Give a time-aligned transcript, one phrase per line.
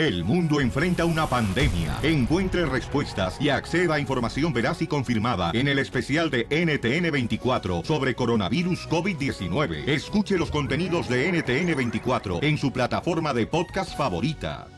[0.00, 1.98] El mundo enfrenta una pandemia.
[2.02, 8.14] Encuentre respuestas y acceda a información veraz y confirmada en el especial de NTN24 sobre
[8.14, 9.86] coronavirus COVID-19.
[9.86, 14.68] Escuche los contenidos de NTN24 en su plataforma de podcast favorita.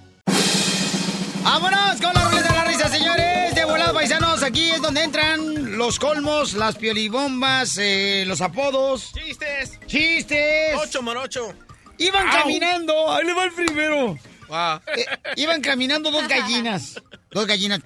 [1.45, 3.55] ¡Vámonos con la ruleta de la risa, señores!
[3.55, 9.13] De volado, paisanos, aquí es donde entran los colmos, las piolibombas, eh, los apodos.
[9.13, 9.79] ¡Chistes!
[9.87, 10.75] ¡Chistes!
[10.83, 11.55] ¡Ocho morocho!
[11.99, 12.33] Iban Au.
[12.33, 14.19] caminando, ahí le va el primero.
[14.97, 15.07] Eh,
[15.37, 17.01] iban caminando dos gallinas.
[17.31, 17.81] Dos gallinas.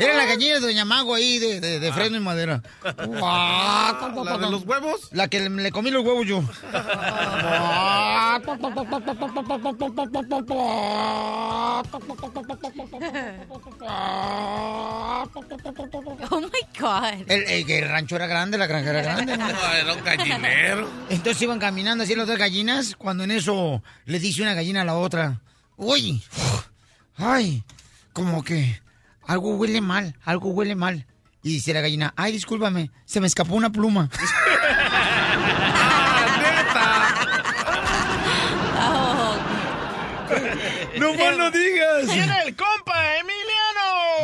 [0.00, 2.62] Era la gallina de Doña Mago ahí de, de, de freno y madera.
[2.84, 5.08] ¿La de los huevos?
[5.12, 6.42] La que le, le comí los huevos yo.
[16.30, 17.30] Oh my God.
[17.30, 19.36] El, el- el rancho era grande, la granja era grande.
[19.36, 20.88] No, era un gallinero.
[21.08, 24.84] Entonces iban caminando así las dos gallinas, cuando en eso le dice una gallina a
[24.84, 25.40] la otra,
[25.76, 26.22] uy,
[27.16, 27.62] ay,
[28.12, 28.80] como que
[29.30, 31.06] algo huele mal, algo huele mal.
[31.42, 34.10] Y dice la gallina, ay, discúlpame, se me escapó una pluma.
[40.98, 42.12] no más no digas.
[42.12, 42.89] ¡Viene el compa!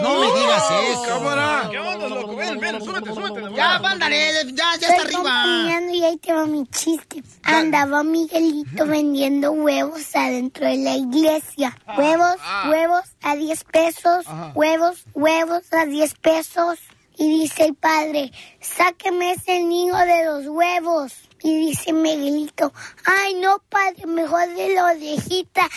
[0.07, 1.03] No me digas eso.
[1.03, 1.69] Cámara.
[1.71, 2.37] ¿Qué onda, loco?
[2.37, 3.41] Ven, ven, súbete, súbete.
[3.41, 3.79] Ya, volada.
[3.81, 5.83] mándale, ya, ya está arriba.
[5.93, 7.23] y ahí te va mi chiste.
[7.43, 11.77] Andaba Miguelito vendiendo huevos adentro de la iglesia.
[11.97, 12.69] Huevos, Ah.
[12.71, 14.27] huevos a 10 pesos.
[14.55, 16.79] Huevos, huevos a 10 pesos.
[17.19, 21.13] Y dice el padre, sáqueme ese niño de los huevos.
[21.47, 22.73] Y dice Miguelito,
[23.05, 25.69] ay no padre, mejor de la orejita.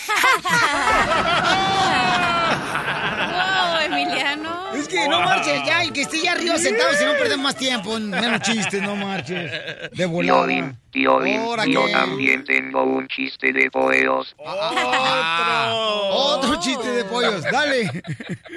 [3.29, 4.73] Wow, Emiliano.
[4.73, 7.55] Es que no marches ya, y que esté ya arriba sentado, si no perdemos más
[7.55, 7.99] tiempo.
[7.99, 9.51] Menos chistes, no marches.
[9.91, 10.45] De volada.
[10.45, 11.91] Piolín, Piolín, ¿Ahora yo qué?
[11.91, 14.35] también tengo un chiste de pollos.
[16.11, 18.03] Otro chiste de pollos, dale.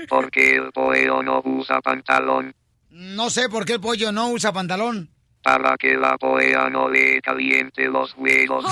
[0.09, 2.55] Porque el pollo no usa pantalón
[2.91, 5.11] No sé por qué el pollo no usa pantalón.
[5.42, 8.64] Para que la polla no le caliente los huevos.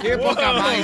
[0.00, 0.76] ¡Qué poca más!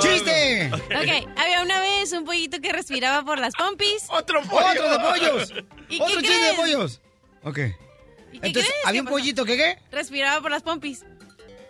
[0.00, 0.70] ¡Chiste!
[0.72, 4.04] Ok, había una vez un pollito que respiraba por las pompis.
[4.08, 5.52] ¡Otro ¡Otro de pollos!
[5.88, 7.00] ¿Y ¡Otro qué chiste de pollos!
[7.42, 7.58] Ok.
[7.58, 8.86] ¿Y qué Entonces, crees?
[8.86, 9.78] había ¿Qué un pollito que qué?
[9.90, 11.04] Respiraba por las pompis.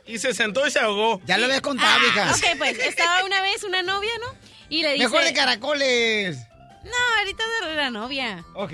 [0.06, 1.20] Y se sentó y se ahogó.
[1.26, 2.38] Ya lo habías contado, Ah, hijas.
[2.38, 4.34] ok, pues estaba una vez una novia, ¿no?
[4.68, 5.04] Y le dice...
[5.04, 6.38] Mejor de caracoles.
[6.84, 8.44] No, ahorita de la novia.
[8.54, 8.72] Ok.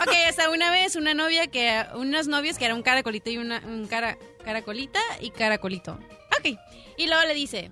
[0.00, 1.84] Ok, hasta una vez una novia que...
[1.94, 3.58] Unos novios que era un caracolito y una...
[3.60, 5.98] Un cara, caracolita y caracolito.
[6.38, 6.58] Ok.
[6.96, 7.70] Y luego le dice...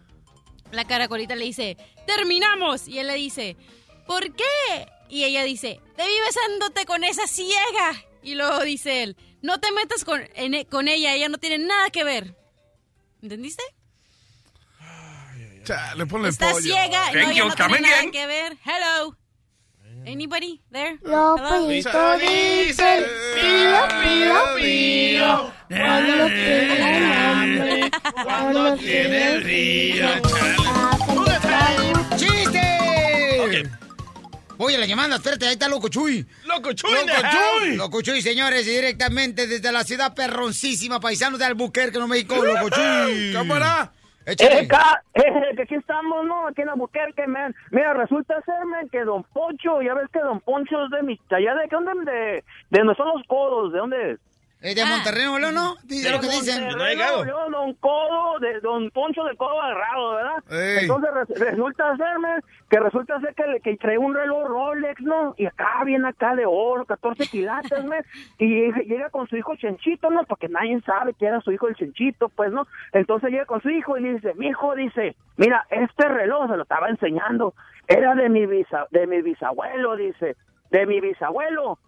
[0.71, 1.77] La caracolita le dice...
[2.07, 2.87] ¡Terminamos!
[2.89, 3.57] Y él le dice...
[4.07, 4.87] ¿Por qué?
[5.09, 5.81] Y ella dice...
[5.97, 8.05] Te vi besándote con esa ciega.
[8.23, 9.17] Y luego dice él...
[9.43, 12.37] No te metas con, en- e, con ella, ella no tiene nada que ver.
[13.23, 13.63] ¿Entendiste?
[15.65, 16.63] Chale, ponle Está pollo.
[16.63, 18.11] ciega no, Thank ella you, no tiene come nada again.
[18.13, 18.57] que ver.
[18.65, 19.17] Hello.
[20.07, 20.99] Anybody there?
[21.05, 21.37] Hello?
[21.37, 23.05] pollitos dicen
[23.35, 25.53] pío, pío, pío.
[25.69, 27.91] Cuando tienen hambre,
[28.25, 30.09] cuando tienen frío.
[32.17, 33.71] ¡Chiste!
[34.63, 36.27] Oye, la llamada, espérate, ahí está Loco Chuy.
[36.45, 36.91] ¡Loco Chuy!
[36.93, 37.77] ¡Loco Chuy!
[37.77, 43.33] Loco Chuy, señores, directamente desde la ciudad perroncísima, paisanos de Albuquerque, no México, Loco Chuy.
[43.33, 43.93] Cámara.
[44.25, 46.47] Que aquí estamos, ¿no?
[46.47, 47.55] Aquí en Albuquerque, man.
[47.71, 51.21] Mira, resulta ser, man, que Don Poncho, ya ves que Don Poncho es de mi...
[51.31, 52.11] ¿Allá de qué dónde?
[52.11, 54.21] De, de donde son los codos, ¿de dónde es?
[54.63, 55.75] Eh, de Monterrey, Nuevo León, ¿no?
[55.85, 56.65] Dice lo que dicen.
[56.65, 60.45] Monterrey, Nuevo León, Don Codo, de Don Poncho de Codo agarrado, ¿verdad?
[60.51, 60.79] Ey.
[60.85, 62.07] Entonces re- resulta ser,
[62.69, 65.35] que resulta ser que, le- que trae un reloj Rolex, ¿no?
[65.39, 68.05] Y acá viene acá de oro, 14 quilates, man.
[68.39, 70.25] Y llega- llega con su hijo Chenchito, ¿no?
[70.25, 72.67] Porque nadie sabe que era su hijo el Chenchito, pues, ¿no?
[72.93, 76.57] Entonces llega con su hijo y le dice, mi hijo dice, mira, este reloj se
[76.59, 77.55] lo estaba enseñando,
[77.89, 80.37] era de mi bisa, de mi bisabuelo, dice,
[80.71, 81.79] de mi bisabuelo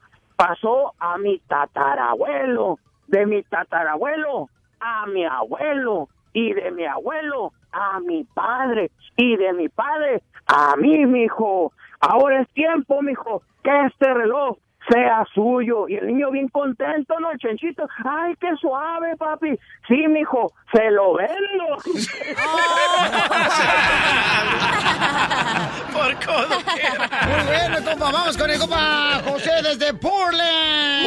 [0.42, 4.48] pasó a mi tatarabuelo, de mi tatarabuelo
[4.80, 10.74] a mi abuelo y de mi abuelo a mi padre y de mi padre a
[10.76, 11.72] mí, mijo.
[12.00, 14.58] Ahora es tiempo, mijo, que este reloj
[14.90, 15.88] sea suyo.
[15.88, 17.30] Y el niño bien contento, ¿no?
[17.30, 19.58] El chenchito, ay, qué suave, papi.
[19.88, 21.76] Sí, mijo, se lo vendo.
[25.92, 28.10] Por codo Muy bueno, compa.
[28.10, 31.06] Vamos con el compa José desde Portland.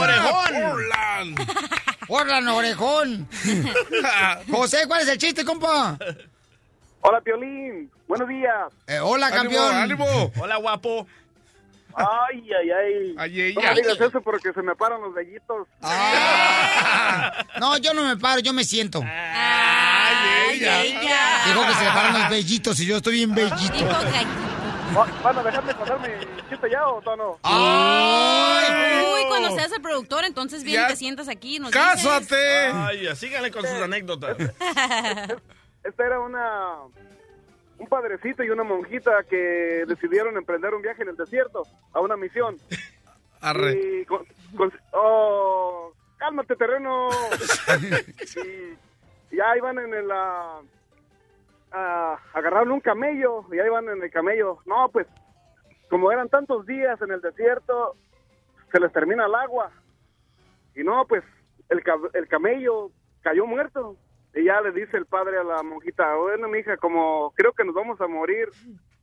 [0.00, 1.34] Orejón.
[2.06, 3.28] Portland, Orejón.
[4.50, 5.98] José, ¿cuál es el chiste, compa?
[7.00, 7.90] Hola, Piolín.
[8.06, 8.72] Buenos días.
[8.86, 9.76] Eh, hola, Ánimo, campeón.
[9.76, 10.32] ánimo.
[10.40, 11.06] Hola, guapo.
[11.94, 13.14] Ay, ay, ay.
[13.18, 15.66] Ay, No me digas eso porque se me paran los vellitos.
[17.60, 19.02] No, yo no me paro, yo me siento.
[19.04, 20.82] Ay, ella.
[21.46, 23.86] Dijo que se le paran los bellitos y yo estoy bien bellito.
[25.22, 26.08] ¿Van a dejarme contar mi
[26.48, 27.38] chiste ya o no?
[27.42, 31.56] Uy, cuando seas el productor, entonces bien te sientas aquí.
[31.56, 32.66] y Nos ¡Cásate!
[32.72, 34.36] Ay, ya, síganle con sus anécdotas.
[34.38, 36.74] Esta era una
[37.78, 42.16] un padrecito y una monjita que decidieron emprender un viaje en el desierto a una
[42.16, 42.56] misión.
[43.40, 43.72] Arre.
[43.72, 44.26] Y con-
[44.56, 47.08] con- oh, cálmate terreno.
[49.30, 50.60] y ya iban en el ah,
[51.72, 54.58] ah, agarraron un camello y ahí van en el camello.
[54.66, 55.06] No, pues
[55.88, 57.94] como eran tantos días en el desierto,
[58.72, 59.70] se les termina el agua.
[60.74, 61.22] Y no, pues
[61.68, 61.82] el,
[62.14, 62.90] el camello
[63.22, 63.96] cayó muerto.
[64.34, 67.74] Y ya le dice el padre a la monjita, bueno, mija, como creo que nos
[67.74, 68.48] vamos a morir,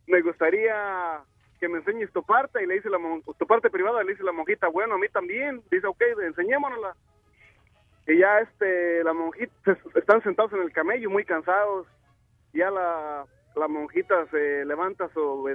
[0.07, 1.21] me gustaría
[1.59, 2.63] que me enseñes tu parte.
[2.63, 2.99] Y le dice la
[3.37, 5.61] tu parte privada, le dice la monjita, bueno, a mí también.
[5.71, 6.95] Dice, ok, enseñémonosla.
[8.07, 11.87] Y ya este, la monjita, están sentados en el camello muy cansados.
[12.53, 13.25] Ya la,
[13.55, 15.49] la monjita se levanta su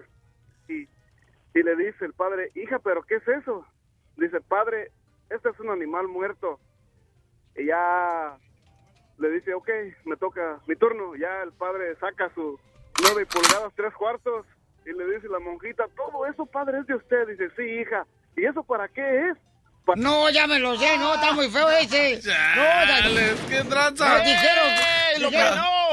[0.69, 0.89] y,
[1.55, 3.65] y le dice el padre, hija, pero ¿qué es eso?
[4.17, 4.91] Dice, padre,
[5.31, 6.59] este es un animal muerto.
[7.57, 8.37] Y ya
[9.21, 9.69] le dice, ok,
[10.07, 11.15] me toca mi turno.
[11.17, 12.59] Ya el padre saca su
[13.03, 14.47] nueve pulgadas, tres cuartos,
[14.87, 17.29] y le dice la monjita, todo eso, padre, es de usted.
[17.29, 18.07] Dice, sí, hija.
[18.37, 19.37] ¿Y eso para qué es?
[19.85, 22.17] Pa- No, ya me lo sé, no, está muy feo ese.
[22.17, 24.09] No, ya- ¡Qué tranza!
[24.19, 24.69] No, dijeron,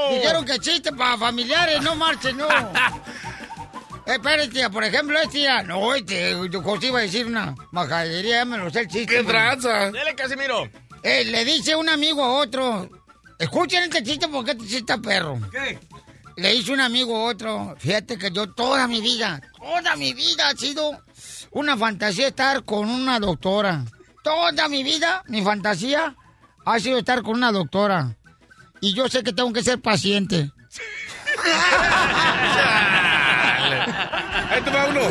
[0.09, 2.47] ¡Ey, dijeron, que chiste para familiares, no marchen, no.
[4.05, 6.33] Espérate, por ejemplo, este día, no, este,
[6.63, 9.17] José iba a decir una majadería, ya me lo sé el chiste.
[9.17, 9.91] ¡Qué tranza!
[9.91, 10.69] Dele, Casimiro.
[11.03, 12.89] Eh, le dice un amigo a otro,
[13.39, 15.39] escuchen este chiste porque este chiste está perro.
[15.51, 15.79] ¿Qué?
[16.37, 20.49] Le dice un amigo a otro, fíjate que yo toda mi vida, toda mi vida
[20.49, 21.01] ha sido
[21.51, 23.83] una fantasía estar con una doctora.
[24.23, 26.15] Toda mi vida, mi fantasía
[26.63, 28.15] ha sido estar con una doctora.
[28.81, 30.51] Y yo sé que tengo que ser paciente.
[34.51, 35.01] Ahí te va uno.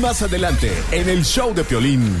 [0.00, 2.14] Más adelante, en el show de Piolín.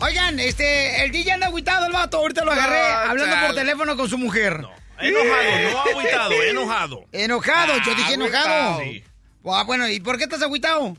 [0.00, 3.96] Oigan, este, el DJ anda agüitado el vato, ahorita lo agarré Ah, hablando por teléfono
[3.96, 4.64] con su mujer.
[4.98, 7.04] Enojado, no agüitado, enojado.
[7.12, 8.80] Enojado, yo dije Ah, enojado.
[8.80, 9.04] Sí.
[9.46, 10.96] Ah, bueno, ¿y por qué estás agüitado?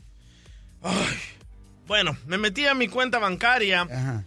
[1.86, 4.24] Bueno, me metí a mi cuenta bancaria Ajá.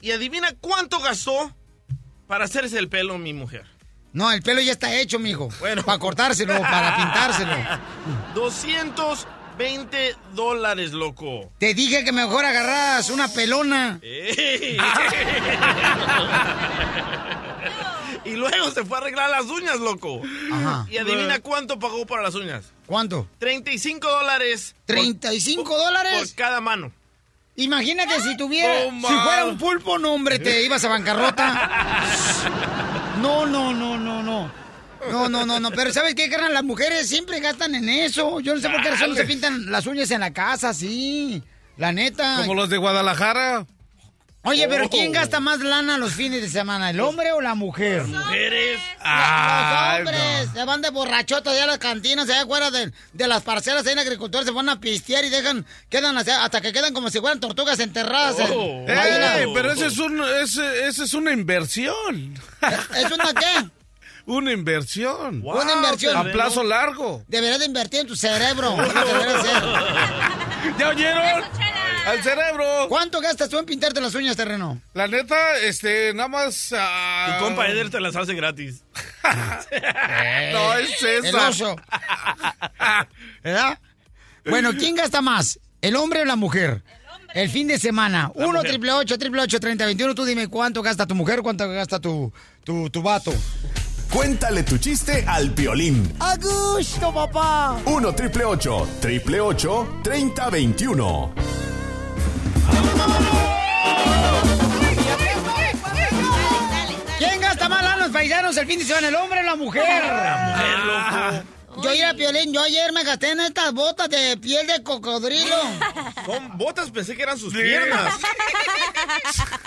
[0.00, 1.54] y adivina cuánto gastó
[2.26, 3.66] para hacerse el pelo mi mujer.
[4.14, 5.48] No, el pelo ya está hecho, mijo.
[5.60, 5.82] Bueno.
[5.82, 7.54] Para cortárselo, para pintárselo.
[9.62, 11.50] 220 dólares, loco.
[11.58, 14.00] Te dije que mejor agarras una pelona.
[14.02, 14.76] Ey.
[18.24, 20.20] y luego se fue a arreglar las uñas, loco.
[20.52, 20.86] Ajá.
[20.90, 22.64] Y adivina cuánto pagó para las uñas.
[22.86, 23.28] ¿Cuánto?
[23.38, 24.74] 35 dólares.
[24.86, 26.34] por- ¿35 por dólares?
[26.36, 26.90] cada mano.
[27.54, 32.02] Imagínate si tuviera, No, si fuera un pulpo, no, hombre, te ibas a bancarrota.
[33.20, 34.50] No, no, no, no, no.
[35.10, 35.70] No, no, no, no.
[35.70, 36.54] Pero ¿sabes qué, carnal?
[36.54, 38.40] Las mujeres siempre gastan en eso.
[38.40, 41.42] Yo no sé por qué razón se pintan las uñas en la casa, sí.
[41.76, 42.36] La neta.
[42.38, 43.66] Como los de Guadalajara.
[44.44, 44.90] Oye, pero Oh.
[44.90, 46.90] ¿quién gasta más lana los fines de semana?
[46.90, 48.02] ¿El hombre o la mujer?
[48.04, 48.80] Mujeres.
[48.96, 53.28] Los Ay, hombres se van de borrachotas allá a las cantinas, allá afuera de, de
[53.28, 56.92] las parcelas, ahí en agricultores se van a pistear y dejan, quedan hasta que quedan
[56.92, 58.36] como si fueran tortugas enterradas.
[58.40, 58.84] en- Oh.
[58.88, 62.34] en pero ese es un, ese, ese es una inversión.
[62.96, 63.70] ¿Es una qué?
[64.26, 65.42] Una inversión.
[65.44, 66.16] Una inversión.
[66.16, 67.24] A plazo largo.
[67.28, 68.76] Deberías de invertir en tu cerebro.
[70.78, 71.42] ¿Ya oyeron?
[72.06, 72.64] Al cerebro.
[72.88, 74.80] ¿Cuánto gastas tú en pintarte las uñas, terreno?
[74.94, 76.74] La neta, este, nada más.
[76.76, 78.82] ah, Tu compa Eder te las hace gratis.
[80.52, 81.48] No, es El esa.
[81.48, 81.76] oso.
[83.42, 83.78] ¿Verdad?
[84.44, 85.58] Bueno, ¿quién gasta más?
[85.80, 86.82] ¿El hombre o la mujer?
[87.34, 88.30] El fin de semana.
[88.34, 88.70] 1 mujer.
[88.70, 92.32] triple 8 triple 8 3021 Tú dime cuánto gasta tu mujer, cuánto gasta tu,
[92.64, 93.32] tu, tu vato.
[94.12, 96.14] Cuéntale tu chiste al Piolín.
[96.20, 97.78] ¡A gusto, papá!
[97.86, 101.34] 1 triple 8 triple 8 3021.
[107.16, 109.82] ¿Quién gasta más lana los paisanos el fin de semana, el hombre o la mujer?
[110.04, 111.42] Ah.
[111.82, 115.56] Yo iba a Piolín, yo ayer me gasté en estas botas de piel de cocodrilo.
[116.26, 118.14] Son botas, pensé que eran sus piernas.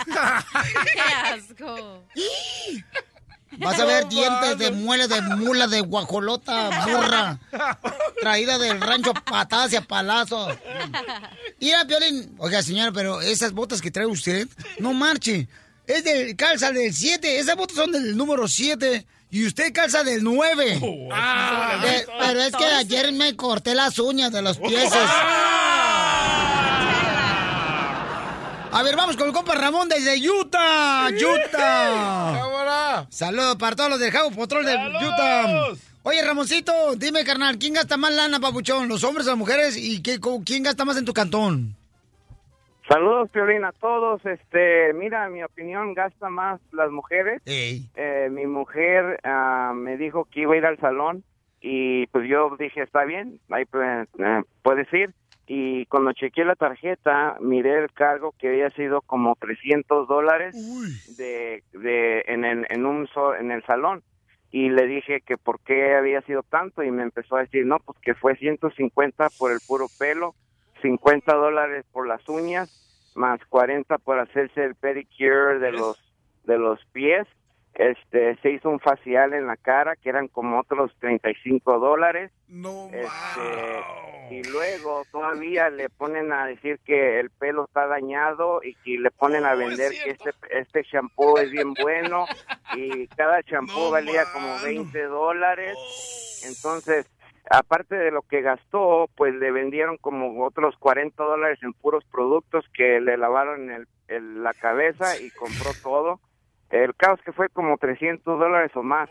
[0.93, 2.03] ¡Qué asco!
[3.59, 7.39] Vas a ver dientes de muela de mula de guajolota burra.
[8.21, 10.55] Traída del rancho patadas y a palazos.
[11.59, 12.35] Mira, Piolín.
[12.37, 14.47] Oiga, señora, pero esas botas que trae usted,
[14.79, 15.47] no marche.
[15.87, 17.39] es del, calza del 7.
[17.39, 19.05] Esas botas son del número 7.
[19.31, 20.79] Y usted calza del 9.
[21.11, 24.89] Ah, Eh, pero es que ayer me corté las uñas de los pies.
[28.77, 31.07] A ver, vamos con el compa Ramón desde Utah.
[31.07, 33.05] Utah.
[33.09, 35.69] Saludos para todos los del Jabo Patrol de Utah.
[36.03, 38.89] Oye, Ramoncito, dime, carnal, ¿quién gasta más lana, papuchón?
[38.89, 39.77] ¿Los hombres o las mujeres?
[39.77, 41.77] ¿Y qué, quién gasta más en tu cantón?
[42.89, 44.19] Saludos, Piolín, a todos.
[44.25, 47.41] Este, mira, en mi opinión, gasta más las mujeres.
[47.45, 51.23] Eh, mi mujer ah, me dijo que iba a ir al salón
[51.61, 55.13] y pues yo dije, está bien, ahí pues, eh, puedes ir.
[55.47, 60.55] Y cuando chequeé la tarjeta, miré el cargo que había sido como 300 dólares
[61.17, 64.01] de, de, en, el, en, un so- en el salón.
[64.51, 67.77] Y le dije que por qué había sido tanto y me empezó a decir, no,
[67.79, 70.33] pues que fue 150 por el puro pelo,
[70.81, 72.69] 50 dólares por las uñas,
[73.13, 75.97] más 40 por hacerse el pedicure de los
[76.43, 77.27] de los pies.
[77.75, 82.31] Este, se hizo un facial en la cara que eran como otros 35 dólares.
[82.93, 83.83] Este,
[84.31, 89.11] y luego todavía le ponen a decir que el pelo está dañado y que le
[89.11, 92.25] ponen a vender que este este shampoo es bien bueno
[92.75, 95.75] y cada shampoo valía como 20 dólares.
[96.47, 97.09] Entonces,
[97.51, 102.65] aparte de lo que gastó, pues le vendieron como otros 40 dólares en puros productos
[102.73, 106.19] que le lavaron el, el- la cabeza y compró todo.
[106.83, 109.09] El caos que fue como 300 dólares o más.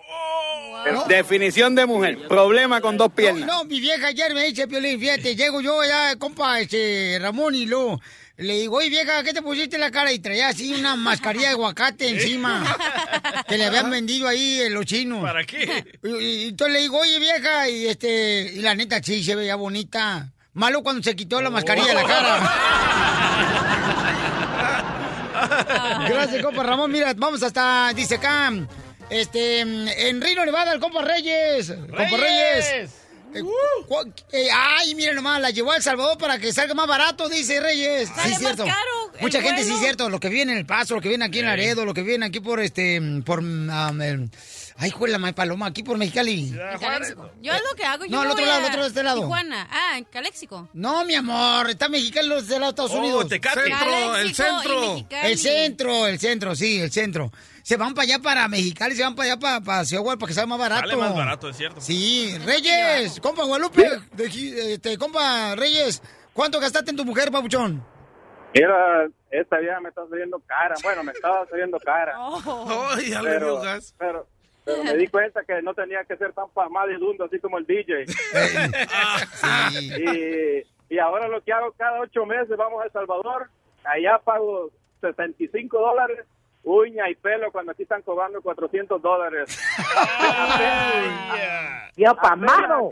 [0.84, 2.18] Pero- Definición de mujer.
[2.28, 3.46] Problema con dos piernas.
[3.46, 7.64] No, mi vieja ayer me dice, Piolín, fíjate, llego yo ya, compa, este, Ramón, y
[7.64, 8.00] luego
[8.36, 10.12] le digo, oye, vieja, ¿qué te pusiste en la cara?
[10.12, 12.76] Y traía así una mascarilla de aguacate encima,
[13.48, 15.22] que le habían vendido ahí los chinos.
[15.22, 15.84] ¿Para qué?
[16.02, 19.34] Y, y- y entonces le digo, oye, vieja, y este, y la neta sí se
[19.36, 20.30] veía bonita.
[20.52, 22.40] Malo cuando se quitó la mascarilla de la cara.
[26.08, 26.90] Gracias, compa Ramón.
[26.90, 28.52] Mira, vamos hasta, dice acá,
[29.10, 31.68] este, en Reno, Nevada, el compa Reyes.
[31.70, 32.90] Compa Reyes.
[33.34, 33.42] Eh,
[34.32, 37.60] eh, ay, mira nomás, la llevó a El Salvador para que salga más barato, dice
[37.60, 38.08] Reyes.
[38.08, 38.64] Sale más cierto.
[38.64, 40.08] caro Mucha gente, sí, cierto.
[40.10, 42.26] Lo que viene en El Paso, lo que viene aquí en Laredo, lo que viene
[42.26, 44.30] aquí por este, por, um, el-
[44.76, 46.50] ay, juela, my paloma, aquí por Mexicali.
[46.50, 48.04] Yo es lo que hago.
[48.06, 49.20] Yo No, al otro lado, al otro de este lado.
[49.20, 49.68] Tijuana.
[49.70, 50.68] Ah, en Caléxico.
[50.72, 53.28] No, mi amor, está Mexicali los de los Estados Oh, Unidos.
[53.28, 53.60] Tecate.
[53.62, 55.06] Centro, el Caléxico centro.
[55.22, 57.32] El centro, el centro, sí, el centro.
[57.62, 60.28] Se van para allá, para Mexicali, se van para allá, para, para Ciudad Guadalupe, para
[60.28, 60.80] que sea más barato.
[60.88, 61.80] Sale más barato, es cierto.
[61.80, 66.02] Sí, Reyes, compa Guadalupe, de este, compa Reyes,
[66.34, 67.82] ¿cuánto gastaste en tu mujer, papuchón?
[68.54, 70.76] Mira, esta vieja me está saliendo cara.
[70.82, 72.14] Bueno, me estaba saliendo cara.
[72.94, 73.94] Ay, ya le dio pero, gas.
[73.98, 74.26] pero,
[74.64, 78.04] pero me di cuenta que no tenía que ser tan palmadidundo así como el DJ.
[79.98, 83.50] y, y ahora lo que hago cada ocho meses, vamos a El Salvador,
[83.84, 84.70] allá pago
[85.00, 86.20] 65 dólares,
[86.62, 89.58] uña y pelo, cuando aquí están cobrando 400 dólares.
[91.96, 92.90] Ya pamado.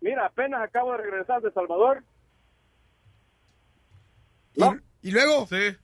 [0.00, 2.04] Mira, apenas acabo de regresar de El Salvador.
[4.56, 4.78] ¿No?
[5.02, 5.46] ¿Y luego?
[5.46, 5.76] Sí.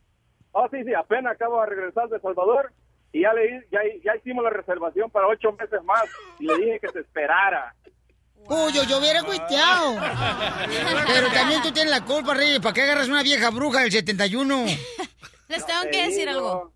[0.52, 2.72] Oh, sí, sí, apenas acabo de regresar de Salvador
[3.12, 6.04] y ya, le, ya, ya hicimos la reservación para ocho meses más
[6.38, 7.74] y le dije que se esperara.
[8.48, 9.96] Uy, yo, yo hubiera cuiteado.
[11.06, 14.64] Pero también tú tienes la culpa, Reyes, ¿para qué agarras una vieja bruja del 71?
[15.48, 16.30] Les tengo te que decir digo.
[16.30, 16.72] algo.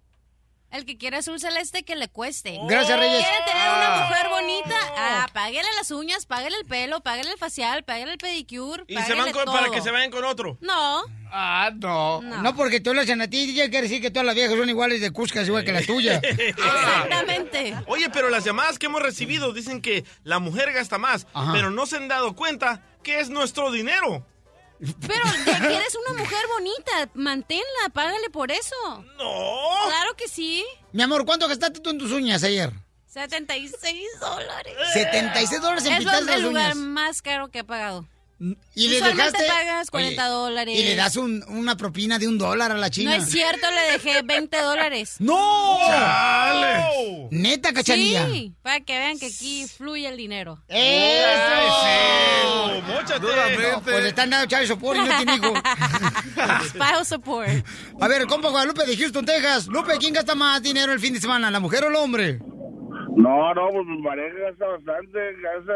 [0.71, 2.59] El que quiera azul celeste, que le cueste.
[2.69, 3.25] Gracias, Reyes.
[3.27, 3.77] ¿Quiere tener Ah.
[3.77, 4.77] una mujer bonita?
[4.97, 9.15] Ah, páguele las uñas, páguele el pelo, páguele el facial, páguele el pedicure, Y se
[9.15, 9.55] van con- todo.
[9.55, 10.59] para que se vayan con otro.
[10.61, 11.03] No.
[11.33, 12.21] Ah, no.
[12.23, 12.55] No.
[12.57, 15.11] porque tú las a ti, DJ, quiere decir que todas las viejas son iguales de
[15.13, 16.21] Cuscas, igual que la tuya.
[16.25, 17.77] Exactamente.
[17.87, 21.53] Oye, pero las llamadas que hemos recibido dicen que la mujer gasta más, Ajá.
[21.53, 24.27] pero no se han dado cuenta que es nuestro dinero.
[25.07, 28.75] Pero que eres una mujer bonita, manténla, págale por eso.
[29.19, 29.71] No.
[29.87, 30.65] Claro que sí.
[30.93, 32.73] Mi amor, ¿cuánto gastaste tú en tus uñas ayer?
[33.07, 34.75] 76 dólares.
[34.93, 36.77] 76 dólares en Es pintarse donde el las lugar uñas.
[36.77, 38.07] más caro que he pagado.
[38.75, 39.45] Y le dejaste.
[39.47, 40.79] pagas 40 dólares.
[40.79, 43.19] Y le das un- una propina de un dólar a la china.
[43.19, 45.17] No es cierto, le dejé 20 dólares.
[45.19, 45.79] ¡No!
[45.87, 47.29] ¡Chale!
[47.33, 48.27] Neta, cachanilla.
[48.31, 50.59] Sí, para que vean que aquí fluye el dinero.
[50.69, 52.81] ¡Eso!
[53.21, 55.55] No, pues le están dando chavo sopor y no tiene hijo.
[56.69, 57.49] Spouse support.
[58.01, 59.67] A ver, compa Guadalupe de Houston, Texas.
[59.67, 62.39] Lupe, ¿quién gasta más dinero el fin de semana, la mujer o el hombre?
[63.17, 65.73] No, no, pues mi pareja gasta bastante, gasta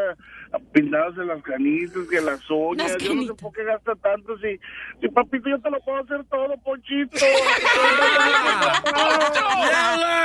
[0.73, 2.93] pintados las canitas, que las uñas.
[2.93, 4.37] Las Yo no sé por qué gasta tanto.
[4.39, 4.59] Si,
[5.01, 7.17] si papito, yo te lo puedo hacer todo, Ponchito.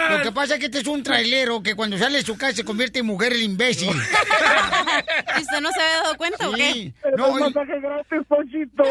[0.09, 2.53] Lo que pasa es que este es un trailero que cuando sale de su casa
[2.57, 3.89] se convierte en mujer el imbécil.
[5.37, 6.73] ¿Y usted no se había dado cuenta o qué?
[6.73, 6.93] Sí.
[7.01, 8.83] Pero No, un masaje gratis, Ponchito.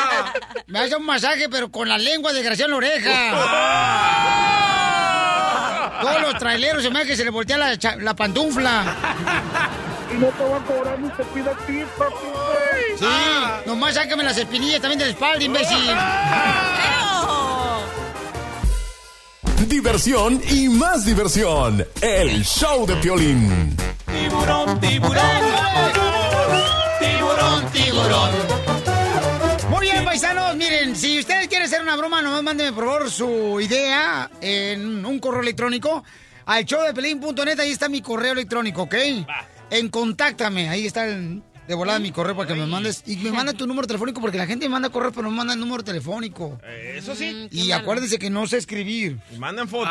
[0.68, 3.10] me hace un masaje, pero con la lengua desgraciada en la oreja.
[6.00, 8.96] Todos los traileros se me hace que se le voltea la, la pantufla.
[10.12, 12.14] Y no te a cobrar ni te pide ti, papi.
[12.98, 13.04] Sí,
[13.66, 15.90] nomás sácame las espinillas también de la espalda, imbécil.
[19.68, 21.86] Diversión y más diversión.
[22.00, 23.76] El show de Piolín.
[24.06, 25.24] Tiburón, tiburón,
[27.00, 28.30] tiburón, tiburón.
[29.70, 33.60] Muy bien, paisanos, miren, si ustedes quieren hacer una broma, nomás mándenme por favor su
[33.60, 36.04] idea en un correo electrónico
[36.46, 38.94] al showdepelín.net, ahí está mi correo electrónico, ¿ok?
[39.70, 43.02] En contáctame, ahí está el- de volada mi correo para que me mandes.
[43.06, 45.36] Y me manda tu número telefónico porque la gente me manda correo, pero no me
[45.38, 46.60] manda el número telefónico.
[46.94, 47.48] Eso sí.
[47.50, 49.18] Y acuérdense que no sé escribir.
[49.34, 49.88] Y manden fotos.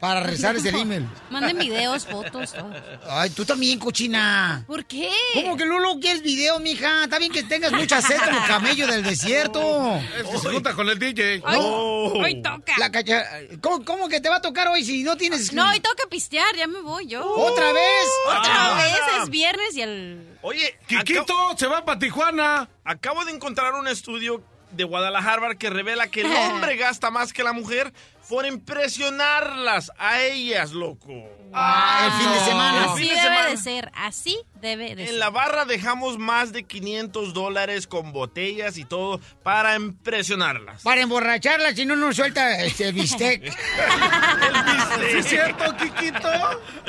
[0.00, 1.06] Para rezarles el email.
[1.30, 2.70] Manden videos, fotos, todo.
[3.08, 4.64] Ay, tú también, cochina.
[4.66, 5.08] ¿Por qué?
[5.34, 7.04] ¿Cómo que Lulu quieres video, mija?
[7.04, 9.96] Está bien que tengas mucha sed como camello del desierto.
[10.18, 11.42] Es que se junta con el DJ.
[11.44, 12.74] Ay, hoy toca.
[12.78, 13.24] La cacha...
[13.60, 15.52] ¿Cómo, cómo que te va a tocar hoy si no tienes...
[15.52, 17.24] No, hoy toca pistear, ya me voy yo.
[17.24, 18.06] ¿Otra vez?
[18.28, 18.76] Otra Ah.
[18.76, 20.33] vez, es viernes y el...
[20.46, 22.68] Oye, Quiquito se va para Tijuana.
[22.84, 27.42] Acabo de encontrar un estudio de Guadalajara que revela que el hombre gasta más que
[27.42, 27.94] la mujer
[28.28, 31.12] por impresionarlas a ellas, loco.
[31.54, 32.78] Ah, el fin de semana.
[32.84, 33.48] El Así de debe semana.
[33.48, 35.14] de ser, así debe de ser.
[35.14, 40.82] En la barra dejamos más de 500 dólares con botellas y todo para impresionarlas.
[40.82, 43.50] Para emborracharla, si no nos suelta este bistec.
[43.50, 46.28] ¿Sí es cierto, Quiquito?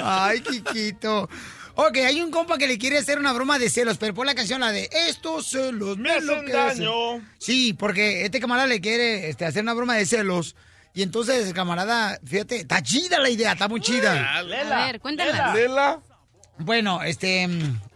[0.03, 1.29] Ay, Kikito.
[1.77, 4.35] Ok, hay un compa que le quiere hacer una broma de celos, pero pon la
[4.35, 6.53] canción, la de estos celos me hacen enloquecen".
[6.53, 7.21] daño.
[7.37, 10.55] Sí, porque este camarada le quiere este, hacer una broma de celos.
[10.93, 14.37] Y entonces camarada, fíjate, está chida la idea, está muy chida.
[14.37, 15.53] A ver, cuéntala.
[15.53, 15.99] Lela.
[16.57, 17.49] Bueno, este,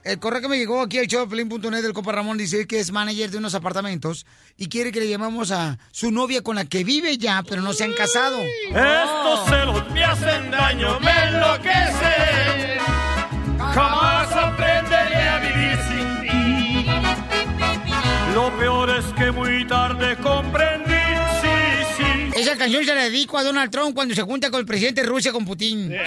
[0.04, 3.32] el correo que me llegó aquí al showpelín.net del Copa Ramón dice que es manager
[3.32, 4.26] de unos apartamentos
[4.58, 7.72] y quiere que le llamemos a su novia con la que vive ya, pero no
[7.72, 8.38] se han casado.
[8.38, 12.99] Estos celos me hacen daño, me enloquecen.
[13.74, 16.86] Jamás aprenderé a vivir sin ti.
[18.34, 20.94] Lo peor es que muy tarde comprendí,
[21.42, 21.58] sí,
[21.98, 22.32] sí.
[22.36, 25.08] Esa canción se la dedico a Donald Trump cuando se junta con el presidente de
[25.08, 25.90] Rusia, con Putin.
[25.90, 26.04] tengo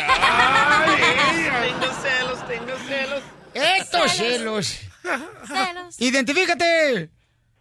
[2.03, 3.23] celos, tengo celos.
[3.55, 4.79] Estos celos.
[5.47, 6.01] Celos.
[6.01, 7.11] Identifícate.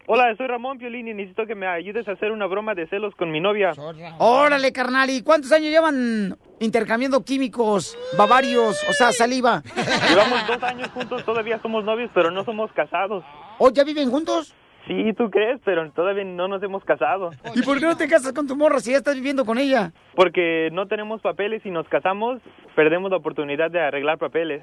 [0.07, 3.13] Hola, soy Ramón Piolín y necesito que me ayudes a hacer una broma de celos
[3.15, 3.71] con mi novia.
[4.17, 5.09] Órale, carnal.
[5.09, 9.61] ¿Y cuántos años llevan intercambiando químicos, bavarios, o sea, saliva?
[10.09, 13.23] Llevamos dos años juntos, todavía somos novios, pero no somos casados.
[13.59, 14.55] ¿O ya viven juntos?
[14.87, 17.31] Sí, tú crees, pero todavía no nos hemos casado.
[17.55, 19.91] ¿Y por qué no te casas con tu morra si ya estás viviendo con ella?
[20.15, 22.41] Porque no tenemos papeles y nos casamos,
[22.75, 24.61] perdemos la oportunidad de arreglar papeles.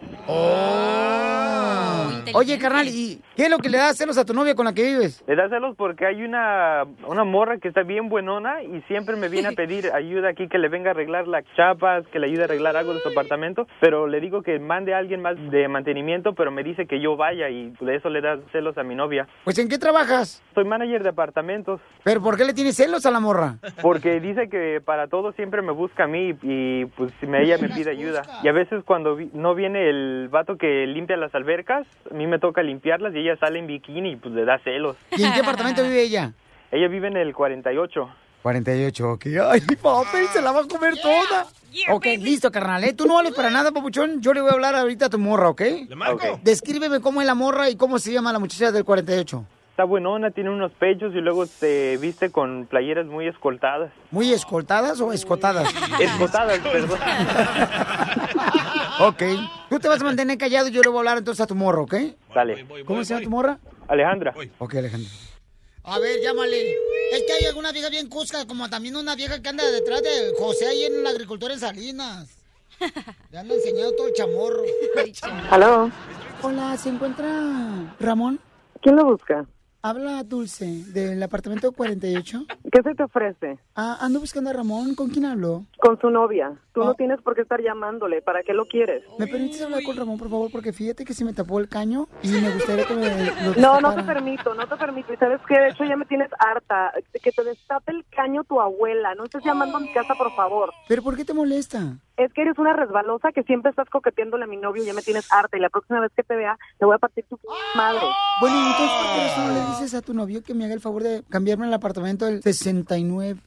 [2.35, 4.75] Oye, carnal, ¿y qué es lo que le da celos a tu novia con la
[4.75, 5.25] que vives?
[5.27, 9.29] Le da celos porque hay una, una morra que está bien buenona y siempre me
[9.29, 12.43] viene a pedir ayuda aquí, que le venga a arreglar las chapas, que le ayude
[12.43, 15.69] a arreglar algo de su apartamento, pero le digo que mande a alguien más de
[15.69, 18.95] mantenimiento, pero me dice que yo vaya y de eso le da celos a mi
[18.95, 19.27] novia.
[19.45, 19.79] Pues, ¿en qué
[20.09, 20.43] trabajas?
[20.55, 21.81] Soy manager de apartamentos.
[22.03, 23.59] ¿Pero por qué le tienes celos a la morra?
[23.83, 27.69] Porque dice que para todo siempre me busca a mí y pues me- ella me
[27.69, 28.23] pide ayuda.
[28.43, 32.27] Y a veces cuando vi- no viene el vato que limpia las albercas, a mí
[32.27, 34.97] me toca limpiarlas y ella sale en bikini y pues le da celos.
[35.17, 36.33] ¿Y en qué apartamento vive ella?
[36.71, 38.09] Ella vive en el 48.
[38.43, 39.27] 48, ok.
[39.51, 41.47] Ay, papi, se la va a comer toda.
[41.91, 42.85] ok, listo, carnal.
[42.85, 42.93] ¿eh?
[42.93, 44.21] Tú no vales para nada, papuchón.
[44.21, 45.63] Yo le voy a hablar ahorita a tu morra, ¿ok?
[45.89, 46.39] ¿Le marco?
[46.43, 49.45] Descríbeme cómo es la morra y cómo se llama la muchacha del 48.
[49.79, 53.93] Está buenona, tiene unos pechos y luego se viste con playeras muy escoltadas.
[54.11, 55.73] ¿Muy escoltadas o escotadas?
[56.01, 56.99] Escotadas, perdón.
[58.99, 59.23] ok.
[59.71, 61.55] Tú te vas a mantener callado y yo le voy a hablar entonces a tu
[61.55, 61.95] morra, ¿ok?
[62.35, 62.67] Dale.
[62.85, 63.59] ¿Cómo se llama tu morra?
[63.87, 64.35] Alejandra.
[64.59, 65.09] Ok, Alejandro.
[65.85, 66.73] A ver, llámale.
[67.13, 70.33] Es que hay alguna vieja bien cusca, como también una vieja que anda detrás de
[70.41, 72.37] José ahí en la agricultura en Salinas.
[73.31, 74.63] Le anda enseñando todo el chamorro.
[75.53, 75.89] ¿Aló?
[76.43, 78.41] Hola, ¿se encuentra Ramón?
[78.83, 79.47] ¿Quién lo busca?
[79.89, 82.45] Habla Dulce, del apartamento 48.
[82.71, 83.59] ¿Qué se te ofrece?
[83.75, 84.95] Ah, ando buscando a Ramón.
[84.95, 85.65] ¿Con quién hablo?
[85.79, 86.53] Con su novia.
[86.79, 86.87] Tú Oh.
[86.87, 88.23] no tienes por qué estar llamándole.
[88.23, 89.03] ¿Para qué lo quieres?
[89.19, 90.49] ¿Me permites hablar con Ramón, por favor?
[90.53, 93.81] Porque fíjate que se me tapó el caño y me gustaría que me lo No,
[93.81, 95.13] no te permito, no te permito.
[95.13, 96.93] Y sabes qué, de hecho ya me tienes harta.
[97.21, 99.15] Que te destape el caño tu abuela.
[99.17, 100.73] No estés llamando a mi casa, por favor.
[100.87, 101.97] ¿Pero por qué te molesta?
[102.17, 105.03] Es que eres una resbalosa que siempre estás coqueteándole a mi novio y ya me
[105.03, 105.57] tienes harta.
[105.57, 107.39] Y la próxima vez que te vea, te voy a partir tu
[107.77, 108.01] madre.
[108.41, 110.75] Bueno, ¿y entonces por qué eso no le dices a tu novio que me haga
[110.75, 113.39] el favor de cambiarme el apartamento del 69?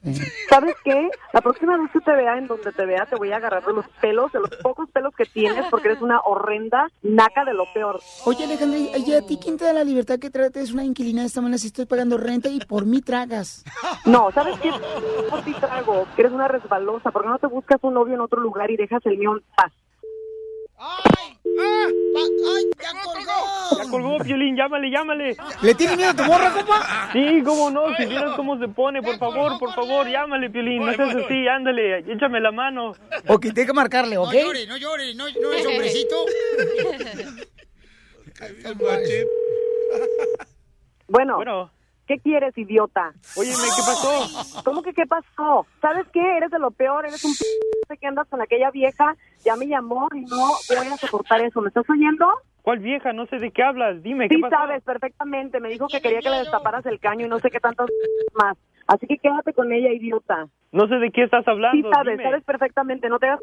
[0.48, 1.08] ¿Sabes qué?
[1.34, 3.64] La próxima vez que te vea, en donde te vea, te voy voy a agarrar
[3.64, 7.54] de los pelos, de los pocos pelos que tienes, porque eres una horrenda naca de
[7.54, 8.00] lo peor.
[8.24, 11.28] Oye, Alejandra, ¿y a ti quién te da la libertad que trates una inquilina de
[11.28, 13.64] esta manera si estoy pagando renta y por mí tragas?
[14.06, 14.72] No, ¿sabes qué?
[15.30, 17.12] Por ti trago, que eres una resbalosa.
[17.12, 19.44] ¿Por qué no te buscas un novio en otro lugar y dejas el mío en
[19.54, 19.72] paz?
[20.76, 21.21] ¡Ay,
[21.56, 23.78] ya colgó!
[23.78, 25.36] Ya colgó, Piolín, llámale, llámale.
[25.62, 27.10] ¿Le tiene miedo a tu morra, compa?
[27.12, 30.92] Sí, cómo no, si vieras cómo se pone, por favor, por favor, llámale, Piolín, no
[30.94, 32.94] seas así, ándale, échame la mano.
[33.28, 34.32] Ok, tengo que marcarle, ¿ok?
[34.32, 36.16] No llore, no llore, no, no es hombrecito.
[41.08, 41.70] Bueno, Bueno.
[42.06, 43.12] ¿Qué quieres, idiota?
[43.36, 44.62] Óyeme, ¿qué pasó?
[44.64, 45.66] ¿Cómo que qué pasó?
[45.80, 46.36] ¿Sabes qué?
[46.36, 47.32] Eres de lo peor, eres un
[47.88, 51.60] p que andas con aquella vieja, ya me llamó y no voy a soportar eso.
[51.60, 52.26] ¿Me estás oyendo?
[52.62, 53.12] ¿Cuál vieja?
[53.12, 54.56] No sé de qué hablas, dime, ¿qué Sí pasó?
[54.56, 57.60] sabes perfectamente, me dijo que quería que le destaparas el caño y no sé qué
[57.60, 57.88] tantas
[58.34, 58.56] más.
[58.86, 60.46] Así que quédate con ella, idiota.
[60.70, 62.22] No sé de qué estás Sí hablando, sabes, dime.
[62.30, 63.40] sabes perfectamente, no te hagas...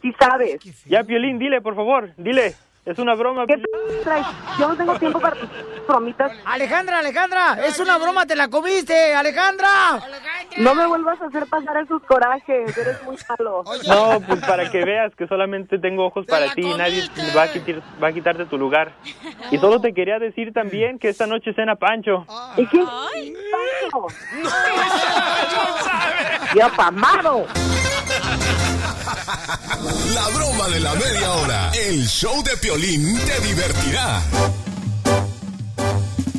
[0.00, 0.84] Sí sabes.
[0.86, 2.54] Ya, Piolín, dile, por favor, dile.
[2.84, 3.46] Es una broma.
[3.46, 3.62] ¿Qué
[4.02, 4.26] traes?
[4.58, 5.48] Yo no tengo tiempo para tus
[5.86, 6.32] bromitas.
[6.44, 9.68] Alejandra, Alejandra, es una broma, te la comiste, Alejandra.
[10.58, 13.62] No me vuelvas a hacer pasar esos corajes, eres muy malo.
[13.86, 17.52] No, pues para que veas que solamente tengo ojos para ti y nadie va a,
[17.52, 18.92] quitar, va a quitarte tu lugar.
[19.52, 22.26] Y solo te quería decir también que esta noche cena Pancho.
[22.56, 22.84] ¿Y quién?
[22.84, 24.06] Pancho.
[26.56, 27.46] ¡Ya pamado!
[30.14, 31.70] La broma de la media hora.
[31.72, 34.22] El show de Piolín te divertirá.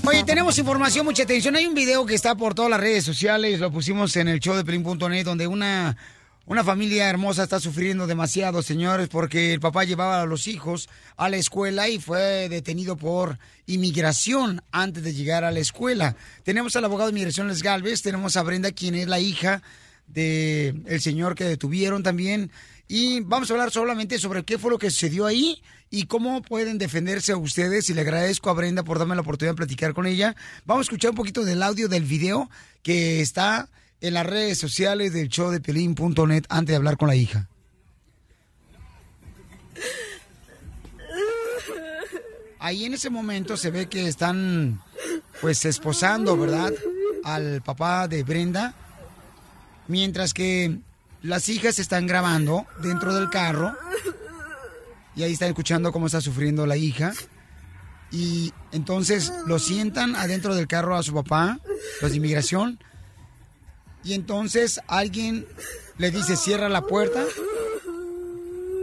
[0.06, 1.56] Oye, tenemos información, mucha atención.
[1.56, 4.56] Hay un video que está por todas las redes sociales, lo pusimos en el show
[4.56, 5.96] de Pelín.net, donde una,
[6.46, 11.30] una familia hermosa está sufriendo demasiado, señores, porque el papá llevaba a los hijos a
[11.30, 16.18] la escuela y fue detenido por inmigración antes de llegar a la escuela.
[16.44, 19.62] Tenemos al abogado de inmigración Les Galvez, tenemos a Brenda, quien es la hija
[20.08, 22.52] de el señor que detuvieron también.
[22.88, 26.78] Y vamos a hablar solamente sobre qué fue lo que sucedió ahí y cómo pueden
[26.78, 27.90] defenderse a ustedes.
[27.90, 30.36] Y le agradezco a Brenda por darme la oportunidad de platicar con ella.
[30.66, 32.50] Vamos a escuchar un poquito del audio del video
[32.82, 33.70] que está
[34.02, 37.48] en las redes sociales del show de Pelín.net antes de hablar con la hija.
[42.60, 44.82] Ahí en ese momento se ve que están
[45.42, 46.72] pues esposando, ¿verdad?
[47.24, 48.74] Al papá de Brenda.
[49.88, 50.80] Mientras que
[51.24, 53.76] las hijas están grabando dentro del carro.
[55.16, 57.14] Y ahí están escuchando cómo está sufriendo la hija.
[58.12, 61.60] Y entonces lo sientan adentro del carro a su papá,
[62.02, 62.80] los de inmigración.
[64.04, 65.48] Y entonces alguien
[65.98, 67.24] le dice cierra la puerta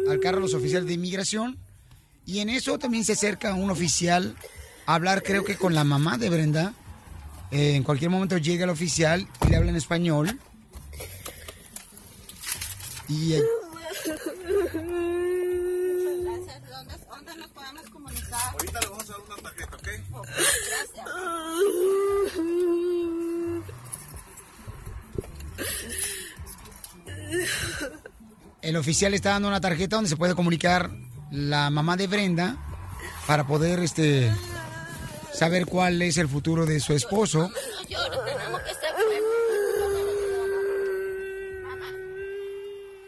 [0.08, 1.58] al carro los oficiales de inmigración.
[2.24, 4.34] Y en eso también se acerca un oficial
[4.86, 6.74] a hablar, creo que con la mamá de Brenda.
[7.50, 10.38] Eh, en cualquier momento llega el oficial y le habla en español.
[13.08, 13.42] Y eh,
[18.52, 19.88] Ahorita le vamos a dar una tarjeta, ¿ok?
[28.62, 30.90] el oficial está dando una tarjeta donde se puede comunicar
[31.30, 32.56] la mamá de Brenda
[33.26, 34.30] para poder este
[35.32, 37.50] saber cuál es el futuro de su esposo.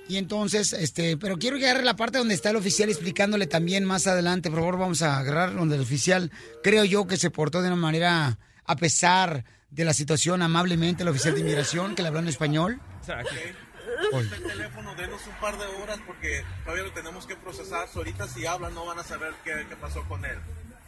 [0.08, 3.84] Y entonces, este, pero quiero llegar a la parte donde está el oficial explicándole también
[3.84, 4.50] más adelante.
[4.50, 6.30] Por favor, vamos a agarrar donde el oficial,
[6.62, 11.08] creo yo que se portó de una manera, a pesar de la situación, amablemente, el
[11.08, 12.80] oficial de inmigración, que le habló en español.
[13.08, 14.28] Oye.
[14.34, 17.88] El teléfono, denos un par de horas porque todavía lo tenemos que procesar.
[17.88, 20.38] So, ahorita si hablan no van a saber qué, qué pasó con él.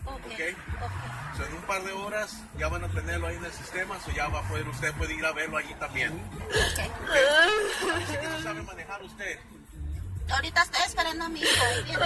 [0.07, 0.23] ¿Ok?
[1.37, 4.11] So, en un par de horas ya van a tenerlo ahí en el sistema, so
[4.13, 6.13] ya va a poder, usted puede ir a verlo allí también.
[6.13, 6.81] ¿Ok?
[7.99, 9.39] Dice que no sabe manejar usted.
[10.31, 11.65] Ahorita estoy esperando a mi hijo.
[11.65, 12.05] ahí viene.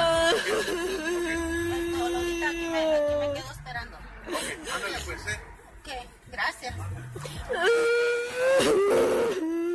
[1.99, 3.97] Ahorita aquí me, aquí me quedo esperando.
[4.29, 5.41] Ok, ándale pues, ¿eh?
[5.81, 5.89] Ok,
[6.33, 6.75] gracias.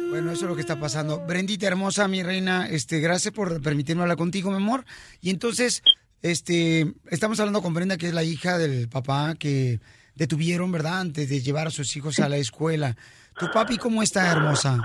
[0.10, 1.20] Bueno, eso es lo que está pasando.
[1.26, 4.86] Brendita hermosa, mi reina, este, gracias por permitirme hablar contigo, mi amor.
[5.22, 5.82] Y entonces,
[6.24, 9.82] este, estamos hablando con Brenda, que es la hija del papá que
[10.16, 11.02] detuvieron, ¿verdad?
[11.02, 12.96] Antes de llevar a sus hijos a la escuela.
[13.38, 14.80] ¿Tu papi cómo está, hermosa?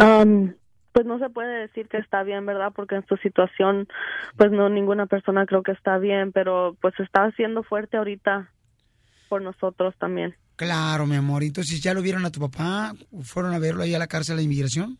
[0.00, 0.54] Um,
[0.92, 2.72] pues no se puede decir que está bien, ¿verdad?
[2.74, 3.88] Porque en su situación,
[4.36, 8.50] pues no, ninguna persona creo que está bien, pero pues está siendo fuerte ahorita
[9.28, 10.34] por nosotros también.
[10.56, 11.42] Claro, mi amor.
[11.42, 12.94] Entonces, ¿ya lo vieron a tu papá?
[13.22, 14.98] ¿Fueron a verlo ahí a la cárcel de inmigración?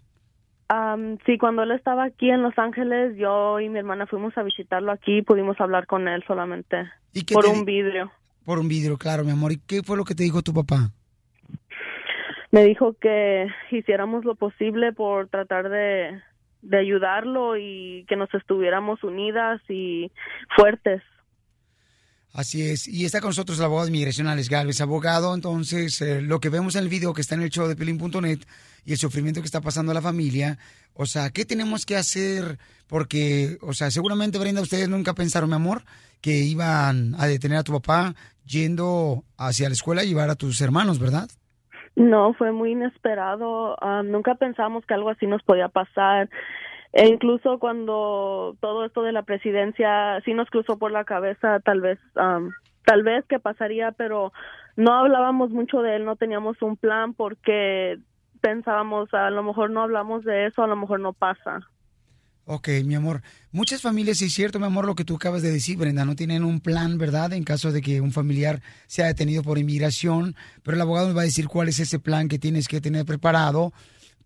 [0.70, 4.42] Um, sí, cuando él estaba aquí en Los Ángeles, yo y mi hermana fuimos a
[4.42, 8.10] visitarlo aquí y pudimos hablar con él solamente ¿Y qué por un vidrio.
[8.44, 9.52] Por un vidrio, claro, mi amor.
[9.52, 10.90] ¿Y qué fue lo que te dijo tu papá?
[12.50, 16.22] Me dijo que hiciéramos lo posible por tratar de
[16.62, 20.10] de ayudarlo y que nos estuviéramos unidas y
[20.56, 21.02] fuertes.
[22.32, 22.88] Así es.
[22.88, 25.34] Y está con nosotros el abogado de inmigración, Alex Galvez, abogado.
[25.34, 28.38] Entonces, eh, lo que vemos en el video que está en el show de Pelín.net
[28.84, 30.58] y el sufrimiento que está pasando a la familia,
[30.94, 32.58] o sea, ¿qué tenemos que hacer?
[32.88, 35.82] Porque, o sea, seguramente, Brenda, ustedes nunca pensaron, mi amor,
[36.20, 38.14] que iban a detener a tu papá
[38.46, 41.28] yendo hacia la escuela y llevar a tus hermanos, ¿verdad?
[41.94, 43.76] No, fue muy inesperado.
[43.80, 46.30] Ah, nunca pensamos que algo así nos podía pasar.
[46.92, 51.80] E incluso cuando todo esto de la presidencia sí nos cruzó por la cabeza, tal
[51.80, 51.98] vez,
[52.84, 54.32] tal vez que pasaría, pero
[54.76, 57.98] no hablábamos mucho de él, no teníamos un plan porque
[58.42, 61.60] pensábamos, a lo mejor no hablamos de eso, a lo mejor no pasa.
[62.44, 63.22] Ok, mi amor.
[63.52, 66.16] Muchas familias, sí es cierto, mi amor, lo que tú acabas de decir, Brenda, no
[66.16, 67.32] tienen un plan, ¿verdad?
[67.32, 71.20] En caso de que un familiar sea detenido por inmigración, pero el abogado nos va
[71.20, 73.72] a decir cuál es ese plan que tienes que tener preparado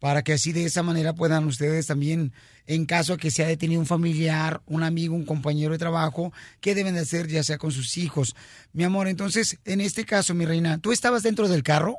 [0.01, 2.33] para que así de esa manera puedan ustedes también,
[2.67, 6.75] en caso de que sea detenido un familiar, un amigo, un compañero de trabajo, qué
[6.75, 8.35] deben de hacer ya sea con sus hijos.
[8.73, 11.97] Mi amor, entonces, en este caso, mi reina, ¿tú estabas dentro del carro?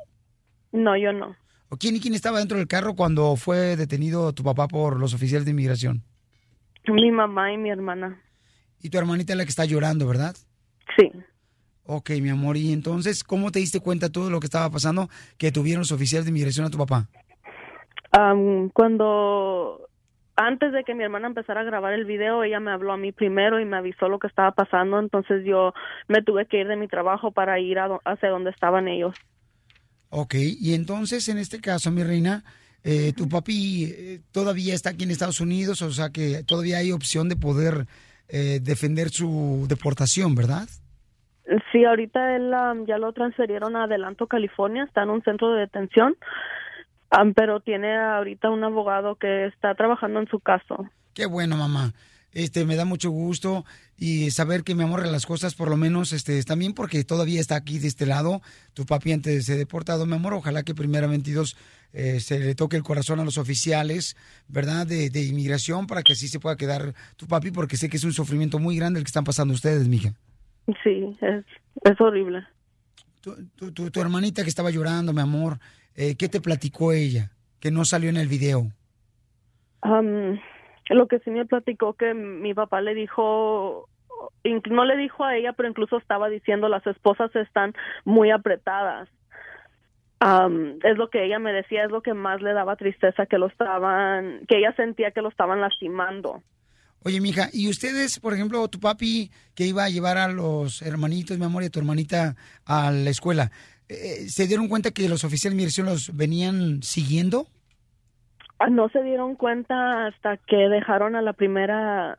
[0.72, 1.36] No, yo no.
[1.70, 5.14] ¿O quién y quién estaba dentro del carro cuando fue detenido tu papá por los
[5.14, 6.02] oficiales de inmigración?
[6.86, 8.20] Mi mamá y mi hermana.
[8.80, 10.34] Y tu hermanita es la que está llorando, ¿verdad?
[10.96, 11.10] Sí.
[11.84, 12.56] Ok, mi amor.
[12.56, 16.24] Y entonces, ¿cómo te diste cuenta todo lo que estaba pasando que tuvieron los oficiales
[16.24, 17.08] de inmigración a tu papá?
[18.12, 19.88] Am, cuando
[20.36, 23.12] antes de que mi hermana empezara a grabar el video, ella me habló a mí
[23.12, 25.74] primero y me avisó lo que estaba pasando, entonces yo
[26.06, 29.14] me tuve que ir de mi trabajo para ir a do- hacia donde estaban ellos.
[30.10, 32.44] Ok, y entonces, en este caso, mi reina,
[32.82, 36.92] eh, tu papi eh, todavía está aquí en Estados Unidos, o sea que todavía hay
[36.92, 37.86] opción de poder
[38.28, 40.68] eh, defender su deportación, ¿verdad?
[41.72, 45.60] Sí, ahorita él am, ya lo transferieron a Adelanto, California, está en un centro de
[45.60, 46.16] detención,
[47.10, 50.88] am, pero tiene ahorita un abogado que está trabajando en su caso.
[51.14, 51.92] Qué bueno, mamá.
[52.32, 53.64] Este, me da mucho gusto
[53.96, 57.40] y saber que mi amor las cosas por lo menos este están bien porque todavía
[57.40, 58.42] está aquí de este lado.
[58.74, 61.56] Tu papi antes de ser deportado, mi amor, ojalá que primeramente Dios
[61.92, 64.86] eh, se le toque el corazón a los oficiales, ¿verdad?
[64.86, 68.04] De, de inmigración para que así se pueda quedar tu papi porque sé que es
[68.04, 70.12] un sufrimiento muy grande el que están pasando ustedes, mija.
[70.84, 71.44] Sí, es,
[71.82, 72.46] es horrible.
[73.22, 75.58] Tu, tu, tu hermanita que estaba llorando, mi amor,
[75.94, 77.32] eh, ¿qué te platicó ella?
[77.58, 78.70] Que no salió en el video.
[79.80, 80.38] Am,
[80.96, 83.88] lo que sí me platicó que mi papá le dijo,
[84.70, 87.74] no le dijo a ella, pero incluso estaba diciendo las esposas están
[88.04, 89.08] muy apretadas.
[90.20, 93.38] Am, es lo que ella me decía, es lo que más le daba tristeza que
[93.38, 96.42] lo estaban, que ella sentía que lo estaban lastimando.
[97.04, 101.38] Oye, mija, ¿y ustedes, por ejemplo, tu papi que iba a llevar a los hermanitos,
[101.38, 103.52] mi amor, y a tu hermanita a la escuela,
[103.88, 107.46] eh, ¿se dieron cuenta que los oficiales de migración los venían siguiendo?
[108.58, 112.16] Ah, No se dieron cuenta hasta que dejaron a la primera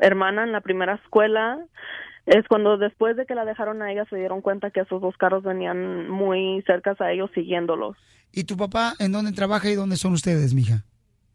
[0.00, 1.58] hermana en la primera escuela.
[2.26, 5.16] Es cuando después de que la dejaron a ella se dieron cuenta que esos dos
[5.16, 7.96] carros venían muy cerca a ellos siguiéndolos.
[8.32, 10.84] ¿Y tu papá en dónde trabaja y dónde son ustedes, mija?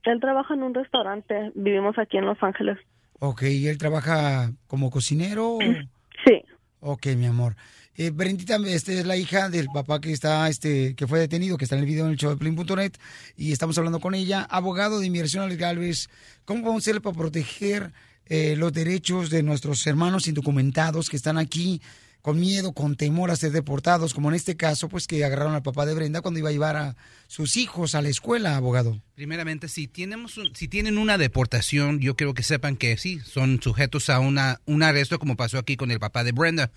[0.04, 1.52] Él trabaja en un restaurante.
[1.56, 2.78] Vivimos aquí en Los Ángeles.
[3.19, 5.58] Ok, ¿y él trabaja como cocinero?
[6.26, 6.41] Sí.
[6.80, 7.56] Ok, mi amor.
[7.95, 11.65] Eh, Brendita, este es la hija del papá que está, este, que fue detenido, que
[11.65, 12.93] está en el video en el show de Plin.net
[13.38, 16.10] y estamos hablando con ella, abogado de inmigración Alex Galvez.
[16.43, 17.93] ¿Cómo podemos hacerle para proteger
[18.25, 21.82] eh, los derechos de nuestros hermanos indocumentados que están aquí
[22.23, 25.62] con miedo, con temor a ser deportados, como en este caso, pues que agarraron al
[25.62, 26.95] papá de Brenda cuando iba a llevar a
[27.27, 28.99] sus hijos a la escuela, abogado?
[29.13, 34.10] Primeramente, si, tenemos si tienen una deportación, yo quiero que sepan que sí, son sujetos
[34.10, 36.71] a una, un arresto como pasó aquí con el papá de Brenda.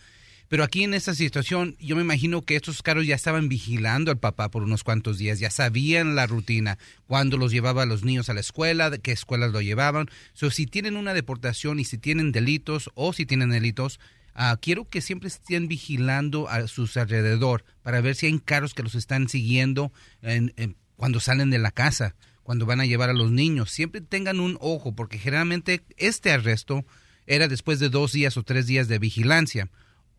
[0.49, 4.19] Pero aquí en esta situación, yo me imagino que estos carros ya estaban vigilando al
[4.19, 8.29] papá por unos cuantos días, ya sabían la rutina, cuándo los llevaba a los niños
[8.29, 10.07] a la escuela, de qué escuelas lo llevaban.
[10.35, 13.99] So, si tienen una deportación y si tienen delitos o si tienen delitos,
[14.35, 18.83] ah, quiero que siempre estén vigilando a sus alrededor para ver si hay carros que
[18.85, 23.15] los están siguiendo en- en- cuando salen de la casa, cuando van a llevar a
[23.15, 23.71] los niños.
[23.73, 26.85] Siempre tengan un ojo, porque generalmente este arresto
[27.27, 29.69] era después de dos días o tres días de vigilancia.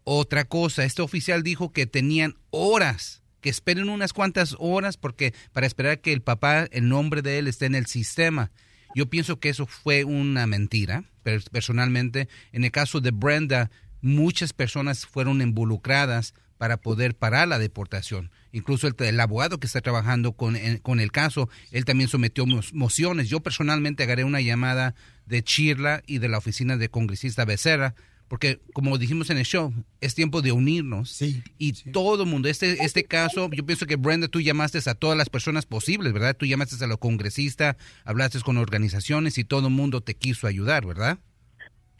[0.09, 5.67] Otra cosa, este oficial dijo que tenían horas, que esperen unas cuantas horas porque para
[5.67, 8.49] esperar que el papá, el nombre de él esté en el sistema.
[8.95, 11.03] Yo pienso que eso fue una mentira,
[11.51, 12.29] personalmente.
[12.53, 13.69] En el caso de Brenda,
[14.01, 18.31] muchas personas fueron involucradas para poder parar la deportación.
[18.53, 22.45] Incluso el, el abogado que está trabajando con, en- con el caso, él también sometió
[22.45, 23.27] mo- mociones.
[23.27, 27.93] Yo personalmente agarré una llamada de Chirla y de la oficina de congresista Becerra
[28.27, 31.21] porque como dijimos en el show, es tiempo de unirnos.
[31.21, 35.17] y todo el mundo, este, este caso, yo pienso que Brenda, tú llamaste a todas
[35.17, 36.35] las personas posibles, ¿verdad?
[36.35, 40.85] Tú llamaste a los congresistas, hablaste con organizaciones y todo el mundo te quiso ayudar,
[40.85, 41.17] ¿verdad?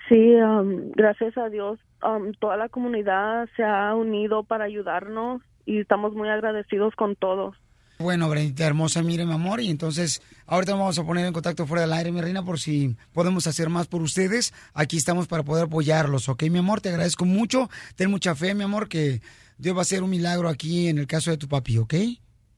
[0.07, 5.79] Sí, um, gracias a Dios, um, toda la comunidad se ha unido para ayudarnos y
[5.79, 7.55] estamos muy agradecidos con todos.
[7.99, 11.65] Bueno, Brendita hermosa, mire, mi amor, y entonces ahorita nos vamos a poner en contacto
[11.65, 14.53] fuera del aire, mi reina, por si podemos hacer más por ustedes.
[14.75, 16.79] Aquí estamos para poder apoyarlos, ¿ok, mi amor?
[16.79, 17.69] Te agradezco mucho.
[17.95, 19.21] Ten mucha fe, mi amor, que
[19.57, 21.95] Dios va a hacer un milagro aquí en el caso de tu papi, ¿ok?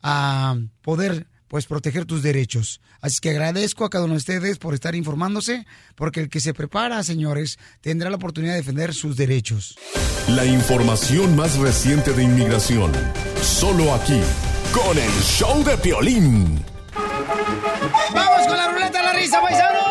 [0.09, 2.79] a poder pues proteger tus derechos.
[3.01, 5.65] Así que agradezco a cada uno de ustedes por estar informándose,
[5.95, 9.77] porque el que se prepara, señores, tendrá la oportunidad de defender sus derechos.
[10.29, 12.91] La información más reciente de inmigración.
[13.41, 14.21] Solo aquí,
[14.73, 16.63] con el show de Piolín.
[18.13, 19.83] ¡Vamos con la ruleta de la risa, paisanos!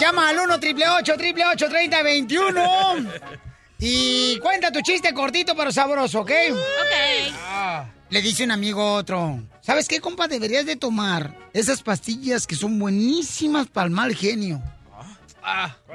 [0.00, 6.30] Llama al 1 888 3021 y cuenta tu chiste cortito pero sabroso, ¿ok?
[6.50, 7.86] Ok.
[8.10, 10.28] Le dice un amigo a otro, ¿sabes qué, compa?
[10.28, 14.62] Deberías de tomar esas pastillas que son buenísimas para el mal genio.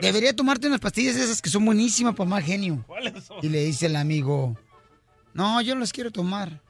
[0.02, 2.84] Debería tomarte unas pastillas esas que son buenísimas para el mal genio.
[2.86, 3.38] ¿Cuáles son?
[3.42, 4.56] Y le dice el amigo,
[5.34, 6.62] no, yo no las quiero tomar.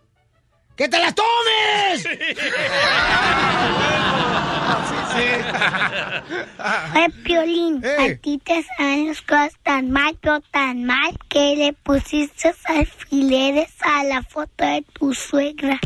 [0.76, 2.06] ¡Que te las tomes!
[6.96, 11.74] Oye, Piolín, a ti te salen las cosas tan mal, pero tan mal, que le
[11.74, 15.80] pusiste alfileres a la foto de tu suegra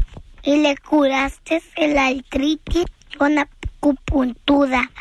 [0.44, 2.86] y le curaste el artritis
[3.18, 4.90] con acupuntura.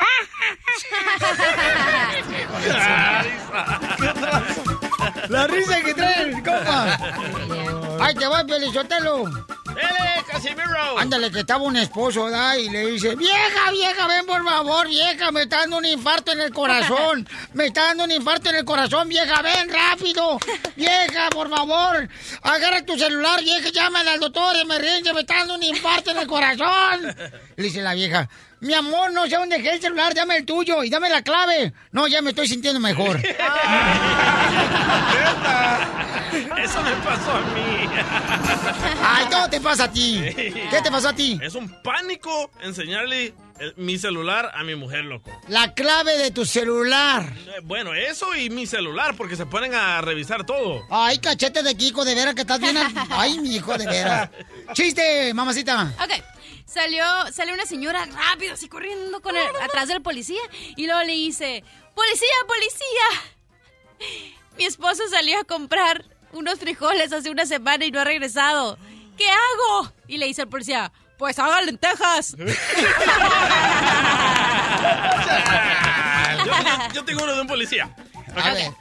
[5.29, 6.97] La risa que trae compa.
[8.01, 9.23] Ay, te va, Pielichotelo.
[9.75, 10.99] ¡Dele, Casimiro!
[10.99, 12.57] Ándale, que estaba un esposo, ¿da?
[12.57, 16.41] Y le dice, vieja, vieja, ven por favor, vieja, me está dando un infarto en
[16.41, 17.27] el corazón.
[17.53, 20.39] Me está dando un infarto en el corazón, vieja, ven rápido.
[20.75, 22.09] Vieja, por favor,
[22.41, 26.27] agarra tu celular, vieja, llámale al doctor, emergencia, me está dando un infarto en el
[26.27, 27.15] corazón.
[27.55, 28.27] Le dice la vieja,
[28.63, 31.73] mi amor, no sé dónde dejé el celular, dame el tuyo y dame la clave.
[31.91, 33.17] No, ya me estoy sintiendo mejor.
[36.57, 37.89] Eso me pasó a mí.
[39.01, 40.21] Ay, todo te pasa a ti.
[40.35, 41.39] ¿Qué te pasó a ti?
[41.41, 45.29] Es un pánico enseñarle el- mi celular a mi mujer, loco.
[45.47, 47.23] La clave de tu celular.
[47.47, 50.83] Eh, Bueno, eso y mi celular, porque se ponen a revisar todo.
[50.89, 52.77] Ay, cachete de Kiko, de veras que estás bien.
[52.77, 54.29] al- Ay, mi hijo, de veras.
[54.73, 55.93] Chiste, mamacita.
[56.03, 56.23] Ok.
[56.65, 60.41] Salió, sale una señora rápido, así corriendo con el- atrás del policía.
[60.75, 64.23] Y luego le dice, policía, policía.
[64.57, 66.03] Mi esposo salió a comprar
[66.33, 68.77] unos frijoles hace una semana y no ha regresado.
[69.17, 69.91] ¿Qué hago?
[70.07, 72.35] Y le dice al policía, pues haga lentejas.
[76.45, 77.95] Yo, yo tengo uno de un policía.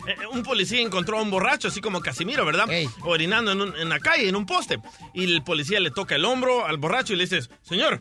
[0.06, 2.66] Eh, un policía encontró a un borracho, así como Casimiro, ¿verdad?
[3.02, 4.78] Orinando en, un- en la calle, en un poste.
[5.14, 8.00] Y el policía le toca el hombro al borracho y le dice, señor,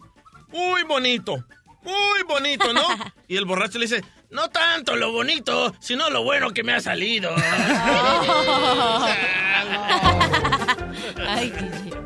[0.49, 1.43] muy bonito,
[1.84, 2.82] muy bonito, ¿no?
[3.28, 6.82] Y el borracho le dice, no tanto lo bonito, sino lo bueno que me ha
[6.82, 7.36] salido.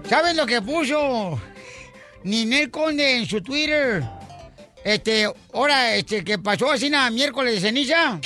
[0.10, 1.40] ¿Sabes lo que puso
[2.24, 4.04] Ninel Conde en su Twitter?
[4.84, 8.20] Este, ahora, este, que pasó así nada, miércoles de ceniza.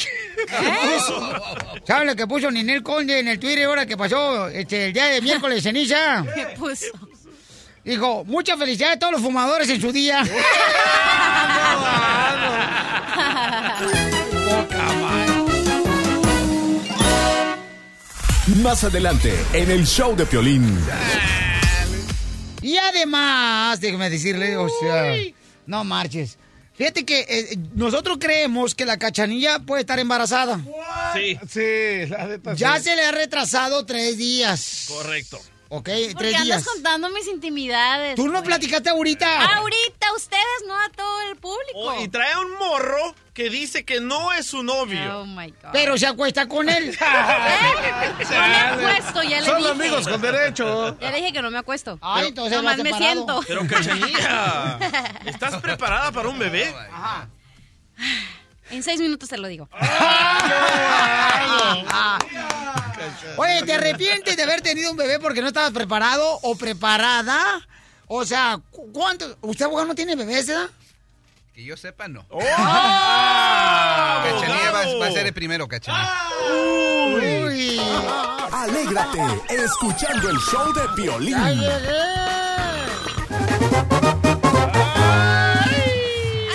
[1.86, 5.06] ¿Sabes lo que puso Ninel Conde en el Twitter ahora que pasó este, el día
[5.08, 6.26] de miércoles de ceniza?
[6.36, 6.88] ¿Qué puso?
[7.90, 10.24] Dijo, mucha felicidad a todos los fumadores en su día.
[18.64, 20.78] Más adelante, en el show de Piolín.
[22.62, 25.14] Y además, déjeme decirle, o sea,
[25.66, 26.38] no marches.
[26.76, 30.60] Fíjate que eh, nosotros creemos que la cachanilla puede estar embarazada.
[31.14, 31.38] Sí.
[31.50, 32.84] Sí, la neta Ya sí.
[32.86, 34.86] se le ha retrasado tres días.
[34.88, 35.40] Correcto.
[35.72, 35.86] ¿Ok?
[35.86, 36.66] ¿Por qué Tres andas días.
[36.66, 38.16] contando mis intimidades?
[38.16, 38.44] Tú no güey?
[38.44, 39.56] platicaste ahorita.
[39.58, 41.74] Ahorita, ustedes, no a todo el público.
[41.76, 45.20] Oh, y trae un morro que dice que no es su novio.
[45.20, 45.70] Oh my God.
[45.72, 46.98] Pero se acuesta con él.
[48.20, 49.70] No me acuesto, ya le Son dije.
[49.72, 50.98] amigos con derecho.
[51.00, 51.98] Ya le dije que no me acuesto.
[52.02, 53.42] Ay, entonces Nomás me siento.
[53.48, 54.80] Pero Cachanilla,
[55.26, 56.74] ¿estás preparada para un bebé?
[58.72, 59.68] En seis minutos te lo digo.
[63.38, 67.68] Oye, ¿te arrepientes de haber tenido un bebé porque no estabas preparado o preparada?
[68.08, 69.38] O sea, ¿cu- ¿cuánto?
[69.42, 70.68] ¿Usted, abogado, no tiene bebés, eh?
[71.54, 72.26] Que yo sepa, no.
[72.30, 72.40] ¡Oh!
[74.24, 76.12] Cachanilla va, va a ser el primero, Cachanilla.
[77.16, 77.80] Uy.
[78.52, 81.38] Alégrate escuchando el show de Piolín.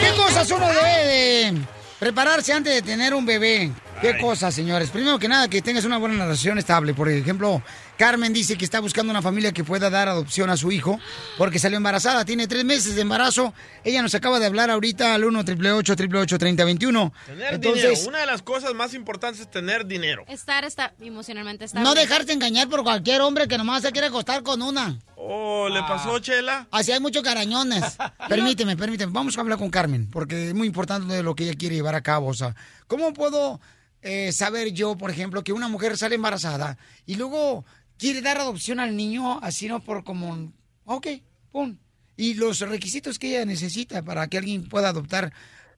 [0.00, 1.58] ¿Qué cosas uno debe de
[1.98, 3.70] prepararse antes de tener un bebé?
[4.00, 4.90] ¿Qué cosas, señores?
[4.90, 6.94] Primero que nada, que tengas una buena relación estable.
[6.94, 7.62] Por ejemplo,
[7.96, 10.98] Carmen dice que está buscando una familia que pueda dar adopción a su hijo
[11.38, 12.24] porque salió embarazada.
[12.24, 13.54] Tiene tres meses de embarazo.
[13.84, 18.08] Ella nos acaba de hablar ahorita al 1 888 3021 Tener Entonces, dinero.
[18.08, 20.24] Una de las cosas más importantes es tener dinero.
[20.26, 21.88] Estar está, emocionalmente estable.
[21.88, 24.98] no dejarte engañar por cualquier hombre que nomás se quiere acostar con una.
[25.16, 26.66] Oh, ¿le pasó, Chela?
[26.70, 27.96] Así hay muchos carañones.
[28.28, 29.12] permíteme, permíteme.
[29.12, 32.02] Vamos a hablar con Carmen, porque es muy importante lo que ella quiere llevar a
[32.02, 32.26] cabo.
[32.26, 32.54] O sea,
[32.88, 33.60] ¿cómo puedo
[34.02, 36.76] eh, saber yo, por ejemplo, que una mujer sale embarazada
[37.06, 37.64] y luego
[37.98, 40.52] quiere dar adopción al niño, así no por como,
[40.84, 41.06] ok,
[41.50, 41.76] pum.
[42.16, 45.32] Y los requisitos que ella necesita para que alguien pueda adoptar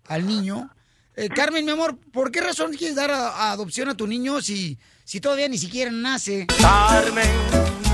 [0.07, 0.71] al niño.
[1.17, 4.43] Eh, Carmen, mi amor, ¿por qué razón quieres dar a- a adopción a tu niño
[4.43, 6.47] si, si todavía ni siquiera nace?
[6.61, 7.31] Carmen,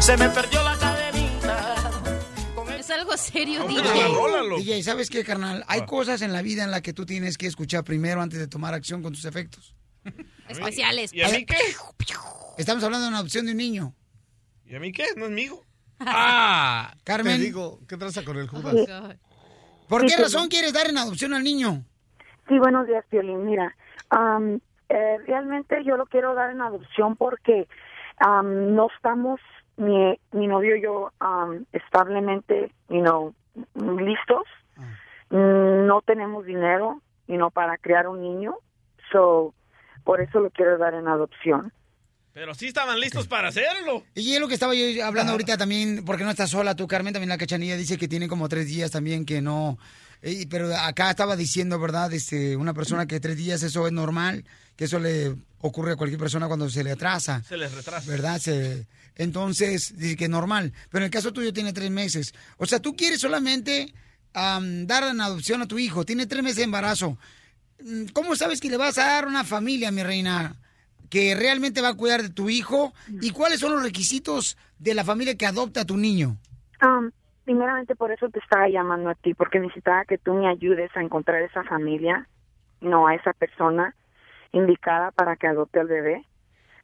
[0.00, 1.78] se me perdió la cadenita.
[2.78, 4.58] Es algo serio, DJ.
[4.58, 5.64] DJ, ¿sabes qué, carnal?
[5.68, 8.48] Hay cosas en la vida en las que tú tienes que escuchar primero antes de
[8.48, 9.72] tomar acción con tus efectos.
[10.48, 11.12] Especiales.
[11.14, 11.54] ¿Y a mí qué?
[12.58, 13.94] Estamos hablando de una adopción de un niño.
[14.72, 15.04] ¿Y a mí qué?
[15.16, 15.62] ¿No es mi hijo?
[16.04, 17.38] Ah, Carmen.
[17.38, 18.74] Te digo, ¿qué traza con el Judas?
[19.86, 21.84] ¿Por qué razón quieres dar en adopción al niño?
[22.48, 23.44] Sí, buenos días, Piolín.
[23.44, 23.76] Mira,
[24.08, 24.58] am,
[24.88, 27.68] eh, realmente yo lo quiero dar en adopción porque
[28.16, 29.40] am, no estamos,
[29.76, 31.12] mi, mi novio y yo,
[31.72, 33.34] establemente, you know,
[33.74, 34.46] listos.
[35.28, 38.56] Mm, No tenemos dinero, you know, para crear un niño.
[39.12, 39.54] So,
[40.02, 41.72] por eso lo quiero dar en adopción.
[42.34, 44.04] Pero sí estaban listos para hacerlo.
[44.14, 47.12] Y es lo que estaba yo hablando ahorita también, porque no estás sola tú, Carmen,
[47.12, 49.78] también la cachanilla dice que tiene como tres días también que no...
[50.22, 52.10] eh, pero acá estaba diciendo, ¿verdad?
[52.14, 54.44] Este, una persona que tres días eso es normal,
[54.76, 57.42] que eso le ocurre a cualquier persona cuando se le atrasa.
[57.46, 58.10] Se les retrasa.
[58.10, 58.40] ¿verdad?
[58.40, 60.72] Se- entonces, dice que es normal.
[60.90, 62.32] Pero en el caso tuyo tiene tres meses.
[62.56, 63.92] O sea, tú quieres solamente
[64.32, 66.04] am, dar en adopción a tu hijo.
[66.06, 67.18] Tiene tres meses de embarazo.
[67.84, 70.56] Mm, ¿Cómo sabes que le vas a dar una familia, mi reina,
[71.12, 72.94] que realmente va a cuidar de tu hijo?
[73.20, 76.38] ¿Y cuáles son los requisitos de la familia que adopta a tu niño?
[76.80, 77.12] Am,
[77.44, 81.02] primeramente por eso te estaba llamando a ti, porque necesitaba que tú me ayudes a
[81.02, 82.26] encontrar esa familia,
[82.80, 83.94] no a esa persona
[84.52, 86.24] indicada para que adopte al bebé.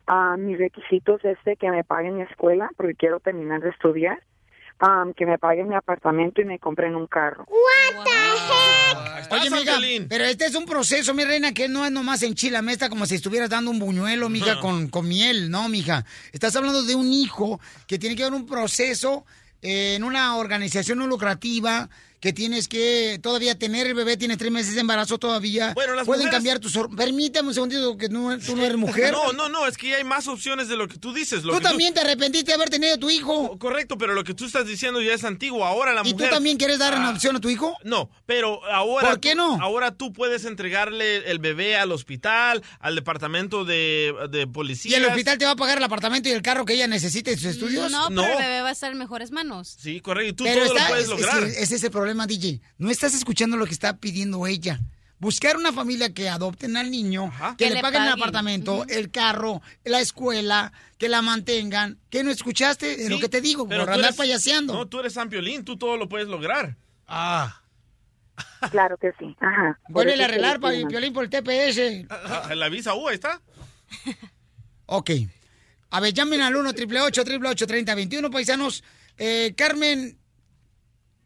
[0.06, 4.22] Ah, mis requisitos es de que me paguen mi escuela, porque quiero terminar de estudiar,
[4.80, 7.44] Am, que me paguen mi apartamento y me compren un carro.
[9.30, 12.62] Oye, mija, pero este es un proceso, mi reina, que no es nomás en chila
[12.62, 16.04] mesta como si estuvieras dando un buñuelo, mija, con, con miel, ¿no, mija?
[16.32, 19.24] Estás hablando de un hijo que tiene que haber un proceso
[19.60, 21.88] eh, en una organización no lucrativa
[22.20, 25.72] que tienes que todavía tener el bebé, tienes tres meses de embarazo todavía.
[25.74, 26.78] Bueno, las Pueden mujeres- cambiar tus...
[26.96, 29.12] Permítame un segundito que no- tú no eres mujer.
[29.18, 31.44] No, no, no, es que ya hay más opciones de lo que tú dices.
[31.44, 33.58] Lo Tú que también te arrepentiste de haber tenido tu hijo.
[33.58, 35.64] Correcto, pero lo que tú estás diciendo ya es antiguo.
[35.64, 36.28] Ahora la ¿Y mujer...
[36.28, 37.76] tú también quieres dar en Ah, adopción a tu hijo?
[37.84, 39.10] No, pero ahora...
[39.10, 44.42] ¿Por qué tú- Ahora tú puedes entregarle el bebé al hospital, al departamento de, de
[44.42, 44.96] ¿Y policía.
[44.98, 47.38] el hospital te va a pagar el apartamento y el carro que ella necesite en
[47.38, 47.90] sus estudios?
[47.92, 49.76] No, pero el bebé va a estar en mejores manos.
[49.80, 50.28] Sí, correcto.
[50.30, 51.44] Y tú Pero todo está- lo puedes es- es lograr.
[51.44, 52.60] ese es el problema, DJ.
[52.78, 54.80] No estás escuchando lo que está pidiendo ella.
[55.20, 59.10] Buscar una familia que adopten al niño, que, Que le le paguen el apartamento, el
[59.10, 61.98] carro, la escuela, que la mantengan.
[62.08, 62.96] ¿Qué no escuchaste?
[62.96, 64.74] de lo Sí, que te digo, pero por andar eres- payaseando.
[64.74, 66.76] No, tú eres San Piolín, tú todo lo puedes lograr.
[67.08, 67.62] Ah.
[68.70, 69.36] Claro que sí.
[69.40, 69.80] Ajá.
[69.88, 70.90] Vuelve a arreglar, pa- decimos.
[70.92, 72.06] Piolín, por el TPS.
[72.10, 73.40] Ah, La visa U, ahí está.
[74.86, 75.10] Ok.
[75.90, 78.84] A ver, llamen al 1 888 3021 paisanos.
[79.16, 80.16] Eh, Carmen,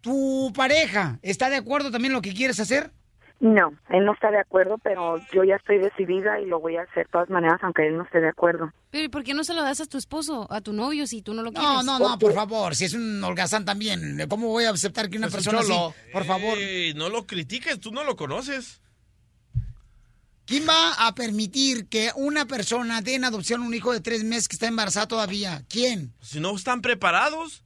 [0.03, 2.93] ¿tu pareja está de acuerdo también en lo que quieres hacer?
[3.41, 6.83] No, él no está de acuerdo, pero yo ya estoy decidida y lo voy a
[6.83, 8.73] hacer de todas maneras, aunque él no esté de acuerdo.
[8.91, 11.23] Pero ¿y por qué no se lo das a tu esposo, a tu novio, si
[11.23, 11.69] tú no lo quieres?
[11.69, 15.19] No, no, no, por favor, si es un holgazán también, ¿cómo voy a aceptar que
[15.19, 15.73] una Es un persona así,
[16.13, 16.57] por favor?
[16.57, 18.81] Ey, no lo critiques, tú no lo conoces.
[20.45, 24.23] ¿Quién va a permitir que una persona dé en adopción a un hijo de tres
[24.23, 25.65] meses que está embarazada todavía?
[25.69, 26.13] ¿Quién?
[26.21, 27.65] Si no están preparados,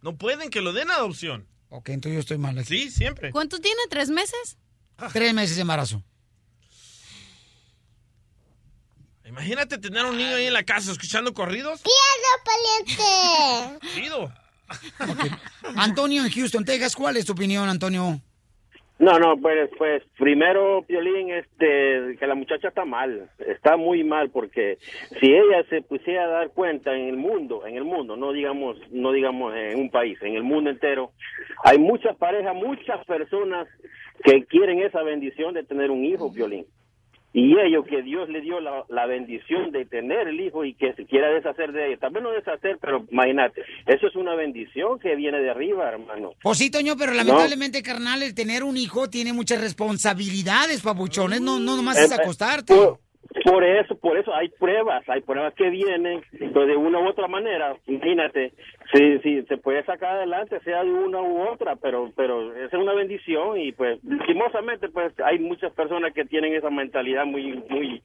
[0.00, 1.46] no pueden que lo den a adopción.
[1.70, 2.68] Ok, entonces yo estoy mal aquí.
[2.68, 3.30] Sí, siempre.
[3.30, 3.80] ¿Cuánto tiene?
[3.90, 4.56] ¿Tres meses?
[5.12, 6.02] Tres meses de embarazo.
[9.24, 11.82] Imagínate tener un niño ahí en la casa escuchando corridos.
[12.44, 13.86] paliente!
[13.94, 14.32] Chido.
[15.76, 18.20] Antonio en Houston, Texas, ¿cuál es tu opinión, Antonio?
[18.98, 24.30] No, no, pues, pues primero, Piolín, este, que la muchacha está mal, está muy mal
[24.30, 24.78] porque
[25.20, 28.76] si ella se pusiera a dar cuenta en el mundo, en el mundo, no digamos,
[28.90, 31.12] no digamos en un país, en el mundo entero,
[31.62, 33.68] hay muchas parejas, muchas personas
[34.24, 36.66] que quieren esa bendición de tener un hijo, Piolín.
[37.38, 40.92] Y ellos que Dios le dio la, la bendición de tener el hijo y que
[40.94, 45.14] se quiera deshacer de ella, también no deshacer, pero imagínate, eso es una bendición que
[45.14, 46.32] viene de arriba, hermano.
[46.42, 51.40] Pues sí, Toño, pero lamentablemente, carnal, el tener un hijo tiene muchas responsabilidades, papuchones.
[51.40, 52.74] No, no nomás es Eh, eh, acostarte.
[52.74, 52.98] Por,
[53.44, 57.28] por eso, por eso hay pruebas, hay pruebas que vienen, pero de una u otra
[57.28, 58.52] manera, imagínate,
[58.92, 62.82] si, si se puede sacar adelante, sea de una u otra, pero, pero esa es
[62.82, 68.02] una bendición y pues, lastimosamente, pues hay muchas personas que tienen esa mentalidad muy, muy,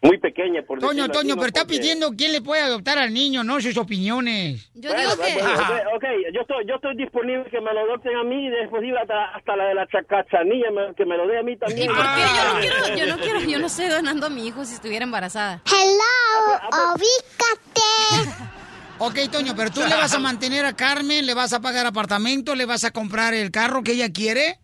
[0.00, 1.36] muy pequeña, por Toño, Toño, ¿no?
[1.36, 4.68] pero está Porque- pidiendo quién le puede adoptar al niño, no sus opiniones.
[4.74, 6.04] Yo Bueno, bueno, ok, ok,
[6.34, 9.26] yo estoy, yo estoy disponible que me lo adopten a mí y después ir hasta,
[9.26, 11.86] hasta la de la chacachanilla, que me lo dé a mí ¿Y también.
[11.88, 12.20] por qué?
[12.20, 15.04] Yo no quiero, yo no quiero, yo no estoy donando a mi hijo si estuviera
[15.04, 15.60] embarazada.
[15.66, 18.61] Hello, ubícate.
[19.04, 22.54] Ok, Toño, pero tú le vas a mantener a Carmen, le vas a pagar apartamento,
[22.54, 24.60] le vas a comprar el carro que ella quiere.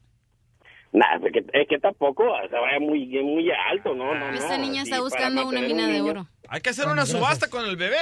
[0.92, 4.14] Nah, es que, es que tampoco se vaya muy, muy alto, ¿no?
[4.14, 6.28] no, Esta no, niña está buscando una un mina de oro.
[6.48, 7.96] Hay que hacer una subasta con el bebé.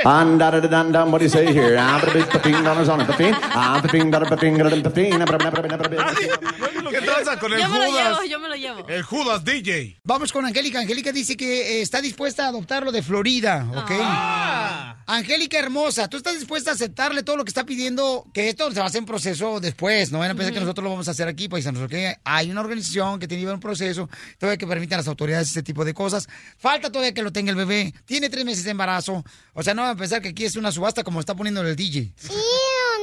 [6.90, 8.08] ¿Qué tranza con el Yo me lo Judas?
[8.08, 8.88] llevo, yo me lo llevo.
[8.88, 9.98] El Judas DJ.
[10.04, 10.78] Vamos con Angélica.
[10.78, 13.90] Angélica dice que eh, está dispuesta a adoptarlo de Florida, ¿ok?
[14.00, 14.85] Ah.
[15.08, 18.26] Angélica hermosa, ¿tú estás dispuesta a aceptarle todo lo que está pidiendo?
[18.34, 20.82] Que esto se va a hacer un proceso después, no van a pensar que nosotros
[20.82, 21.94] lo vamos a hacer aquí, paisanos, ¿ok?
[22.24, 25.84] Hay una organización que tiene un proceso, todavía que permitan a las autoridades este tipo
[25.84, 26.26] de cosas.
[26.58, 29.24] Falta todavía que lo tenga el bebé, tiene tres meses de embarazo.
[29.54, 31.76] O sea, no van a pensar que aquí es una subasta como está poniendo el
[31.76, 32.00] DJ.
[32.00, 32.36] Ew,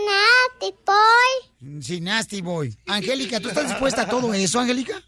[0.05, 1.81] nasty boy.
[1.81, 2.77] Sí, nasty boy.
[2.85, 5.01] Angélica, ¿tú estás dispuesta a todo eso, Angélica?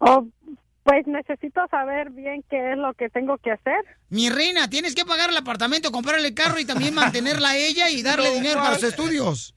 [0.00, 0.28] Oh,
[0.84, 3.84] pues necesito saber bien qué es lo que tengo que hacer.
[4.10, 7.90] Mi reina, tienes que pagar el apartamento, comprarle el carro y también mantenerla a ella
[7.90, 9.54] y darle No, dinero para sus estudios.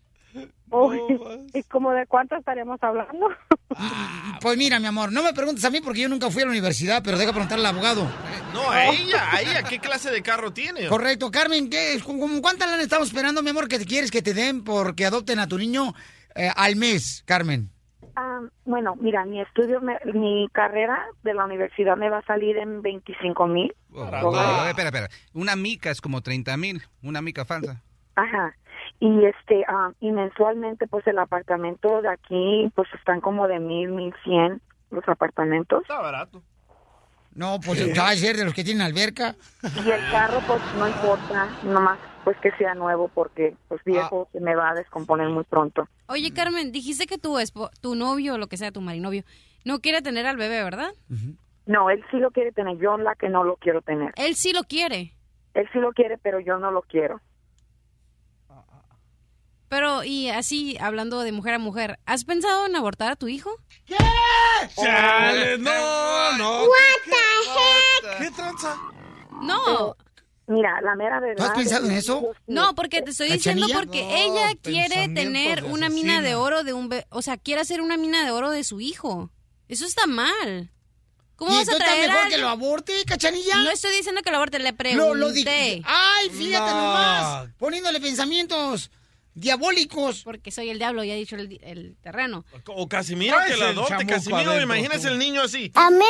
[0.69, 0.99] Uy,
[1.53, 3.27] ¿Y como de cuánto estaríamos hablando?
[4.41, 6.51] Pues mira, mi amor, no me preguntes a mí porque yo nunca fui a la
[6.51, 8.07] universidad, pero deja preguntarle al abogado.
[8.53, 10.87] No, a ella, a ella, ¿qué clase de carro tiene?
[10.87, 14.33] Correcto, Carmen, ¿qué, ¿cómo cuántas lana estamos esperando, mi amor, que te quieres que te
[14.33, 15.93] den porque adopten a tu niño
[16.35, 17.71] eh, al mes, Carmen?
[18.19, 22.57] Ah, bueno, mira, mi estudio, me- mi carrera de la universidad me va a salir
[22.57, 23.75] en 25 mil.
[23.93, 25.07] Oh, oh, espera, espera.
[25.33, 26.81] Una mica es como 30 mil.
[27.03, 27.83] Una mica falsa.
[28.15, 28.55] Ajá.
[28.99, 33.89] Y este, ah, y mensualmente, pues el apartamento de aquí, pues están como de mil,
[33.91, 35.83] mil cien los apartamentos.
[35.83, 36.41] Está barato.
[37.35, 39.35] No, pues va a ser de los que tienen alberca.
[39.85, 44.41] Y el carro, pues no importa, nomás pues que sea nuevo porque pues viejo se
[44.41, 45.87] me va a descomponer muy pronto.
[46.07, 49.23] Oye, Carmen, dijiste que tu, espo- tu novio, o lo que sea, tu marinovio,
[49.63, 50.91] no quiere tener al bebé, ¿verdad?
[51.67, 54.11] No, él sí lo quiere tener, yo la que no lo quiero tener.
[54.17, 55.13] Él sí lo quiere.
[55.53, 57.21] Él sí lo quiere, pero yo no lo quiero.
[59.69, 63.51] Pero, y así, hablando de mujer a mujer, ¿has pensado en abortar a tu hijo?
[64.75, 66.63] Chale, no, no.
[66.63, 66.69] What
[67.05, 68.17] the heck?
[68.17, 68.75] ¿Qué tranza?
[69.41, 69.95] No.
[70.47, 71.35] Mira, la mera verdad.
[71.37, 72.31] ¿Tú has pensado en eso?
[72.47, 73.79] No, porque te estoy diciendo ¿Cachanilla?
[73.79, 76.89] porque No, ella quiere tener una mina de oro de un...
[77.09, 79.29] O sea, quiere hacer una mina de oro de su hijo.
[79.67, 80.71] Eso está mal.
[81.35, 83.57] ¿Cómo ¿Y vas a está traer a mejor que lo aborte, cachanilla?
[83.57, 85.05] No estoy diciendo que lo aborte, le pregunté.
[85.05, 85.81] Lo, lo dije.
[85.85, 86.77] Ay, fíjate No.
[86.81, 87.49] nomás.
[87.59, 88.89] Poniéndole pensamientos
[89.35, 90.23] diabólicos.
[90.23, 92.43] Porque soy el diablo, ya he dicho el, el terreno.
[92.67, 94.05] O Casimiro Traes que lo el adopte.
[94.07, 95.13] Casimiro, adentro, imagínese tú.
[95.13, 95.71] el niño así.
[95.75, 96.03] A mí me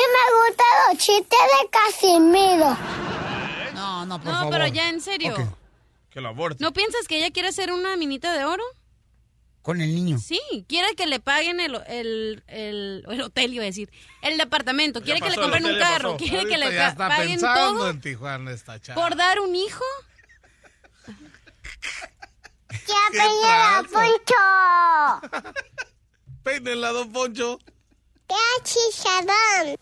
[0.48, 2.78] gustan los chistes de Casimiro.
[3.78, 4.52] No, no, por no, favor.
[4.52, 5.36] pero ya en serio.
[6.10, 6.64] Que lo aborte.
[6.64, 8.64] ¿No piensas que ella quiere hacer una minita de oro?
[9.62, 10.18] Con el niño.
[10.18, 15.02] Sí, quiere que le paguen el, el, el, el hotel, iba a decir, el departamento,
[15.02, 18.00] quiere que le compren un carro, quiere que le ya está paguen pensando todo en
[18.02, 19.02] Tijuana esta chava.
[19.02, 19.84] por dar un hijo.
[22.70, 25.54] ¡Ya peña Poncho!
[26.44, 27.60] Peínenla, don Poncho.
[28.28, 29.78] ¡Qué chicharrón!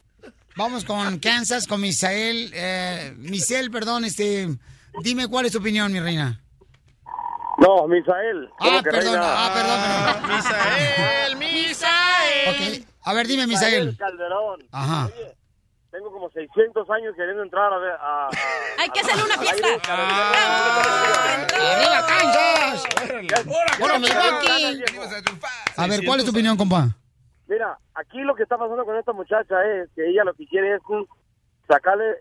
[0.58, 2.52] Vamos con Kansas, con Misael.
[2.54, 4.48] Eh, Misael, perdón, este...
[5.02, 6.42] Dime cuál es tu opinión, mi reina.
[7.58, 8.50] No, Misael.
[8.54, 9.28] Ah, ¿Cómo que perdón, reina?
[9.28, 9.80] ah, perdón,
[10.24, 10.38] perdón.
[10.38, 12.86] Misael, Misael.
[13.04, 13.98] A ver, dime, Misael.
[13.98, 14.66] Calderón.
[14.72, 15.06] Ajá.
[15.08, 15.36] Oye,
[15.92, 18.28] tengo como 600 años queriendo entrar a ver a...
[18.28, 18.30] a-
[18.82, 19.68] Hay que hacerle una fiesta.
[21.56, 22.84] ¡Arriba, Kansas!
[23.30, 23.44] Ya-
[23.82, 24.80] ¡Ahora ya- me ya- voy ya- aquí!
[25.76, 26.96] ya- A ver, ¿cuál es tu opinión, compa?
[27.48, 30.76] Mira, aquí lo que está pasando con esta muchacha es que ella lo que quiere
[30.76, 30.82] es
[31.68, 32.16] sacarle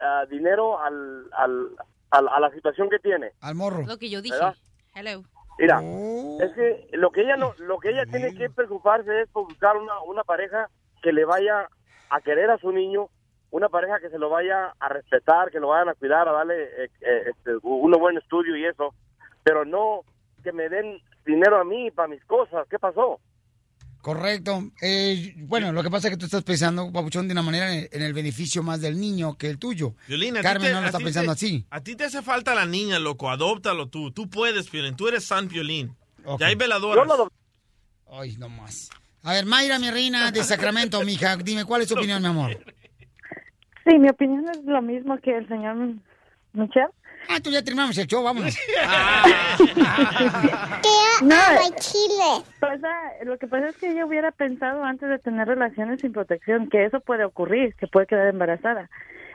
[0.00, 1.68] ah, dinero al, al,
[2.10, 3.32] al- a la situación que tiene.
[3.40, 3.82] Al morro.
[3.86, 4.34] Lo que yo dije.
[4.36, 4.54] ¿Verdad?
[4.94, 5.22] Hello.
[5.58, 6.38] Mira, Oh.
[6.42, 9.76] es que lo que ella no, lo que ella tiene que preocuparse es por buscar
[9.76, 10.68] una, una pareja
[11.02, 11.68] que le vaya
[12.10, 13.08] a querer a su niño,
[13.50, 16.64] una pareja que se lo vaya a respetar, que lo vayan a cuidar, a darle
[16.64, 18.94] eh, eh, este, un buen estudio y eso,
[19.44, 20.00] pero no
[20.42, 22.66] que me den dinero a mí para mis cosas.
[22.68, 23.20] ¿Qué pasó?
[24.04, 24.70] Correcto.
[24.82, 27.78] Eh, bueno, lo que pasa es que tú estás pensando, Papuchón, de una manera en
[27.84, 29.94] el, en el beneficio más del niño que el tuyo.
[30.06, 31.64] Violín, a ti Carmen te- no lo está pensando te- así.
[31.70, 33.30] A ti te hace falta la niña, loco.
[33.30, 34.10] Adóptalo tú.
[34.10, 34.94] Tú puedes, Violín.
[34.94, 35.96] Tú eres San Violín.
[36.38, 37.08] Ya hay veladoras.
[38.12, 38.90] Ay, no más.
[39.22, 42.58] A ver, Mayra, mi reina de Sacramento, mija, dime, ¿cuál es tu opinión, mi amor?
[43.88, 45.76] Sí, mi opinión es lo mismo que el señor
[46.52, 46.88] Michel.
[47.28, 48.56] Ah, tú ya terminamos el show, vámonos.
[51.22, 51.36] No,
[51.78, 52.44] Chile.
[52.58, 52.88] Pasa,
[53.24, 56.84] lo que pasa es que ella hubiera pensado antes de tener relaciones sin protección que
[56.84, 58.90] eso puede ocurrir, que puede quedar embarazada.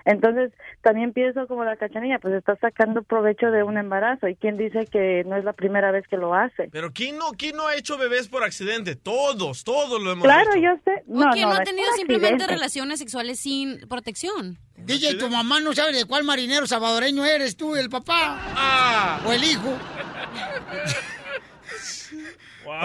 [0.06, 4.28] Entonces, también pienso como la cachanilla, pues está sacando provecho de un embarazo.
[4.28, 6.70] ¿Y quién dice que no es la primera vez que lo hace?
[6.72, 8.96] Pero ¿quién no, ¿quién no ha hecho bebés por accidente?
[8.96, 10.62] Todos, todos lo hemos Claro, hecho.
[10.62, 11.04] yo sé.
[11.08, 12.54] ¿O No, que no, no, ha tenido simplemente accidente.
[12.54, 14.58] relaciones sexuales sin protección?
[14.78, 19.20] DJ, tu mamá no sabe de cuál marinero salvadoreño eres tú, el papá.
[19.26, 19.70] O el hijo.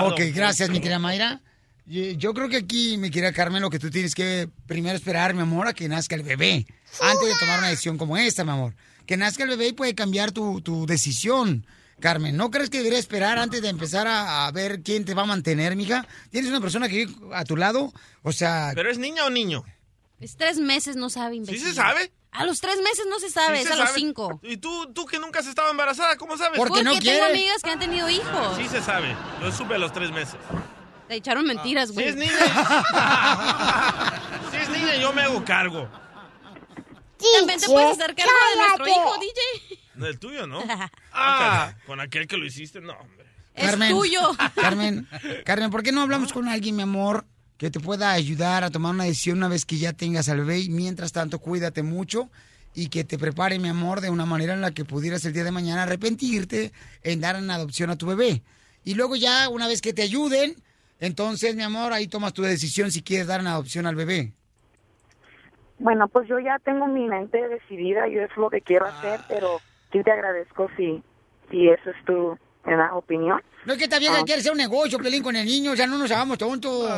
[0.03, 1.41] ok, gracias, mi querida Mayra.
[1.87, 5.35] Y- Yo creo que aquí, mi querida Carmen, lo que tú tienes que primero esperar,
[5.35, 6.67] mi amor, a que nazca el bebé.
[7.01, 8.75] Antes de tomar una decisión como esta, mi amor.
[9.07, 11.67] Que nazca el bebé y puede cambiar tu, tu decisión.
[12.01, 15.23] Carmen, ¿no crees que debería esperar antes de empezar a, a ver quién te va
[15.23, 16.07] a mantener, mija?
[16.31, 17.93] ¿Tienes una persona que vive a tu lado?
[18.23, 18.73] O sea...
[18.75, 19.63] ¿Pero es niña o niño?
[20.21, 21.61] Es tres meses, no sabe, imbécil.
[21.61, 22.13] se sabe?
[22.33, 24.41] A los tres meses no se sabe, Sí es se a los cinco.
[24.43, 26.59] ¿Y tú, tú que nunca has estado embarazada, cómo sabes?
[26.59, 28.57] Porque tengo amigas que han tenido hijos.
[28.57, 29.15] Sí se sabe.
[29.41, 30.37] Yo supe a los tres meses.
[31.09, 32.09] Te echaron mentiras, Si güey.
[32.09, 32.33] es niña,
[34.51, 35.89] si es niña, yo me hago cargo.
[37.39, 39.81] También te puedes hacer cargo de nuestro hijo, DJ.
[39.95, 40.63] Del tuyo, ¿no?
[41.13, 43.25] Ah, con aquel que lo hiciste, no, hombre.
[43.55, 43.97] Carmen,
[44.57, 45.09] Carmen,
[45.45, 47.25] Carmen, ¿por qué no hablamos con alguien, mi amor,
[47.57, 50.67] que te pueda ayudar a tomar una decisión una vez que ya tengas al bebé?
[50.69, 52.29] Mientras tanto, cuídate mucho
[52.75, 55.45] y que te prepare, mi amor, de una manera en la que pudieras el día
[55.45, 56.73] de mañana arrepentirte
[57.05, 58.43] en dar en adopción a tu bebé.
[58.85, 60.57] Y luego ya, una vez que te ayuden,
[61.01, 64.33] entonces, mi amor, ahí tomas tu decisión si quieres dar en adopción al bebé.
[65.79, 69.61] Bueno, pues yo ya tengo mi mente decidida, yo es lo que quiero hacer, pero
[69.93, 71.03] sí te agradezco si,
[71.51, 72.97] si eso es tu ¿verdad?
[72.97, 73.43] opinión.
[73.67, 74.25] No es que esta vieja Ah.
[74.25, 76.89] quiere hacer un negocio, Pelín, con el niño, o sea, no nos hagamos tontos.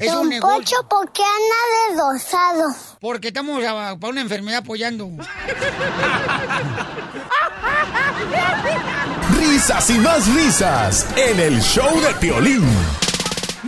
[0.00, 0.56] es un negocio.
[0.56, 2.64] Poncho, ¿por qué anda desdosado?
[3.00, 5.08] Porque estamos a- para una enfermedad apoyando.
[9.38, 12.64] Risas y más risas en el show de Piolín.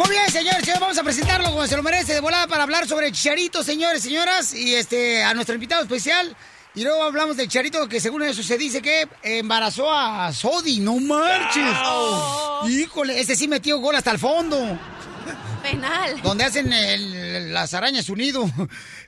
[0.00, 2.88] Muy bien, señores, señores, vamos a presentarlo como se lo merece de volada para hablar
[2.88, 6.34] sobre el Chicharito, señores, señoras, y este a nuestro invitado especial.
[6.74, 10.96] Y luego hablamos del Chicharito que según eso se dice que embarazó a Sodi, no
[11.00, 11.76] marches.
[12.70, 14.78] Híjole, ese sí metió gol hasta el fondo.
[15.62, 16.22] Penal.
[16.22, 18.50] Donde hacen el- las arañas unido.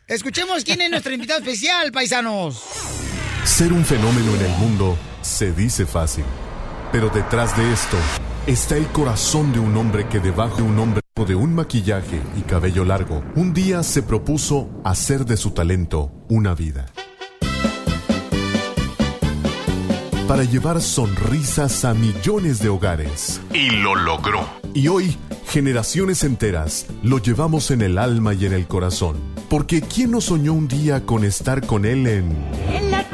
[0.07, 2.63] Escuchemos quién es nuestro invitado especial, paisanos.
[3.47, 6.25] Ser un fenómeno en el mundo se dice fácil,
[6.93, 7.97] pero detrás de esto
[8.47, 12.41] está el corazón de un hombre que debajo de un hombre de un maquillaje y
[12.41, 16.87] cabello largo, un día se propuso hacer de su talento una vida.
[20.27, 23.41] Para llevar sonrisas a millones de hogares.
[23.53, 24.49] Y lo logró.
[24.73, 25.17] Y hoy,
[25.49, 29.17] generaciones enteras lo llevamos en el alma y en el corazón.
[29.51, 32.51] Porque ¿quién no soñó un día con estar con él en...
[32.71, 33.05] En la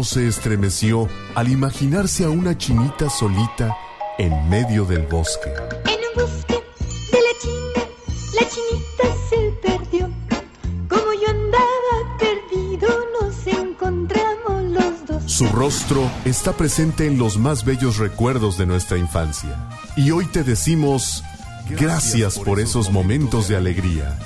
[0.00, 3.76] no se estremeció al imaginarse a una chinita solita
[4.16, 5.50] en medio del bosque?
[5.50, 6.54] En un bosque
[7.12, 7.82] de la China,
[8.32, 10.10] la chinita se perdió.
[10.88, 12.88] Como yo andaba perdido,
[13.20, 15.30] nos encontramos los dos.
[15.30, 19.68] Su rostro está presente en los más bellos recuerdos de nuestra infancia.
[19.98, 21.22] Y hoy te decimos
[21.68, 24.18] gracias por esos momentos de alegría.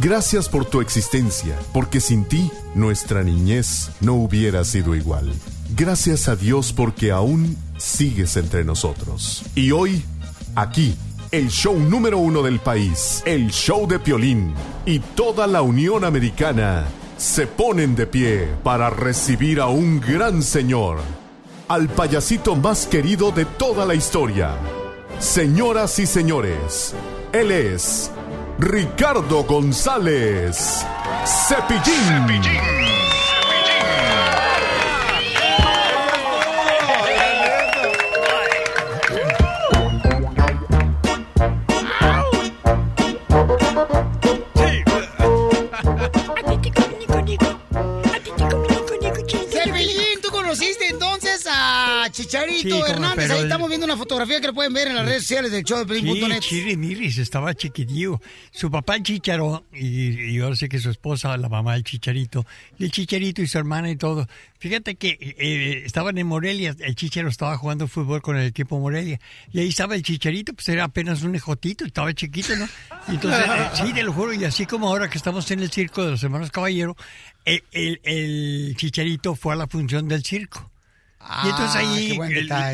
[0.00, 5.30] Gracias por tu existencia, porque sin ti nuestra niñez no hubiera sido igual.
[5.76, 9.42] Gracias a Dios porque aún sigues entre nosotros.
[9.54, 10.02] Y hoy,
[10.54, 10.96] aquí,
[11.30, 14.54] el show número uno del país, el show de Piolín
[14.86, 16.86] y toda la Unión Americana
[17.18, 21.00] se ponen de pie para recibir a un gran señor,
[21.68, 24.56] al payasito más querido de toda la historia.
[25.18, 26.94] Señoras y señores,
[27.32, 28.10] él es
[28.62, 30.86] Ricardo González
[31.24, 32.91] Cepillín.
[52.12, 53.30] Chicharito Sí, Hernández?
[53.30, 55.64] Ahí el- estamos viendo una fotografía que lo pueden ver en las redes sociales del
[55.64, 56.42] show de Pelín.net.
[56.42, 58.20] Sí, Miris, estaba chiquitillo.
[58.52, 62.46] Su papá el Chicharo, y, y ahora sé que su esposa, la mamá del Chicharito,
[62.78, 64.28] y el Chicharito y su hermana y todo.
[64.58, 69.18] Fíjate que eh, estaban en Morelia, el Chicharo estaba jugando fútbol con el equipo Morelia,
[69.52, 72.68] y ahí estaba el Chicharito, pues era apenas un ejotito, estaba chiquito, ¿no?
[73.08, 75.70] Y entonces, eh, sí, te lo juro, y así como ahora que estamos en el
[75.70, 76.96] circo de los hermanos Caballero,
[77.44, 80.70] el, el- el Chicharito fue a la función del circo.
[81.44, 82.18] Y entonces Ah, ahí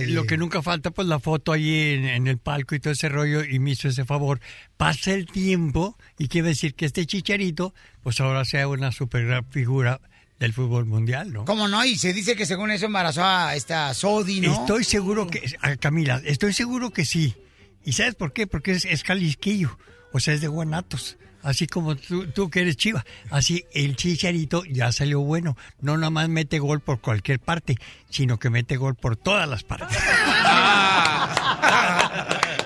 [0.05, 2.93] el- lo que nunca falta, pues la foto ahí en, en el palco y todo
[2.93, 4.41] ese rollo, y me hizo ese favor.
[4.77, 9.45] Pasa el tiempo y quiere decir que este chicharito, pues ahora sea una super gran
[9.51, 10.01] figura
[10.41, 11.45] del fútbol mundial, ¿no?
[11.45, 11.85] ¿Cómo no?
[11.85, 14.53] Y se dice que según eso embarazó a esta Sodi, ¿no?
[14.53, 17.35] Estoy seguro que, ah, Camila, estoy seguro que sí.
[17.85, 18.47] ¿Y sabes por qué?
[18.47, 19.79] Porque es, es Jalisquillo,
[20.13, 21.17] o sea, es de Guanatos.
[21.43, 23.05] Así como tú, tú que eres chiva.
[23.31, 25.57] Así el chicharito ya salió bueno.
[25.81, 27.77] No nada más mete gol por cualquier parte,
[28.11, 29.97] sino que mete gol por todas las partes.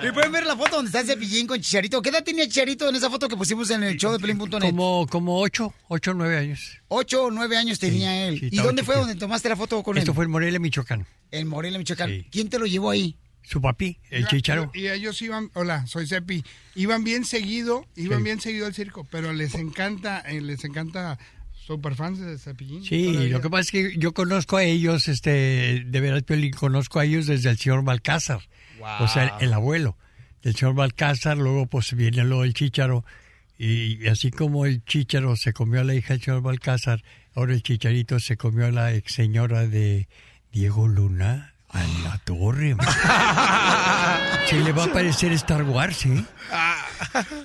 [0.05, 2.01] Y pueden ver la foto donde está Cepillín con Chicharito.
[2.01, 4.59] ¿Qué edad tenía Chicharito en esa foto que pusimos en el show de Pelín.net?
[4.59, 6.77] Como, como ocho, ocho o nueve años.
[6.89, 8.37] Ocho o nueve años tenía él.
[8.37, 9.99] sí, ¿Y dónde fue donde tomaste la foto con él?
[9.99, 11.07] Esto fue en Morelia, Michoacán.
[11.31, 12.25] En Morelia, Michoacán.
[12.29, 13.15] ¿Quién te lo llevó ahí?
[13.43, 14.71] Su papi, el chicharo.
[14.73, 16.43] Y ellos iban, hola, soy Cepi,
[16.75, 18.23] iban bien seguido, iban Sí.
[18.23, 21.19] bien seguido al circo, pero les encanta, eh, les encanta
[21.53, 22.83] super fans de Cepillín.
[22.83, 23.29] Sí, todavía.
[23.33, 27.05] lo que pasa es que yo conozco a ellos, este, de veras, Piolín, conozco a
[27.05, 28.39] ellos desde el señor Balcázar.
[28.99, 29.97] O sea, el, el abuelo
[30.41, 33.05] del señor Balcázar, luego pues viene luego el chicharo.
[33.57, 37.03] Y, así como el chicharo se comió a la hija del señor Balcázar,
[37.35, 40.07] ahora el chicharito se comió a la ex señora de
[40.51, 41.52] Diego Luna.
[41.73, 42.75] A la torre.
[44.49, 46.23] Se le va a parecer Star Wars, ¿eh?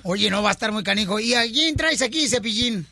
[0.03, 1.19] Oye, no va a estar muy canijo.
[1.19, 2.85] ¿Y a quién traes aquí, Cepillín?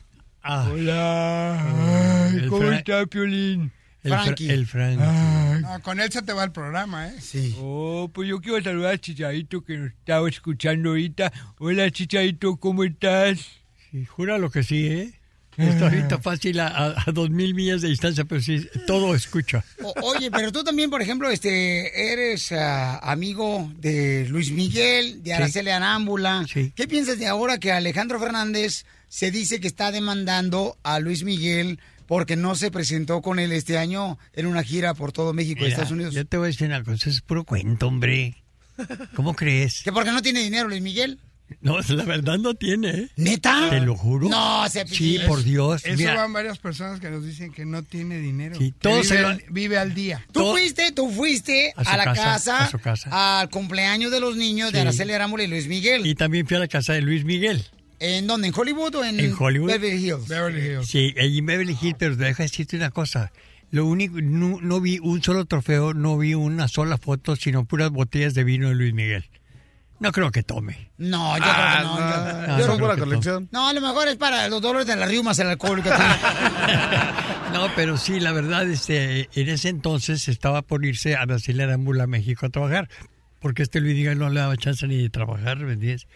[0.44, 2.26] Hola.
[2.30, 3.70] Ay, ¿cómo está, Piolín?
[4.02, 4.50] El, Fra- Frankie.
[4.50, 5.60] el Frankie.
[5.60, 7.14] No, con él se te va el programa, ¿eh?
[7.20, 7.54] Sí.
[7.60, 11.32] Oh, pues yo quiero saludar a Chicharito que nos estaba escuchando ahorita.
[11.58, 13.38] Hola, Chicharito, ¿cómo estás?
[13.90, 15.17] Sí, júralo que sí, ¿eh?
[15.58, 19.64] Está ahorita fácil a, a, a dos mil millas de distancia, pero sí, todo escucha.
[19.82, 25.34] O- oye, pero tú también, por ejemplo, este, eres ah, amigo de Luis Miguel, de
[25.34, 26.46] Araceli Arámbula.
[26.74, 31.80] ¿Qué piensas de ahora que Alejandro Fernández se dice que está demandando a Luis Miguel
[32.06, 35.68] porque no se presentó con él este año en una gira por todo México y
[35.68, 36.14] Estados Unidos?
[36.14, 38.42] Yo te voy a decir una cosa, es puro cuento, hombre.
[39.14, 39.82] ¿Cómo crees?
[39.82, 41.18] ¿Que porque no tiene dinero Luis Miguel?
[41.60, 43.08] No, la verdad no tiene, ¿eh?
[43.16, 43.68] ¿Neta?
[43.70, 44.28] Te lo juro.
[44.28, 45.84] No, se Sí, por Dios.
[45.84, 48.56] Eso Mira, van varias personas que nos dicen que no tiene dinero.
[48.56, 50.24] Sí, que todos vive, se lo- vive al día.
[50.32, 53.40] Tú fuiste, tú fuiste A su a, la casa, casa, a su casa.
[53.40, 54.80] al cumpleaños de los niños de.
[54.80, 56.06] Araceli Arámbula y Luis Miguel.
[56.06, 57.64] y también fui a la casa de Luis Miguel.
[58.00, 58.48] ¿En dónde?
[58.48, 59.68] ¿En Hollywood o en, ¿En Hollywood?
[59.70, 60.28] Beverly Hills?
[60.28, 60.86] Beverly Hills.
[60.86, 63.32] Sí, allí en Beverly Hills, pero deja decirte una cosa.
[63.70, 67.90] Lo único, no, no vi un solo trofeo, no vi una sola foto, sino puras
[67.90, 69.24] botellas de vino de Luis Miguel.
[70.00, 70.90] No creo que tome.
[70.98, 71.98] No, yo creo que no.
[71.98, 73.48] yo- no, yo no no- creo que colección.
[73.50, 75.82] No, a lo mejor es para los dolores de las riumas, el alcohol.
[75.82, 75.90] que
[77.52, 82.04] No, pero sí, la verdad, este, en ese entonces estaba por irse a Brasil Arámbula
[82.04, 82.88] a México a trabajar,
[83.40, 86.06] porque este Luis Miguel no le daba chance ni de trabajar, ¿me entiendes?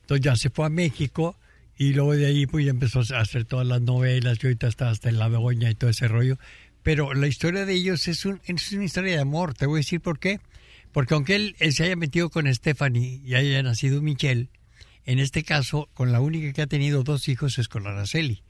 [0.00, 1.36] Entonces ya se fue a México
[1.76, 4.88] y luego de ahí pues ya empezó a hacer todas las novelas, y ahorita está
[4.90, 6.38] hasta en La Begoña y todo ese rollo.
[6.82, 9.80] Pero la historia de ellos es, un, es una historia de amor, te voy a
[9.80, 10.40] decir por qué.
[10.92, 14.48] Porque aunque él, él se haya metido con Stephanie y haya nacido Michelle,
[15.04, 18.42] en este caso, con la única que ha tenido dos hijos es con Araceli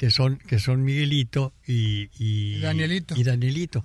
[0.00, 3.14] que son que son Miguelito y, y, Y Danielito.
[3.18, 3.84] y Danielito,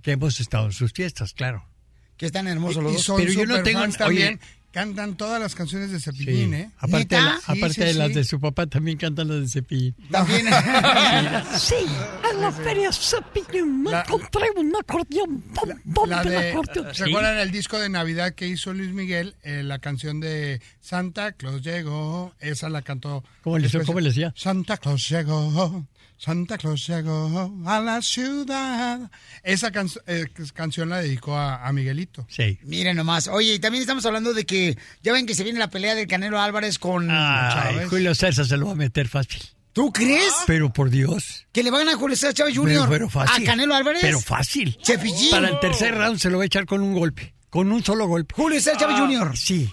[0.00, 1.68] que hemos estado en sus fiestas, claro.
[2.16, 4.34] Que están hermosos Y, y son Pero yo no tengo también.
[4.34, 4.40] oye,
[4.76, 6.70] Cantan todas las canciones de Cepillín, ¿eh?
[6.76, 9.48] aparte, de, la- Sí, aparte sí, de las de su papá también cantan las de
[9.48, 9.94] Cepillín.
[10.10, 10.44] También.
[11.56, 11.74] sí,
[12.22, 15.40] a la feria Cepillín me encontré un acordeón.
[15.54, 16.94] Pum, pum, La de, acordeón.
[16.94, 19.34] ¿Se acuerdan el disco de Navidad que hizo Luis Miguel?
[19.44, 22.34] Eh, la canción de Santa Claus llegó.
[22.38, 23.24] Esa la cantó.
[23.40, 23.82] ¿Cómo le hizo?
[23.82, 24.34] ¿Cómo le decía?
[24.36, 25.86] Santa Claus llegó.
[26.18, 29.10] Santa Claus llegó a la ciudad.
[29.42, 32.26] Esa can- eh, canción la dedicó a, a Miguelito.
[32.30, 32.58] Sí.
[32.62, 33.28] Miren nomás.
[33.28, 36.06] Oye, y también estamos hablando de que ya ven que se viene la pelea del
[36.06, 37.88] Canelo Álvarez con Ay, Chávez.
[37.90, 39.42] Julio César se lo va a meter fácil.
[39.74, 40.32] ¿Tú crees?
[40.46, 41.46] Pero por Dios.
[41.52, 42.72] Que le van a Julio César Chávez Jr.
[42.72, 43.42] Pero, pero fácil.
[43.44, 44.00] a Canelo Álvarez.
[44.00, 44.78] Pero fácil.
[44.82, 45.30] Cepillín.
[45.30, 47.34] Para el tercer round se lo va a echar con un golpe.
[47.50, 48.34] Con un solo golpe.
[48.34, 49.36] Julio César Chávez Jr.
[49.36, 49.70] Sí.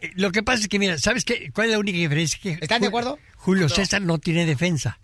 [0.00, 1.52] Eh, Lo que pasa es que, mira, ¿sabes qué?
[1.54, 2.38] ¿Cuál es la única diferencia?
[2.42, 3.16] Que ¿Están de acuerdo?
[3.36, 4.98] Julio César no tiene defensa.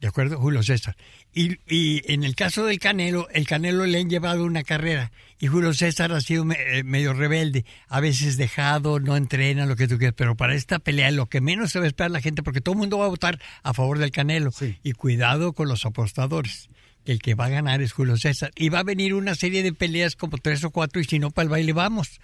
[0.00, 0.38] ¿De acuerdo?
[0.38, 0.96] Julio César.
[1.34, 5.12] Y, y en el caso del Canelo, el Canelo le han llevado una carrera.
[5.38, 7.66] Y Julio César ha sido me- eh, medio rebelde.
[7.86, 10.14] A veces dejado, no entrena, lo que tú quieras.
[10.16, 12.72] Pero para esta pelea, lo que menos se va a esperar la gente, porque todo
[12.72, 14.52] el mundo va a votar a favor del Canelo.
[14.82, 16.70] Y cuidado con los apostadores.
[17.04, 18.52] Que el que va a ganar es Julio César.
[18.56, 21.00] Y va a venir una serie de peleas como tres o cuatro.
[21.00, 22.20] Y si no, para el baile vamos.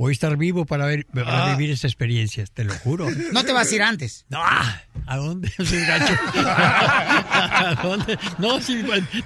[0.00, 1.56] Voy a estar vivo para, ver, para Ah.
[1.56, 3.06] vivir esa experiencia, te lo juro.
[3.34, 4.24] No te vas a ir antes.
[4.30, 5.52] No, ah, ¿a dónde?
[8.38, 8.82] No, si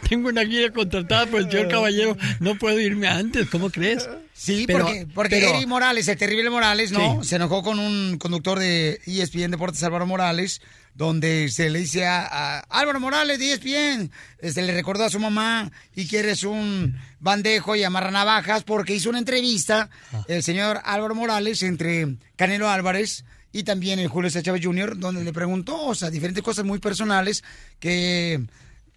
[0.08, 4.08] tengo una guía contratada por el señor Caballero, no puedo irme antes, ¿cómo crees?
[4.32, 7.22] Sí, Pero- porque, porque pero- Eri Morales, el terrible Morales, ¿no?
[7.22, 7.28] Sí.
[7.28, 10.60] Se enojó con un conductor de ESPN Deportes, Álvaro Morales,
[10.94, 14.10] donde se le dice a, a Álvaro Morales de E ESPN,
[14.52, 18.94] se le recordó a su mamá y que eres un bandejo y amarra navajas porque
[18.94, 20.24] hizo una entrevista Ah.
[20.28, 25.22] el señor Álvaro Morales entre Canelo Álvarez y también el Julio César Chávez Jr., donde
[25.24, 27.44] le preguntó, o sea, diferentes cosas muy personales
[27.80, 28.42] que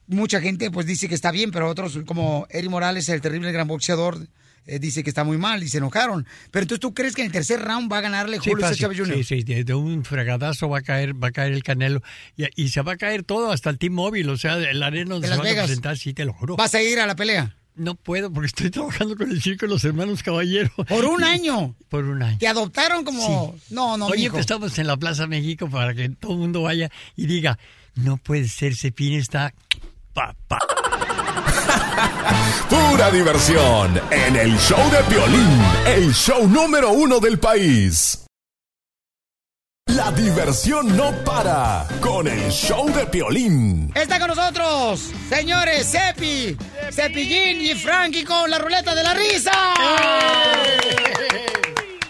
[0.07, 3.67] mucha gente pues dice que está bien, pero otros como Eri Morales, el terrible gran
[3.67, 4.27] boxeador,
[4.67, 6.27] eh, dice que está muy mal y se enojaron.
[6.51, 8.67] Pero entonces tú crees que en el tercer round va a ganarle Sí, Julio.
[8.67, 9.15] César Chávez Jr.
[9.17, 12.01] Sí, sí, de, de un fregadazo va a caer, va a caer el Canelo
[12.35, 15.15] y, y se va a caer todo, hasta el Team Móvil, o sea, el arena
[15.15, 15.65] donde De se Las van a Vegas.
[15.67, 16.55] presentar, sí, te lo juro.
[16.55, 17.55] ¿Vas a ir a la pelea?
[17.75, 20.71] No puedo porque estoy trabajando con el circo de los hermanos Caballero.
[20.87, 21.75] Por un año.
[21.89, 22.37] Por un año.
[22.39, 23.55] Te adoptaron como...
[23.69, 24.39] No, no, Oye, mijo.
[24.39, 27.59] estamos en la Plaza México para que todo el mundo vaya y diga,
[27.95, 29.53] no puede ser, Cepín está...
[30.13, 30.57] Pa, pa.
[32.69, 38.25] Pura diversión en el show de Piolín, el show número uno del país.
[39.87, 43.89] La diversión no para con el show de Piolín.
[43.95, 46.57] Está con nosotros, señores, Cepi,
[46.91, 49.51] Cepillín y Frankie con la ruleta de la risa.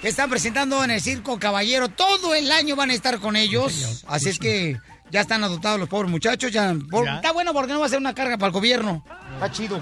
[0.02, 1.90] Que están presentando en el Circo Caballero.
[1.90, 4.04] Todo el año van a estar con ellos.
[4.08, 4.80] Así es que
[5.12, 6.52] ya están adoptados los pobres muchachos.
[6.52, 7.16] Ya, por- Ya.
[7.18, 9.04] Está bueno porque no va a ser una carga para el gobierno.
[9.36, 9.80] Está chido.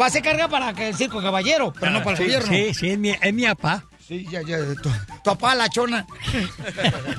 [0.00, 2.48] Va a ser carga para que el Circo Caballero, pero no para el gobierno.
[2.48, 3.84] Sí, sí, es mi, es mi papá.
[4.06, 4.58] Sí, ya, ya.
[4.74, 4.90] Tu, tu
[5.22, 6.06] papá, la chona.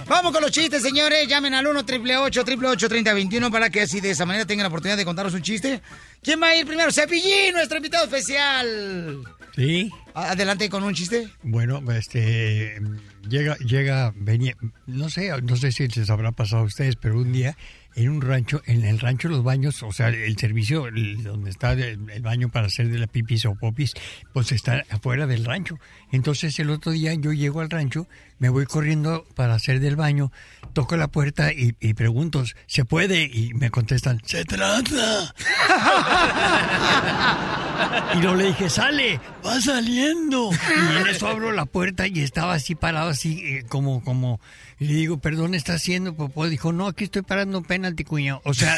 [0.08, 1.28] Vamos con los chistes, señores.
[1.28, 5.06] Llamen al 1 888 3021 para que así de esa manera tengan la oportunidad de
[5.06, 5.82] contaros un chiste.
[6.22, 6.92] ¿Quién va a ir primero?
[6.92, 9.24] Cepillín, nuestro invitado especial.
[9.56, 9.92] Sí.
[10.14, 11.30] Adelante con un chiste.
[11.44, 12.82] Bueno, este
[13.30, 14.56] llega, llega, venía,
[14.86, 17.56] no sé, no sé si les habrá pasado a ustedes, pero un día
[17.96, 20.88] en un rancho, en el rancho los baños, o sea, el servicio
[21.24, 23.94] donde está el, el baño para hacer de la pipis o popis,
[24.34, 25.78] pues está afuera del rancho.
[26.12, 28.08] Entonces el otro día yo llego al rancho,
[28.42, 30.32] me voy corriendo para hacer del baño,
[30.74, 33.30] toco la puerta y, y pregunto, ¿se puede?
[33.32, 35.36] Y me contestan, ¡se trata!
[38.16, 40.50] Y no le dije, sale, va saliendo.
[40.52, 44.40] Y en eso abro la puerta y estaba así parado, así eh, como, como,
[44.80, 46.48] y le digo, perdón, ¿está haciendo popó?
[46.48, 48.42] Dijo, no, aquí estoy parando un penalti, cuñado.
[48.44, 48.76] O sea,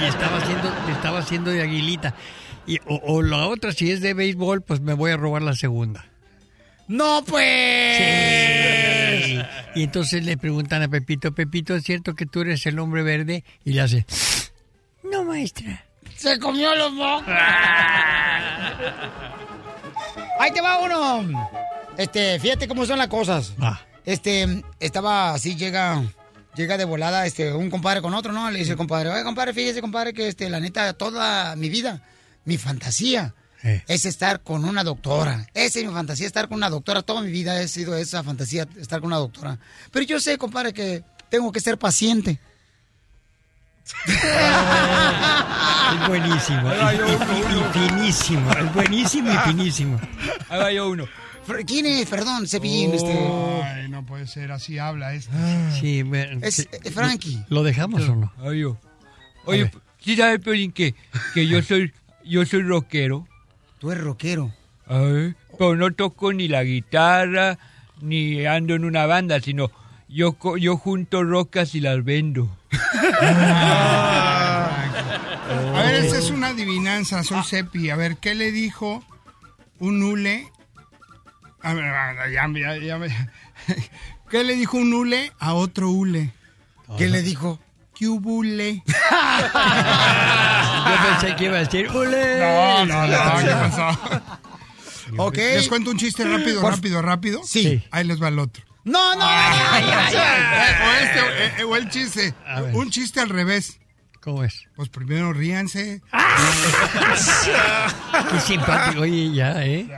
[0.00, 2.14] y estaba haciendo, estaba haciendo de aguilita.
[2.66, 5.54] Y, o, o la otra, si es de béisbol, pues me voy a robar la
[5.54, 6.06] segunda.
[6.88, 7.98] ¡No, pues!
[7.98, 8.55] Sí.
[9.74, 13.44] Y entonces le preguntan a Pepito, Pepito, ¿es cierto que tú eres el hombre verde?
[13.64, 14.06] Y le hace,
[15.10, 15.84] no, maestra.
[16.16, 17.28] Se comió los mocos.
[20.38, 21.50] Ahí te va uno.
[21.96, 23.54] Este, fíjate cómo son las cosas.
[24.04, 26.02] Este, estaba así, llega,
[26.54, 28.50] llega de volada, este, un compadre con otro, ¿no?
[28.50, 32.02] Le dice el compadre, oye, compadre, fíjese, compadre, que este, la neta, toda mi vida,
[32.44, 33.34] mi fantasía
[33.88, 35.46] es estar con una doctora.
[35.54, 37.02] Esa es mi fantasía, estar con una doctora.
[37.02, 39.58] Toda mi vida he sido esa fantasía, estar con una doctora.
[39.90, 42.38] Pero yo sé, compadre, que tengo que ser paciente.
[44.06, 46.68] Es buenísimo.
[46.68, 47.72] Ahí va Y, yo uno, y- y uno.
[47.72, 48.50] finísimo.
[48.52, 50.00] Es buenísimo y finísimo.
[50.48, 51.04] Ahí va yo uno.
[51.66, 52.08] ¿Quién es?
[52.08, 52.92] Perdón, Cepillín.
[52.94, 53.12] Este...
[53.64, 55.30] Ay, no puede ser, así habla este.
[55.80, 56.68] Sí, bueno, Es sí.
[56.72, 57.44] eh, Frankie.
[57.48, 58.32] ¿Lo dejamos o no?
[58.44, 58.76] Ahí yo.
[59.44, 60.94] Oye, ¿sí sabes, Piolín, que,
[61.34, 61.92] que yo soy
[62.24, 63.28] yo soy rockero?
[63.78, 64.52] Tú eres rockero.
[64.86, 67.58] Ay, pero no toco ni la guitarra,
[68.00, 69.70] ni ando en una banda, sino
[70.08, 72.56] yo, co- yo junto rocas y las vendo.
[75.74, 77.90] A ver, esta es una adivinanza, soy Cepi.
[77.90, 79.04] A ver, ¿qué le dijo
[79.78, 80.50] un hule?
[81.62, 83.08] A ver, ah, ya, ya, ya me-
[84.30, 86.32] ¿Qué le dijo un hule a otro hule?
[86.98, 87.60] ¿Qué le dijo?
[87.98, 88.82] ¿Qué hule?
[88.86, 88.92] Yo
[91.08, 92.40] pensé que iba a decir, ¡Ole!
[92.40, 93.88] No, no, no, ¿qué pasó?
[95.16, 95.36] Ok.
[95.36, 97.40] ¿Les cuento un chiste rápido, Por- rápido, rápido?
[97.44, 97.82] Sí.
[97.90, 98.62] Ahí les va el otro.
[98.84, 99.22] No, no.
[99.24, 99.84] ay, ay,
[100.14, 100.74] ay.
[100.84, 101.20] O este,
[101.60, 102.34] eh, o el chiste.
[102.74, 103.80] Un chiste al revés.
[104.20, 104.64] ¿Cómo es?
[104.76, 106.00] Pues primero ríanse.
[108.30, 109.00] Qué simpático.
[109.02, 109.88] Oye, ya, ¿eh?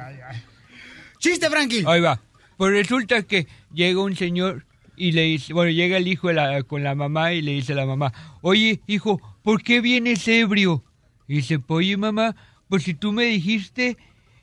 [1.19, 1.85] Chiste, Frankie.
[1.87, 2.21] Ahí va.
[2.57, 4.65] Pues resulta que llega un señor
[4.99, 6.29] y le dice, bueno, llega el hijo
[6.67, 10.83] con la mamá y le dice a la mamá, oye, hijo, ¿por qué vienes ebrio?
[11.27, 12.35] Y dice, oye, mamá,
[12.69, 13.97] pues si tú me dijiste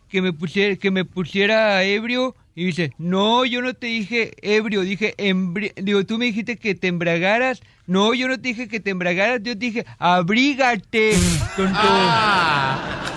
[0.07, 4.81] que me pusiera, que me pusiera ebrio, y dice, no, yo no te dije ebrio,
[4.81, 8.79] dije, embri- digo, tú me dijiste que te embragaras, no, yo no te dije que
[8.79, 11.17] te embragaras, yo te dije, abrígate,
[11.57, 13.14] tonto.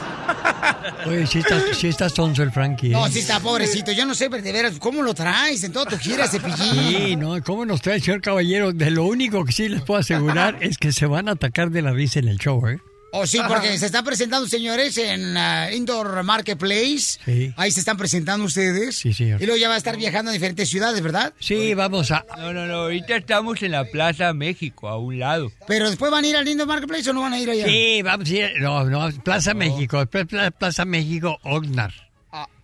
[1.06, 2.88] Oye, sí está, sí está sonso el Frankie.
[2.88, 2.90] ¿eh?
[2.90, 3.92] No, sí está pobrecito.
[3.92, 6.56] Yo no sé, pero de veras, ¿cómo lo traes en toda tu gira, Cepillín?
[6.56, 8.72] Sí, no, ¿cómo nos trae señor Caballero?
[8.72, 11.82] De lo único que sí les puedo asegurar es que se van a atacar de
[11.82, 12.80] la risa en el show, ¿eh?
[13.12, 17.18] Oh, sí, porque se están presentando, señores, en ah, Indoor Marketplace.
[17.24, 17.52] Sí.
[17.56, 18.96] Ahí se están presentando ustedes.
[18.96, 19.40] Sí, señor.
[19.42, 21.32] Y luego ya va a estar viajando a diferentes ciudades, ¿verdad?
[21.40, 22.24] Sí, vamos a...
[22.36, 25.50] No, no, no, ahorita estamos en la Plaza México, a un lado.
[25.66, 27.64] Pero después van a ir al Indoor Marketplace o no van a ir allá.
[27.66, 28.50] Sí, vamos a ir...
[28.60, 31.92] No, no, Plaza México, después Pla- Plaza México, Ognar.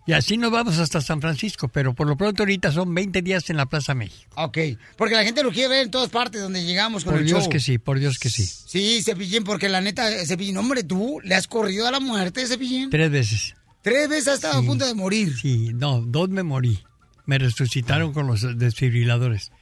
[0.07, 3.49] Y así nos vamos hasta San Francisco, pero por lo pronto ahorita son 20 días
[3.49, 4.31] en la Plaza México.
[4.37, 4.59] Ok,
[4.97, 7.45] porque la gente lo quiere ver en todas partes donde llegamos con Por el Dios
[7.45, 7.51] show.
[7.51, 8.45] que sí, por Dios que sí.
[8.45, 12.91] Sí, Cepillín, porque la neta, Cepillín, hombre, tú le has corrido a la muerte, Cepillín.
[12.91, 13.55] Tres veces.
[13.81, 15.35] Tres veces has estado a punto de morir.
[15.39, 16.81] Sí, no, dos me morí.
[17.27, 19.53] Me resucitaron con los desfibriladores.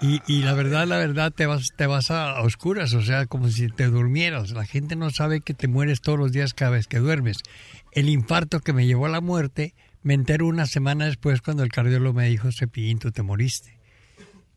[0.00, 3.48] Y, y la verdad, la verdad, te vas, te vas a oscuras, o sea, como
[3.48, 4.50] si te durmieras.
[4.52, 7.38] La gente no sabe que te mueres todos los días cada vez que duermes.
[7.92, 11.70] El infarto que me llevó a la muerte, me entero una semana después cuando el
[11.70, 13.78] cardiólogo me dijo, Cepillín, tú te moriste.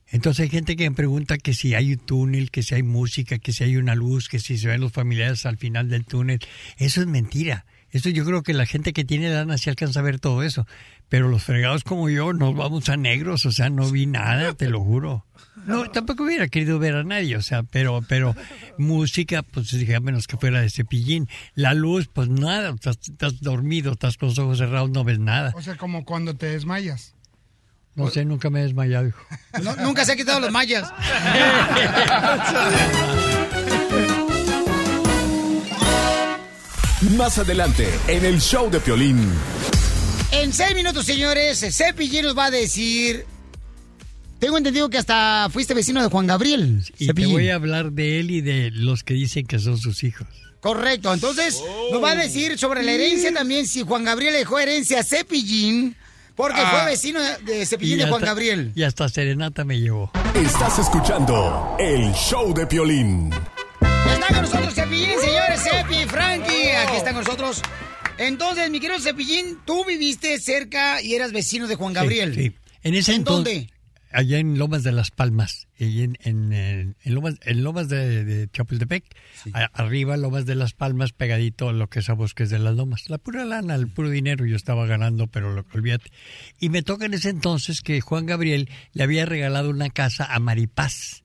[0.07, 3.37] Entonces hay gente que me pregunta que si hay un túnel, que si hay música,
[3.39, 6.39] que si hay una luz, que si se ven los familiares al final del túnel.
[6.77, 7.65] Eso es mentira.
[7.89, 10.67] Eso yo creo que la gente que tiene lana sí alcanza a ver todo eso.
[11.09, 14.69] Pero los fregados como yo nos vamos a negros, o sea, no vi nada, te
[14.69, 15.25] lo juro.
[15.65, 18.35] No, tampoco hubiera querido ver a nadie, o sea, pero, pero
[18.77, 21.27] música, pues dije, a menos que fuera de cepillín.
[21.55, 25.53] La luz, pues nada, estás, estás dormido, estás con los ojos cerrados, no ves nada.
[25.55, 27.15] O sea, como cuando te desmayas.
[27.95, 29.25] No sé, nunca me he desmayado, hijo.
[29.63, 30.93] No, nunca se ha quitado los mayas.
[37.17, 39.31] Más adelante, en el show de Piolín.
[40.31, 43.25] En seis minutos, señores, Cepillín nos va a decir...
[44.39, 46.83] Tengo entendido que hasta fuiste vecino de Juan Gabriel.
[46.97, 47.31] Y te Cepillín.
[47.33, 50.27] voy a hablar de él y de los que dicen que son sus hijos.
[50.59, 51.61] Correcto, entonces
[51.91, 55.95] nos va a decir sobre la herencia también si Juan Gabriel dejó herencia a Cepillín,
[56.35, 56.71] porque Ah.
[56.81, 58.71] fue vecino de- de Cepillín Y de Juan hasta- Gabriel.
[58.75, 60.11] Y hasta Serenata me llevó.
[60.33, 63.29] Estás escuchando el show de Piolín.
[63.31, 67.61] Está con nosotros Cepillín, señores, Cepi, Frankie, aquí están con nosotros.
[68.17, 72.33] Entonces, mi querido Cepillín, tú viviste cerca y eras vecino de Juan Gabriel.
[72.33, 72.55] Sí, sí.
[72.83, 73.69] En ese ¿En entonces, dónde?
[74.15, 78.23] Allá en Lomas de las Palmas, y en, en, en- en Lomas, en Lomas de,
[78.23, 79.03] de Chapultepec,
[79.53, 82.75] a- arriba Lomas de las Palmas, pegadito a lo que es a Bosques de las
[82.75, 83.09] Lomas.
[83.09, 86.11] La pura lana, el puro dinero yo estaba ganando, pero lo olvídate.
[86.59, 90.39] Y me toca en ese entonces que Juan Gabriel le había regalado una casa a
[90.39, 91.23] Maripaz.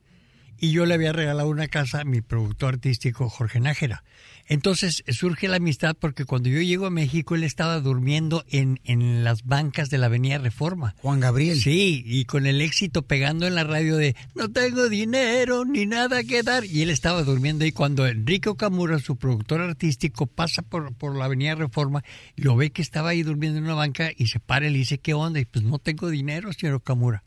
[0.62, 4.04] y yo le había regalado una casa a mi productor artístico Jorge Nájera.
[4.50, 9.22] Entonces surge la amistad porque cuando yo llego a México él estaba durmiendo en, en
[9.22, 10.96] las bancas de la Avenida Reforma.
[10.98, 11.60] Juan Gabriel.
[11.60, 16.24] Sí, y con el éxito pegando en la radio de no tengo dinero ni nada
[16.24, 16.64] que dar.
[16.64, 21.26] Y él estaba durmiendo y cuando Enrique Okamura, su productor artístico, pasa por, por la
[21.26, 22.02] Avenida Reforma,
[22.34, 24.98] lo ve que estaba ahí durmiendo en una banca y se para y le dice,
[24.98, 25.38] ¿qué onda?
[25.38, 27.22] Y pues no tengo dinero, señor Okamura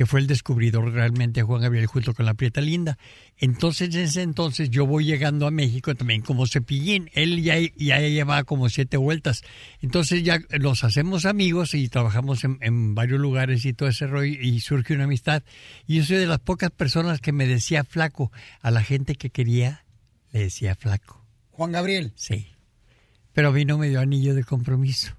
[0.00, 2.96] que fue el descubridor realmente Juan Gabriel junto con la Prieta Linda.
[3.36, 7.10] Entonces, en ese entonces, yo voy llegando a México también como cepillín.
[7.12, 9.42] Él ya, ya llevaba como siete vueltas.
[9.82, 14.32] Entonces ya nos hacemos amigos y trabajamos en, en varios lugares y todo ese rollo
[14.40, 15.42] y surge una amistad.
[15.86, 18.32] Y yo soy de las pocas personas que me decía flaco.
[18.62, 19.84] A la gente que quería,
[20.32, 21.22] le decía flaco.
[21.50, 22.14] Juan Gabriel.
[22.16, 22.46] Sí.
[23.34, 25.14] Pero a mí no me dio anillo de compromiso.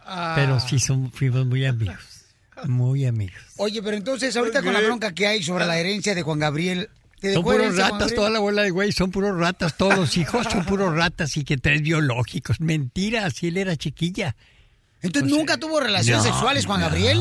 [0.00, 0.32] Ah.
[0.34, 2.25] Pero sí son, fuimos muy amigos.
[2.64, 3.36] Muy amigos.
[3.56, 6.88] Oye, pero entonces, ahorita con la bronca que hay sobre la herencia de Juan Gabriel.
[7.20, 10.46] ¿te Son puros ratas, toda la bola de güey, son puros ratas, todos los hijos
[10.50, 12.60] son puros ratas y que tres biológicos.
[12.60, 14.36] Mentira, si él era chiquilla.
[15.02, 17.18] Entonces, ¿nunca tuvo relaciones no, sexuales, Juan no, Gabriel?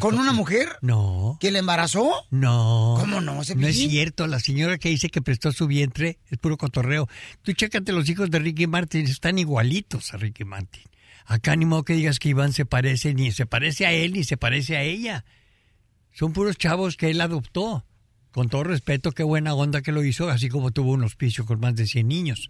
[0.00, 0.76] ¿Con no- una mujer?
[0.82, 1.38] No.
[1.40, 2.12] ¿Que le embarazó?
[2.30, 2.96] No.
[3.00, 6.56] ¿Cómo no, No es cierto, la señora que dice que prestó su vientre es puro
[6.56, 7.08] cotorreo.
[7.42, 10.82] Tú chécate los hijos de Ricky Martin, están igualitos a Ricky Martin.
[11.24, 14.24] Acá ni modo que digas que Iván se parece, ni se parece a él, ni
[14.24, 15.24] se parece a ella.
[16.12, 17.84] Son puros chavos que él adoptó.
[18.30, 21.60] Con todo respeto, qué buena onda que lo hizo, así como tuvo un hospicio con
[21.60, 22.48] más de 100 niños.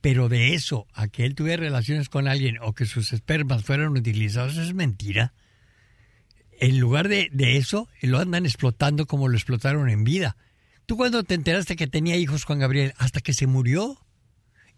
[0.00, 3.96] Pero de eso, a que él tuviera relaciones con alguien o que sus espermas fueran
[3.96, 5.34] utilizados, es mentira.
[6.58, 10.36] En lugar de, de eso, lo andan explotando como lo explotaron en vida.
[10.86, 12.94] ¿Tú cuando te enteraste que tenía hijos Juan Gabriel?
[12.96, 13.98] Hasta que se murió.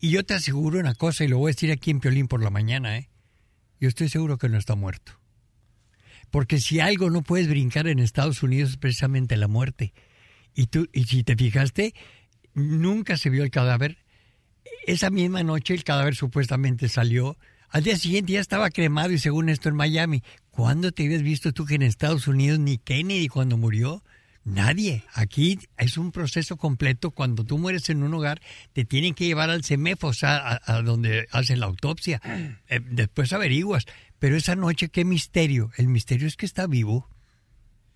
[0.00, 2.42] Y yo te aseguro una cosa, y lo voy a decir aquí en Piolín por
[2.42, 3.08] la mañana, ¿eh?
[3.80, 5.12] Yo estoy seguro que no está muerto.
[6.30, 9.94] Porque si algo no puedes brincar en Estados Unidos es precisamente la muerte.
[10.54, 11.94] Y tú, y si te fijaste,
[12.54, 13.98] nunca se vio el cadáver.
[14.86, 17.38] Esa misma noche el cadáver supuestamente salió.
[17.70, 20.22] Al día siguiente ya estaba cremado y según esto en Miami.
[20.50, 24.02] ¿Cuándo te habías visto tú que en Estados Unidos ni Kennedy cuando murió?
[24.44, 25.04] Nadie.
[25.12, 27.10] Aquí es un proceso completo.
[27.10, 28.40] Cuando tú mueres en un hogar,
[28.72, 32.20] te tienen que llevar al CEMEFO, o sea, a, a donde hacen la autopsia.
[32.68, 33.84] Eh, después averiguas.
[34.18, 35.70] Pero esa noche, qué misterio.
[35.76, 37.08] El misterio es que está vivo.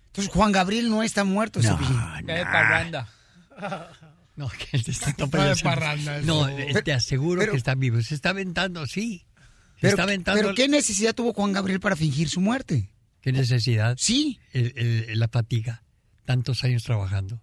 [0.07, 1.77] Entonces, Juan Gabriel no está muerto, No.
[2.25, 3.09] Qué parranda.
[4.35, 6.25] No, que él te está parranda eso.
[6.25, 8.01] No, eh, te aseguro pero- que está vivo.
[8.01, 9.27] Se está aventando, sí.
[9.75, 10.41] Se Pero, está aventando.
[10.41, 12.89] pero ¿qué necesidad tuvo Juan Gabriel para fingir su muerte?
[13.21, 13.95] ¿Qué necesidad?
[13.99, 14.39] Sí.
[14.51, 15.83] El- el- la fatiga.
[16.25, 17.41] Tantos años trabajando.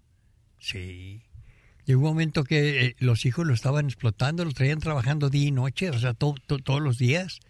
[0.59, 1.22] Sí.
[1.85, 5.51] Llegó un momento que eh, los hijos lo estaban explotando, lo traían trabajando día y
[5.51, 7.41] noche, o sea, to- to- todos los días.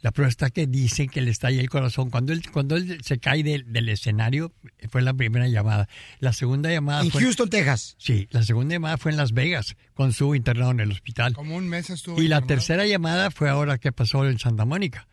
[0.00, 2.10] La prueba está que dicen que le estalla el corazón.
[2.10, 4.52] Cuando él, cuando él se cae del, del escenario,
[4.90, 5.88] fue la primera llamada.
[6.20, 7.22] La segunda llamada En fue...
[7.22, 7.96] Houston, Texas.
[7.98, 11.32] Sí, la segunda llamada fue en Las Vegas, cuando estuvo internado en el hospital.
[11.32, 12.22] Como un mes estuvo.
[12.22, 15.08] Y la tercera llamada fue ahora que pasó en Santa Mónica.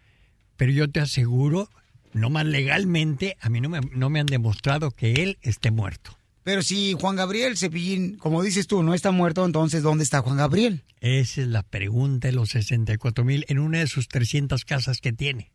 [0.55, 1.67] Pero yo te aseguro,
[2.15, 6.17] no más legalmente, a mí no me, no me han demostrado que él esté muerto.
[6.43, 10.37] Pero si Juan Gabriel Cepillín, como dices tú, no está muerto, entonces ¿dónde está Juan
[10.37, 10.83] Gabriel?
[11.01, 15.11] Esa es la pregunta de los 64 mil en una de sus 300 casas que
[15.11, 15.51] tiene.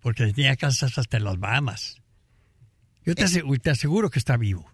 [0.00, 1.96] Porque tenía casas hasta en las Bahamas.
[3.04, 4.70] Yo te, asegu- te aseguro que está vivo.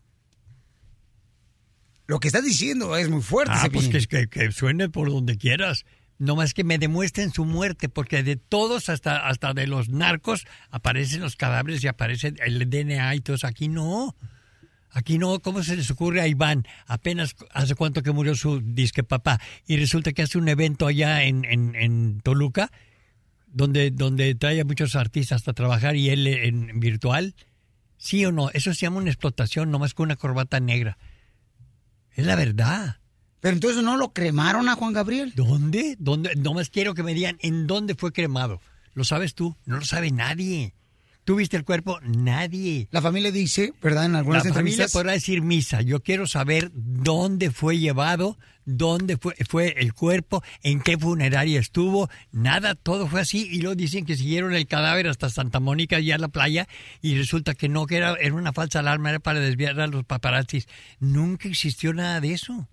[2.07, 4.09] Lo que estás diciendo es muy fuerte, Ah, pues Cepillín.
[4.09, 5.84] que, que, que suene por donde quieras.
[6.23, 10.47] No más que me demuestren su muerte, porque de todos, hasta, hasta de los narcos,
[10.70, 13.49] aparecen los cadáveres y aparece el DNA y todo eso.
[13.49, 14.14] Aquí no.
[14.91, 15.41] Aquí no.
[15.41, 16.64] ¿Cómo se les ocurre a Iván?
[16.87, 19.41] Apenas hace cuánto que murió su disque papá.
[19.66, 22.70] Y resulta que hace un evento allá en, en, en Toluca,
[23.49, 27.35] donde, donde trae a muchos artistas a trabajar y él en virtual.
[27.97, 28.49] ¿Sí o no?
[28.51, 30.99] Eso se llama una explotación, no más que una corbata negra.
[32.12, 33.01] Es la verdad.
[33.43, 35.32] Pero entonces no lo cremaron a Juan Gabriel.
[35.34, 35.97] ¿Dónde?
[35.99, 36.34] ¿Dónde?
[36.36, 38.61] Nomás quiero que me digan en dónde fue cremado.
[38.95, 39.57] ¿Lo sabes tú?
[39.66, 40.74] No lo sabe nadie.
[41.24, 41.99] ¿Tú viste el cuerpo?
[42.03, 42.86] Nadie.
[42.93, 44.07] La familia dice, ¿verdad?
[44.07, 44.93] En algunas La familia entrevistas.
[44.93, 45.82] podrá decir misa.
[45.82, 52.09] Yo quiero saber dónde fue llevado, dónde fue, fue el cuerpo, en qué funeraria estuvo.
[52.30, 53.49] Nada, todo fue así.
[53.51, 56.68] Y luego dicen que siguieron el cadáver hasta Santa Mónica, ya a la playa,
[57.01, 60.05] y resulta que no, que era, era una falsa alarma, era para desviar a los
[60.05, 60.66] paparazzis.
[61.01, 62.68] Nunca existió nada de eso.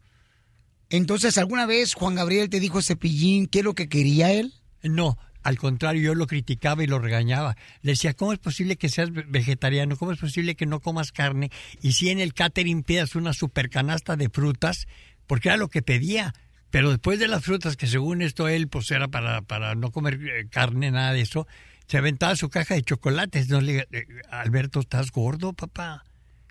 [0.90, 4.54] Entonces, ¿alguna vez Juan Gabriel te dijo Cepillín qué es lo que quería él?
[4.82, 7.56] No, al contrario, yo lo criticaba y lo regañaba.
[7.82, 9.98] Le decía, ¿cómo es posible que seas ve- vegetariano?
[9.98, 11.52] ¿Cómo es posible que no comas carne?
[11.82, 14.88] Y si en el catering pidas una super canasta de frutas,
[15.28, 16.34] porque era lo que pedía.
[16.72, 20.20] Pero después de las frutas, que según esto él, pues era para, para no comer
[20.22, 21.48] eh, carne, nada de eso,
[21.88, 23.50] se aventaba su caja de chocolates.
[23.50, 26.04] No le, eh, Alberto, ¿estás gordo, papá?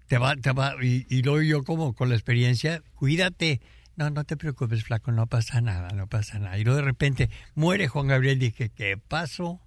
[0.08, 3.60] te va, te va, y, y luego yo como con la experiencia, cuídate.
[3.98, 6.56] No, no te preocupes, flaco, no pasa nada, no pasa nada.
[6.56, 9.60] Y luego de repente muere Juan Gabriel, dije, ¿qué pasó?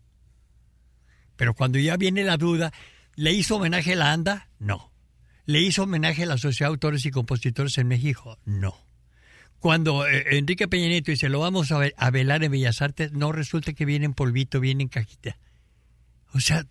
[1.35, 2.71] Pero cuando ya viene la duda,
[3.15, 4.47] ¿le hizo homenaje a la ANDA?
[4.57, 4.89] No.
[5.45, 8.39] ¿Le hizo homenaje a la Sociedad de Autores y Compositores en México?
[8.45, 8.73] No.
[9.59, 13.11] Cuando eh, Enrique Peña Nieto dice, lo vamos a, ve- a velar en Bellas Artes,
[13.11, 15.37] no resulta que viene en polvito, viene en cajita.
[16.33, 16.65] O sea,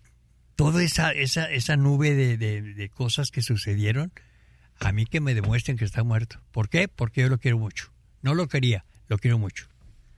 [0.56, 4.12] toda esa, esa, esa nube de, de- de cosas que sucedieron,
[4.80, 6.40] a mí que me demuestren que está muerto.
[6.50, 6.88] ¿Por qué?
[6.88, 7.92] Porque yo lo quiero mucho.
[8.22, 9.68] No lo quería, lo quiero mucho.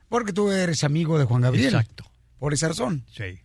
[0.09, 1.75] Porque tú eres amigo de Juan Gabriel.
[1.75, 2.05] Exacto.
[2.39, 3.05] Por esa razón.
[3.13, 3.41] Sí.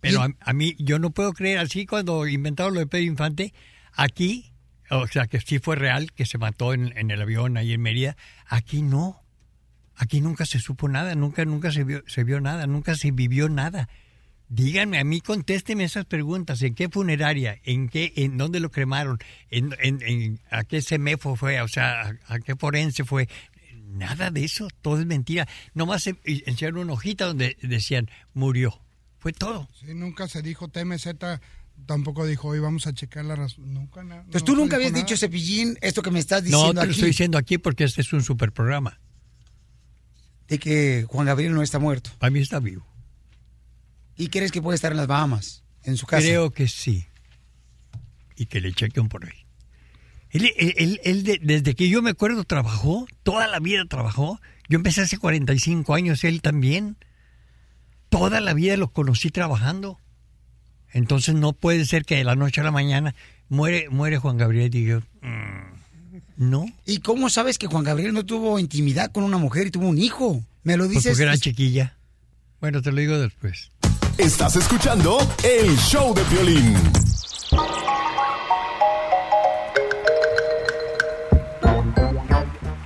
[0.00, 3.54] Pero a, a mí, yo no puedo creer así cuando inventaron lo de Pedro Infante,
[3.92, 4.52] aquí,
[4.90, 7.80] o sea, que sí fue real, que se mató en, en el avión ahí en
[7.80, 8.16] Mérida,
[8.46, 9.22] aquí no.
[9.96, 13.48] Aquí nunca se supo nada, nunca, nunca se vio, se vio nada, nunca se vivió
[13.48, 13.88] nada.
[14.54, 16.62] Díganme, a mí contésteme esas preguntas.
[16.62, 17.58] ¿En qué funeraria?
[17.64, 19.18] ¿En qué, en dónde lo cremaron?
[19.50, 21.60] ¿En, en- en- a qué semefo fue?
[21.60, 23.28] O sea, ¿a, a qué forense fue?
[23.82, 25.48] Nada de eso, todo es mentira.
[25.74, 28.80] Nomás enseñaron una hojita donde decían, murió.
[29.18, 29.68] Fue todo.
[29.80, 31.08] Sí, nunca se dijo TMZ,
[31.86, 33.74] tampoco dijo, hoy vamos a checar la razón.
[33.74, 34.20] Nunca nada.
[34.22, 36.90] Entonces tú nunca habías dicho, Cepillín, esto que me estás No, diciendo te lo aquí,
[36.92, 39.00] estoy diciendo aquí porque este es un super programa.
[40.46, 42.10] de que Juan Gabriel no está muerto.
[42.18, 42.86] Para mí está vivo.
[44.16, 46.22] ¿Y crees que puede estar en las Bahamas, en su casa?
[46.26, 47.06] Creo que sí.
[48.36, 49.46] Y que le chequen por ahí.
[50.30, 54.40] Él, él- él- él de- desde que yo me acuerdo trabajó, toda la vida trabajó.
[54.68, 56.96] Yo empecé hace 45 años, él también.
[58.08, 60.00] Toda la vida lo conocí trabajando.
[60.92, 63.14] Entonces no puede ser que de la noche a la mañana
[63.48, 66.66] muere, muere Juan Gabriel y yo, mm, no.
[66.86, 69.98] ¿Y cómo sabes que Juan Gabriel no tuvo intimidad con una mujer y tuvo un
[69.98, 70.44] hijo?
[70.62, 71.12] Me lo Pues dices.
[71.12, 71.96] porque era chiquilla.
[72.60, 73.70] Bueno, te lo digo después.
[74.18, 76.76] Estás escuchando el show de violín.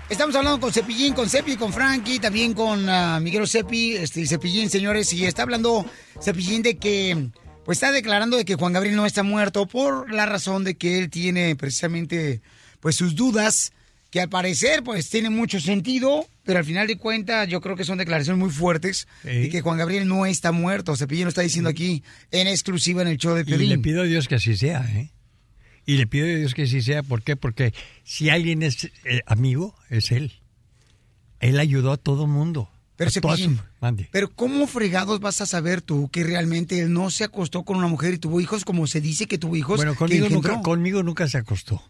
[0.09, 4.71] Estamos hablando con Cepillín, con Cepi, con Frankie, también con ah, Miguel Cepi, este, Cepillín,
[4.71, 5.85] señores, y está hablando
[6.19, 7.29] Cepillín de que,
[7.67, 10.99] pues está declarando de que Juan Gabriel no está muerto por la razón de que
[10.99, 12.41] él tiene precisamente,
[12.81, 13.73] pues sus dudas,
[14.11, 17.85] que al parecer, pues tiene mucho sentido, pero al final de cuentas yo creo que
[17.85, 20.97] son declaraciones muy fuertes de que Juan Gabriel no está muerto.
[20.97, 23.69] Cepillín lo está diciendo aquí en exclusiva en el show de Y Piolín.
[23.69, 25.13] le pido a Dios que así sea, ¿eh?
[25.85, 27.37] Y le pido a Dios que así sea, ¿por qué?
[27.37, 27.73] Porque
[28.05, 30.33] si alguien es eh, amigo, es él.
[31.41, 32.71] Él ayudó a todo mundo.
[32.97, 33.61] Pero, Cepillín.
[34.11, 37.87] Pero ¿cómo fregados vas a saber tú que realmente él no se acostó con una
[37.87, 39.77] mujer y tuvo hijos como se dice que tuvo hijos?
[39.77, 39.95] Bueno,
[40.31, 41.83] nunca, conmigo nunca se acostó.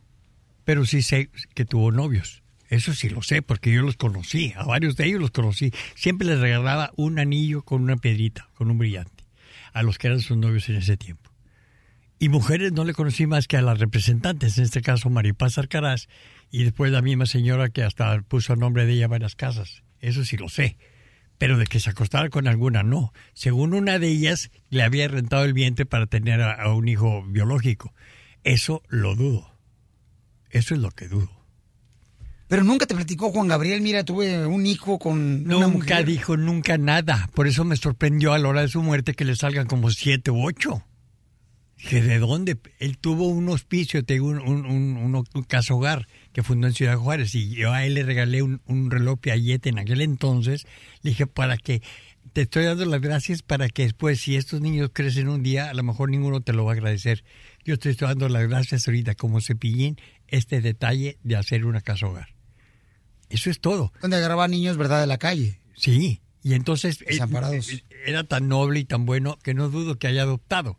[0.69, 2.43] Pero sí sé que tuvo novios.
[2.69, 4.53] Eso sí lo sé, porque yo los conocí.
[4.55, 5.73] A varios de ellos los conocí.
[5.95, 9.25] Siempre les regalaba un anillo con una piedrita, con un brillante.
[9.73, 11.31] A los que eran sus novios en ese tiempo.
[12.19, 16.07] Y mujeres no le conocí más que a las representantes, en este caso Maripaz Arcaraz,
[16.51, 19.85] y después la misma señora que hasta puso el nombre de ella varias casas.
[20.01, 20.77] Eso sí lo sé.
[21.39, 23.15] Pero de que se acostara con alguna, no.
[23.33, 27.25] Según una de ellas, le había rentado el vientre para tener a, a un hijo
[27.25, 27.95] biológico.
[28.45, 29.58] Eso lo dudo.
[30.51, 31.31] Eso es lo que dudo.
[32.49, 36.07] Pero nunca te platicó Juan Gabriel, mira, tuve un hijo con una Nunca mujer.
[36.07, 37.29] dijo nunca nada.
[37.35, 40.31] Por eso me sorprendió a la hora de su muerte que le salgan como siete
[40.31, 40.83] u ocho.
[41.77, 42.57] Dije, ¿de dónde?
[42.81, 46.67] Él tuvo un hospicio, te digo, un, un, un, un- un casa hogar que fundó
[46.67, 50.01] en Ciudad Juárez y yo a él le regalé un, un reloj Piaget en aquel
[50.01, 50.67] entonces.
[51.03, 51.83] Le dije, para que
[52.33, 55.75] te estoy dando las gracias para que después, si estos niños crecen un día, a
[55.75, 57.25] lo mejor ninguno te lo va a agradecer.
[57.65, 59.99] Yo te estoy dando las gracias ahorita como cepillín,
[60.29, 62.29] este detalle de hacer una casa hogar.
[63.29, 63.93] Eso es todo.
[64.01, 65.01] Donde agarraba niños, ¿verdad?
[65.01, 65.61] De la calle.
[65.77, 67.71] Sí, y entonces eh, Desamparados.
[67.73, 70.79] eh, era tan noble y tan bueno que no dudo que haya adoptado.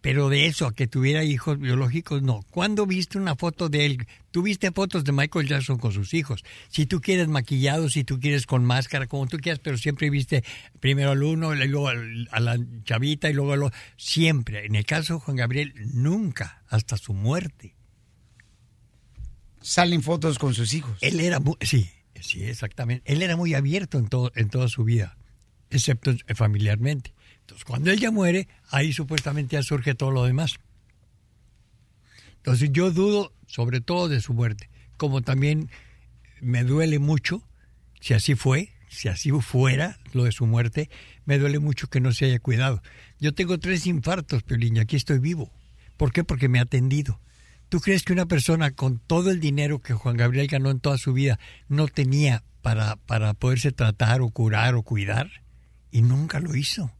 [0.00, 2.42] Pero de eso, a que tuviera hijos biológicos, no.
[2.50, 4.06] ¿Cuándo viste una foto de él?
[4.32, 6.44] Tú viste fotos de Michael Jackson con sus hijos.
[6.68, 10.44] Si tú quieres maquillado, si tú quieres con máscara, como tú quieras, pero siempre viste
[10.78, 13.78] primero al uno, luego al- a la chavita y luego al otro.
[13.96, 14.66] Siempre.
[14.66, 17.73] En el caso de Juan Gabriel, nunca, hasta su muerte.
[19.64, 20.98] Salen fotos con sus hijos.
[21.00, 23.10] Él era muy, sí, sí, exactamente.
[23.10, 25.16] Él era muy abierto en todo, en toda su vida,
[25.70, 27.14] excepto familiarmente.
[27.40, 30.56] Entonces, cuando él ya muere, ahí supuestamente ya surge todo lo demás.
[32.36, 34.68] Entonces, yo dudo sobre todo de su muerte,
[34.98, 35.70] como también
[36.42, 37.42] me duele mucho,
[38.02, 40.90] si así fue, si así fuera lo de su muerte,
[41.24, 42.82] me duele mucho que no se haya cuidado.
[43.18, 45.50] Yo tengo tres infartos, Piolín, aquí estoy vivo.
[45.96, 46.22] ¿Por qué?
[46.22, 47.18] Porque me ha atendido.
[47.68, 50.98] ¿Tú crees que una persona con todo el dinero que Juan Gabriel ganó en toda
[50.98, 51.38] su vida
[51.68, 55.30] no tenía para, para poderse tratar o curar o cuidar?
[55.90, 56.92] Y nunca lo hizo.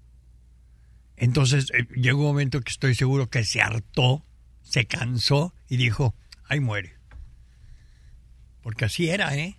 [1.17, 4.23] Entonces eh, llegó un momento que estoy seguro que se hartó
[4.63, 6.15] se cansó y dijo,
[6.49, 6.95] ahí muere.
[8.63, 9.57] Porque así era, ¿eh?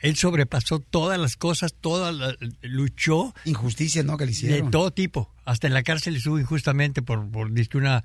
[0.00, 3.34] Él sobrepasó todas las cosas, todas las- luchó.
[3.44, 4.16] Injusticias, ¿no?
[4.16, 4.70] Que le De hicieron.
[4.70, 5.30] todo tipo.
[5.44, 8.04] Hasta en la cárcel estuvo injustamente por, por una,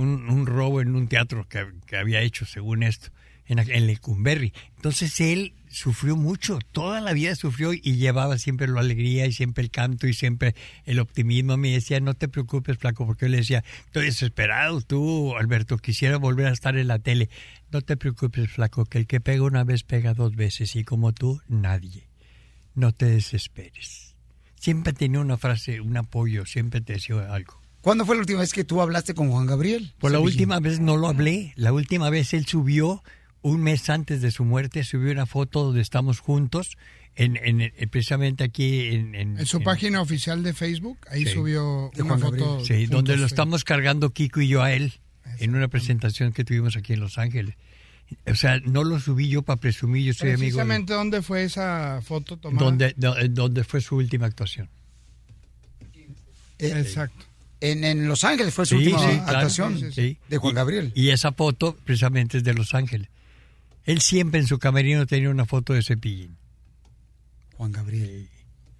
[0.00, 3.10] un, robo en un teatro que, había hecho, según esto,
[3.46, 4.52] en, en Lecumberri.
[4.76, 9.62] Entonces él sufrió mucho, toda la vida sufrió y llevaba siempre la alegría y siempre
[9.62, 10.54] el canto y siempre
[10.84, 11.56] el optimismo.
[11.56, 16.16] Me decía, no te preocupes, flaco, porque yo le decía, estoy desesperado, tú, Alberto, quisiera
[16.16, 17.30] volver a estar en la tele.
[17.70, 21.12] No te preocupes, flaco, que el que pega una vez pega dos veces y como
[21.12, 22.08] tú, nadie.
[22.74, 24.14] No te desesperes.
[24.56, 27.59] Siempre tenía una frase, un apoyo, siempre te decía algo.
[27.80, 29.92] ¿Cuándo fue la última vez que tú hablaste con Juan Gabriel?
[29.98, 31.52] Pues la última vez no lo hablé.
[31.56, 33.02] La última vez él subió,
[33.42, 36.76] un mes antes de su muerte, subió una foto donde estamos juntos,
[37.16, 39.14] en, en- en- precisamente aquí en...
[39.14, 41.32] En, En su en- página oficial de Facebook, ahí Sí.
[41.32, 42.44] subió una Juan foto.
[42.58, 42.66] Gabriel.
[42.66, 43.32] Sí, juntos, donde lo sí.
[43.32, 44.92] estamos cargando Kiko y yo a él,
[45.38, 47.54] en una presentación que tuvimos aquí en Los Ángeles.
[48.26, 50.40] O sea, no lo subí yo para presumir, yo soy amigo.
[50.40, 52.64] Precisamente, ¿dónde fue esa foto tomada?
[52.66, 54.68] Donde, do- donde fue su última actuación.
[56.58, 57.24] Exacto.
[57.60, 60.18] En, en Los Ángeles fue su Sí, última sí, actuación Sí, sí, sí.
[60.28, 60.92] de Juan Y- Gabriel.
[60.94, 63.08] Y esa foto precisamente es de Los Ángeles.
[63.84, 66.36] Él siempre en su camerino tenía una foto de Cepillín.
[67.56, 68.28] Juan Gabriel.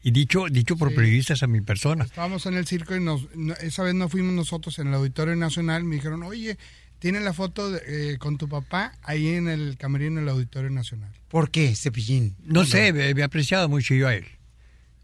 [0.03, 0.97] Y dicho, dicho por Sí.
[0.97, 2.05] periodistas a mi persona.
[2.05, 5.37] Estábamos en el circo y nos, no- esa vez no fuimos nosotros en el Auditorio
[5.37, 5.85] Nacional.
[5.85, 6.57] Me dijeron, oye,
[6.99, 11.11] tiene la foto de- eh, con tu papá ahí en el camerino del Auditorio Nacional.
[11.29, 12.35] ¿Por qué, Cepillín?
[12.45, 14.25] No sé, me, me apreciaba mucho yo a él.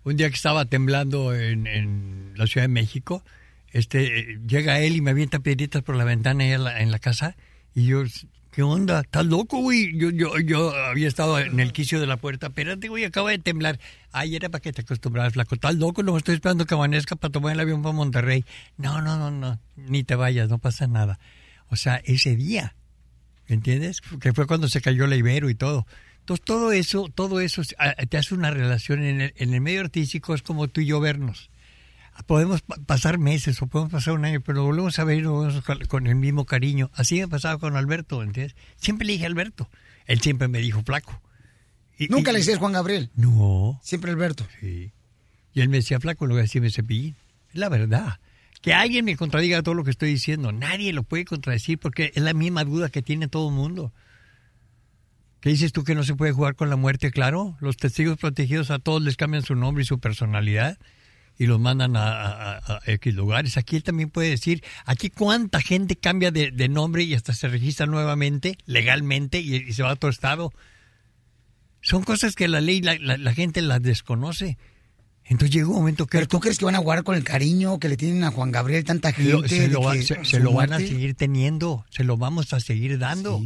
[0.05, 3.23] Un día que estaba temblando en, en la Ciudad de México,
[3.73, 7.37] este, llega él y me avienta piedritas por la ventana en la, casa.
[7.75, 8.05] Y yo,
[8.53, 9.01] ¿qué onda?
[9.01, 9.97] ¿Estás loco, güey?
[9.97, 12.49] Yo, yo, yo había estado en el quicio de la puerta.
[12.49, 13.79] Espérate, güey, acaba de temblar.
[14.13, 15.55] Ay, era para que te acostumbras, flaco.
[15.55, 16.03] ¿Estás loco?
[16.03, 18.45] No, estoy esperando que amanezca para tomar el avión para Monterrey.
[18.77, 19.61] No, no, no, no.
[19.77, 21.19] Ni te vayas, no pasa nada.
[21.69, 22.75] O sea, ese día,
[23.49, 24.01] ¿me entiendes?
[24.21, 25.87] Que fue cuando se cayó la Ibero y todo.
[26.21, 29.81] Entonces, todo eso, todo eso ah, te hace una relación en el, en el medio
[29.81, 31.51] artístico, es como tú y yo vernos.
[32.25, 35.63] Podemos pa- pasar meses o podemos pasar un año, pero volvemos a ver y nos
[35.65, 36.91] vemos con, el mismo cariño.
[36.95, 38.57] Así me pasaba con Alberto, ¿entiendes?
[38.77, 39.69] Siempre le dije Alberto.
[40.07, 41.21] Él siempre me dijo flaco.
[41.99, 43.11] Y- ¿Nunca y- le decías Juan Gabriel?
[43.15, 43.79] No.
[43.83, 44.47] Siempre Alberto.
[44.61, 44.93] Sí.
[45.53, 47.17] Y él me decía flaco, lo que decía Cepillín.
[47.51, 48.19] Es la verdad.
[48.63, 50.53] Que alguien me contradiga todo lo que estoy diciendo.
[50.53, 53.93] Nadie lo puede contradecir porque es la misma duda que tiene todo el mundo.
[55.41, 57.11] ¿Qué dices tú que no se puede jugar con la muerte?
[57.11, 60.79] Claro, los testigos protegidos a todos les cambian su nombre y su personalidad
[61.39, 63.57] y los mandan a, a- a- X lugares.
[63.57, 67.49] Aquí él también puede decir, aquí cuánta gente cambia de, de nombre y hasta se
[67.49, 70.53] registra nuevamente, legalmente, y, y se va a otro estado.
[71.83, 74.59] Son cosas que la ley, la, la- la gente las desconoce.
[75.29, 76.19] Entonces llega un momento que...
[76.19, 78.53] ¿Pero tú crees que van a guardar con el cariño que le tienen a Juan
[78.53, 79.33] Gabriel tanta gente?
[79.33, 82.17] Lo- se lo, va- que se- su se lo van a seguir teniendo, se lo
[82.17, 83.41] vamos a seguir dando.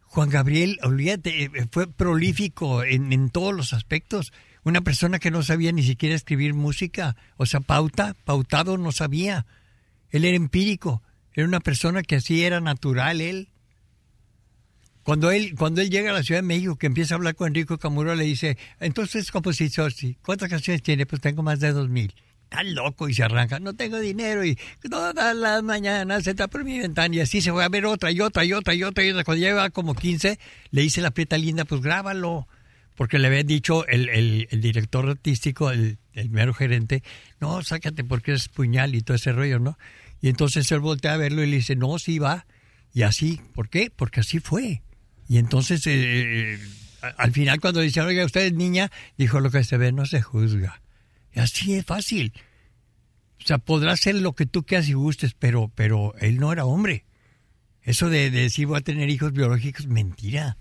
[0.00, 4.32] Juan Gabriel, olvídate, eh, fue prolífico en, en todos los aspectos.
[4.68, 9.46] Una persona que no sabía ni siquiera escribir música, o sea, pauta, pautado no sabía.
[10.10, 13.48] Él era empírico, era una persona que así era natural él.
[15.04, 17.46] Cuando él, cuando él llega a la Ciudad de México, que empieza a hablar con
[17.46, 19.90] Enrico Camuro, le dice, entonces, compositor,
[20.22, 21.06] ¿cuántas canciones tiene?
[21.06, 22.14] Pues tengo más de dos mil.
[22.42, 24.58] Está loco y se arranca, no tengo dinero y
[24.90, 28.10] todas las mañanas se está por mi ventana y así se va a ver otra
[28.10, 29.24] y otra y otra y otra y otra.
[29.24, 30.38] Cuando lleva como 15,
[30.72, 32.46] le dice la prieta linda, pues grábalo.
[32.98, 37.04] Porque le había dicho el, el- el director artístico, el, el mero gerente,
[37.40, 39.78] no, sácate porque es puñal y todo ese rollo, ¿no?
[40.20, 42.44] Y entonces él voltea a verlo y le dice, no, sí va.
[42.92, 43.92] Y así, ¿por qué?
[43.94, 44.82] Porque así fue.
[45.28, 46.58] Y entonces, eh,
[47.00, 50.04] a- al final cuando dice, oiga, usted es niña, dijo, lo que se ve no
[50.04, 50.82] se juzga.
[51.36, 52.32] Así es fácil.
[53.40, 56.64] O sea, podrá ser lo que tú quieras y gustes, pero, pero él no era
[56.64, 57.04] hombre.
[57.82, 60.56] Eso de, de decir voy a tener hijos biológicos, mentira.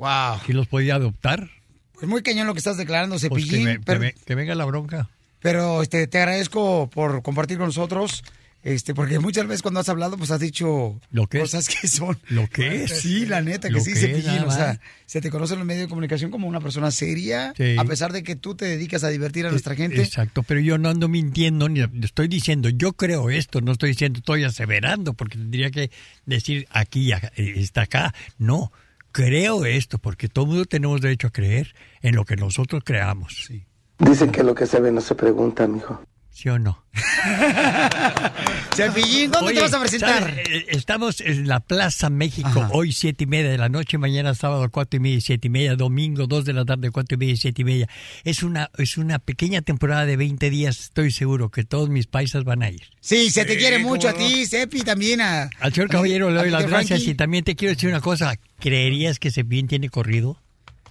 [0.00, 0.40] Wow.
[0.46, 1.50] ¿Quién los podía adoptar?
[1.92, 3.66] Pues muy cañón lo que estás declarando, Pues que, Cepillín.
[3.66, 5.10] que pero que venga la bronca.
[5.40, 8.24] pero, este, te agradezco por compartir con nosotros.
[8.62, 11.44] Este, porque muchas veces cuando has hablado, pues has dicho Lo que es.
[11.44, 12.18] cosas que son.
[12.28, 13.00] Lo que es.
[13.00, 14.40] Sí, la neta, que Lo sí, que Cepillín.
[14.44, 17.76] O sea, se te conoce en los medios de comunicación como una persona seria, Sí.
[17.78, 20.02] a pesar de que tú te dedicas a divertir a nuestra gente.
[20.02, 24.18] Exacto, pero yo no ando mintiendo ni estoy diciendo, yo creo esto, no estoy diciendo,
[24.18, 25.90] estoy aseverando, porque tendría que
[26.26, 27.20] decir aquí, eh,
[27.56, 28.14] está acá.
[28.38, 28.72] No,
[29.12, 33.44] creo esto, porque todo mundo tenemos derecho a creer en lo que nosotros creamos.
[33.46, 33.66] ¿Sí,
[33.98, 36.02] Dicen que lo que se ve no se pregunta, mijo.
[36.46, 36.82] O no?
[38.74, 40.20] Cepillín, ¿dónde te vas a presentar?
[40.20, 40.48] ¿sabes?
[40.48, 44.68] Eh, Estamos en la Plaza México, hoy siete y media de la noche, mañana sábado
[44.70, 47.34] cuatro y media y siete y media, domingo dos de la tarde cuatro y media
[47.34, 47.88] y siete y media.
[48.24, 52.44] Es una, es una pequeña temporada de 20 días, estoy seguro que todos mis paisas
[52.44, 52.82] van a ir.
[53.00, 55.50] Sí, se te quiere mucho a ti, Cepi, también a...
[55.60, 58.34] Al señor Caballero le doy a las gracias y también te quiero decir una cosa,
[58.58, 60.38] ¿creerías que Cepillín tiene corrido?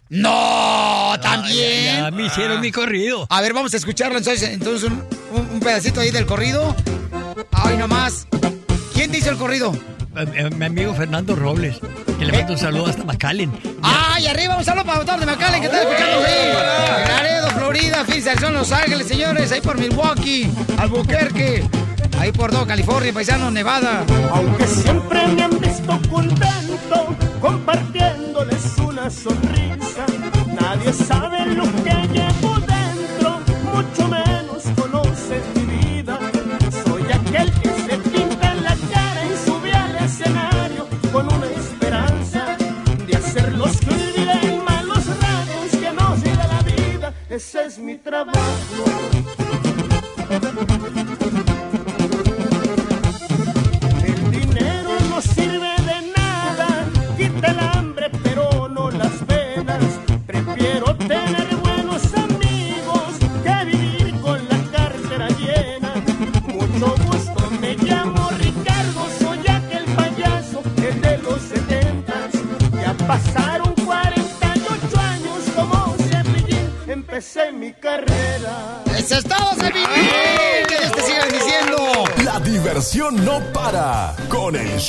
[0.10, 0.79] ¡No!
[1.18, 1.86] ¿También?
[1.86, 3.26] Ya, ya me hicieron mi corrido.
[3.30, 5.04] A ver, vamos a escucharlo entonces, entonces un,
[5.34, 6.76] un- un pedacito ahí del corrido.
[7.52, 8.28] Ay, nomás.
[8.94, 9.72] ¿Quién te hizo el corrido?
[10.18, 11.78] Eh, eh, Mi amigo Fernando Robles,
[12.18, 13.52] que le mando un saludo hasta McAllen.
[13.82, 14.58] ¡Ay, arriba!
[14.58, 17.08] Un saludo para autor de Macale que está escuchando ahí.
[17.08, 19.52] Laredo, Florida, Phoenix, son Los Ángeles, señores.
[19.52, 21.64] Ahí por Milwaukee, Albuquerque.
[22.18, 24.04] Ahí por todo California, paisano, Nevada.
[24.34, 29.79] Aunque siempre me han visto contento, compartiéndoles una sonrisa.
[30.80, 33.42] Nadie sabe lo que llevo dentro,
[33.74, 36.18] mucho menos conoce mi vida.
[36.86, 42.56] Soy aquel que se pinta en la cara y sube al escenario con una esperanza
[43.06, 47.14] de hacerlos que olviden malos ratos que nos da la vida.
[47.30, 49.19] Ese es mi trabajo.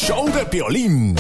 [0.01, 1.15] Show de Piolín.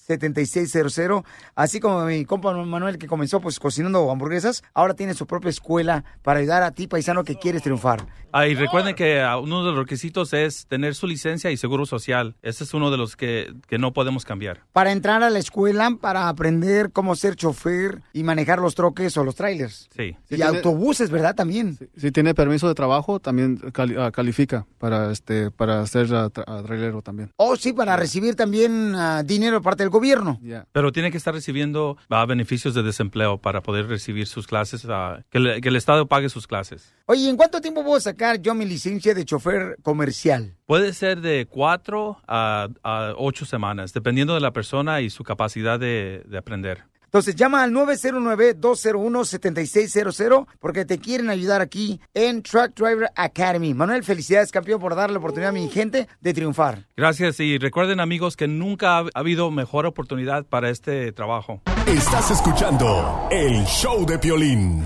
[0.07, 1.23] 909-201-7600.
[1.55, 6.03] Así como mi compa Manuel que comenzó pues cocinando hamburguesas, ahora tiene su propia escuela
[6.21, 8.05] para ayudar a ti, paisano, que quieres triunfar.
[8.31, 11.85] Ah, y recuerden que ah, uno de los requisitos es tener su licencia y seguro
[11.85, 12.35] social.
[12.41, 14.61] Ese es uno de los que, que no podemos cambiar.
[14.73, 19.23] Para entrar a la escuela, para aprender cómo ser chofer y manejar los troques o
[19.23, 19.89] los trailers.
[19.95, 20.15] Sí.
[20.29, 21.35] Y autobuses, ¿verdad?
[21.35, 21.77] También.
[21.95, 27.01] Si tiene permiso de trabajo, también cali- ah, califica para este para ser tra- trailero
[27.01, 27.31] también.
[27.37, 30.39] O sí, para recibir también ah, dinero de parte del gobierno.
[30.71, 35.23] Pero tiene que estar recibiendo ah, beneficios de desempleo para poder recibir sus clases, ah,
[35.29, 36.93] que, le- que el Estado pague sus clases.
[37.07, 40.53] Oye, ¿en cuánto tiempo puedo sacar yo mi licencia de chofer comercial?
[40.65, 45.79] Puede ser de cuatro a, a ocho semanas, dependiendo de la persona y su capacidad
[45.79, 46.83] de, de aprender.
[47.15, 53.73] Entonces llama al 909-201-7600 porque te quieren ayudar aquí en Truck Driver Academy.
[53.73, 56.87] Manuel, felicidades campeón por darle la oportunidad a mi gente de triunfar.
[56.97, 61.61] Gracias y recuerden amigos que nunca ha ha habido mejor oportunidad para este trabajo.
[61.87, 64.83] Estás escuchando el show de Piolín.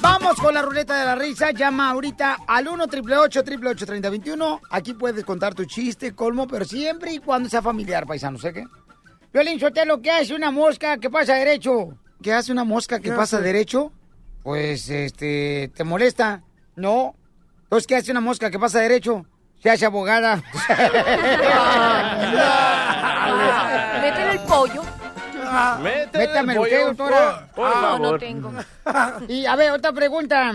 [0.00, 1.52] Vamos con la ruleta de la risa.
[1.52, 7.20] Llama ahorita al 1 888 3021 Aquí puedes contar tu chiste, colmo, pero siempre y
[7.20, 8.36] cuando sea familiar, paisano.
[8.36, 8.64] ¿Sé qué?
[9.32, 11.96] Violín Sotelo, ¿qué hace una mosca que pasa derecho?
[12.22, 13.46] ¿Qué hace una mosca que ¿Qué pasa hace?
[13.46, 13.92] derecho?
[14.42, 16.42] Pues, este, ¿te molesta?
[16.76, 17.14] No.
[17.64, 19.24] Entonces, ¿qué hace una mosca que pasa derecho?
[19.62, 20.36] Se hace abogada.
[24.02, 24.82] Métele el pollo.
[25.82, 27.46] Métame el el pollo, usted, doctora.
[27.46, 28.00] por- por Ah, favor.
[28.00, 28.52] no tengo.
[29.28, 30.52] Y a ver, otra pregunta.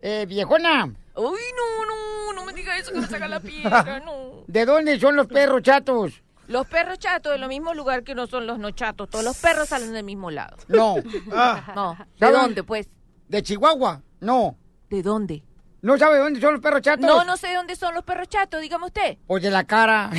[0.00, 4.42] Eh, viejona, Uy, no, no, no me diga eso que me saca la piedra, no.
[4.46, 6.21] ¿De dónde son los perros chatos?
[6.48, 9.08] Los perros chatos del mismo lugar que no son los no chatos.
[9.08, 10.56] Todos los perros salen del mismo lado.
[10.68, 10.96] No.
[11.74, 11.96] No.
[12.18, 12.38] ¿De ¿De dónde?
[12.40, 12.88] dónde, pues?
[13.28, 14.02] ¿De Chihuahua?
[14.20, 14.56] No.
[14.90, 15.42] ¿De dónde?
[15.82, 17.04] ¿No sabe dónde son los perros chatos?
[17.04, 19.18] No, no sé de dónde son los perros chatos, dígame usted.
[19.26, 20.10] Pues de la cara.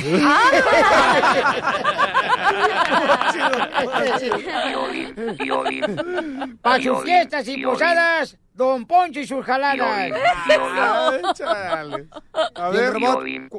[6.60, 9.80] Para sus fiestas y posadas, Don Poncho y sus jaladas.
[12.54, 13.50] A ¿Y el ver, ¿Cuál,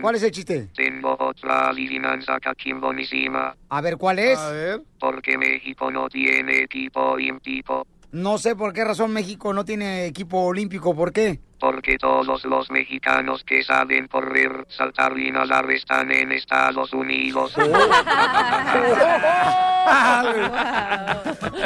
[0.00, 0.68] cuál es el chiste?
[0.72, 3.56] Tengo otra adivinanza caquimbonísima.
[3.68, 4.38] A ver, ¿cuál es?
[5.00, 7.88] Porque México no tiene equipo olímpico.
[8.12, 10.94] No sé por qué razón México no tiene equipo olímpico.
[10.96, 11.38] ¿Por qué?
[11.60, 17.54] Porque todos los mexicanos que saben correr, saltar y nadar están en Estados Unidos.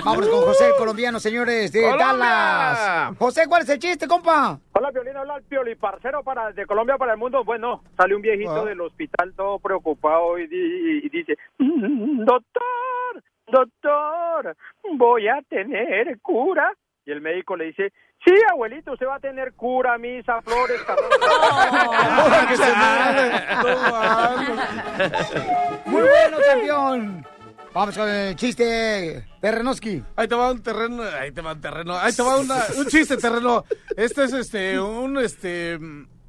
[0.05, 2.07] Vamos con José, el colombiano, señores, de ¡Colombia!
[2.07, 3.17] Dallas.
[3.19, 4.59] José, ¿cuál es el chiste, compa?
[4.73, 7.45] Hola, Violín, habla el Pioli, parcero para, de Colombia para el mundo.
[7.45, 8.65] Bueno, sale un viejito Ah.
[8.65, 13.23] del hospital todo preocupado y, di- y dice, "Mm, doctor,
[13.55, 14.57] doctor,
[14.97, 16.73] voy a tener cura.
[17.07, 17.93] Y el médico le dice,
[18.25, 20.81] sí, abuelito, usted va a tener cura, misa, flores,
[25.87, 27.27] Muy bueno, campeón.
[27.73, 30.03] Vamos con el chiste, Perrenoski.
[30.17, 32.87] Ahí te va un terreno, ahí te va un terreno, ahí te va una- un
[32.87, 33.65] chiste terreno.
[33.97, 35.77] Este es este un este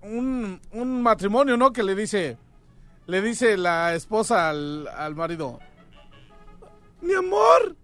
[0.01, 1.71] un, un matrimonio, ¿no?
[1.71, 2.37] Que le dice
[3.05, 5.59] le dice la esposa al, al marido.
[7.01, 7.75] Mi amor,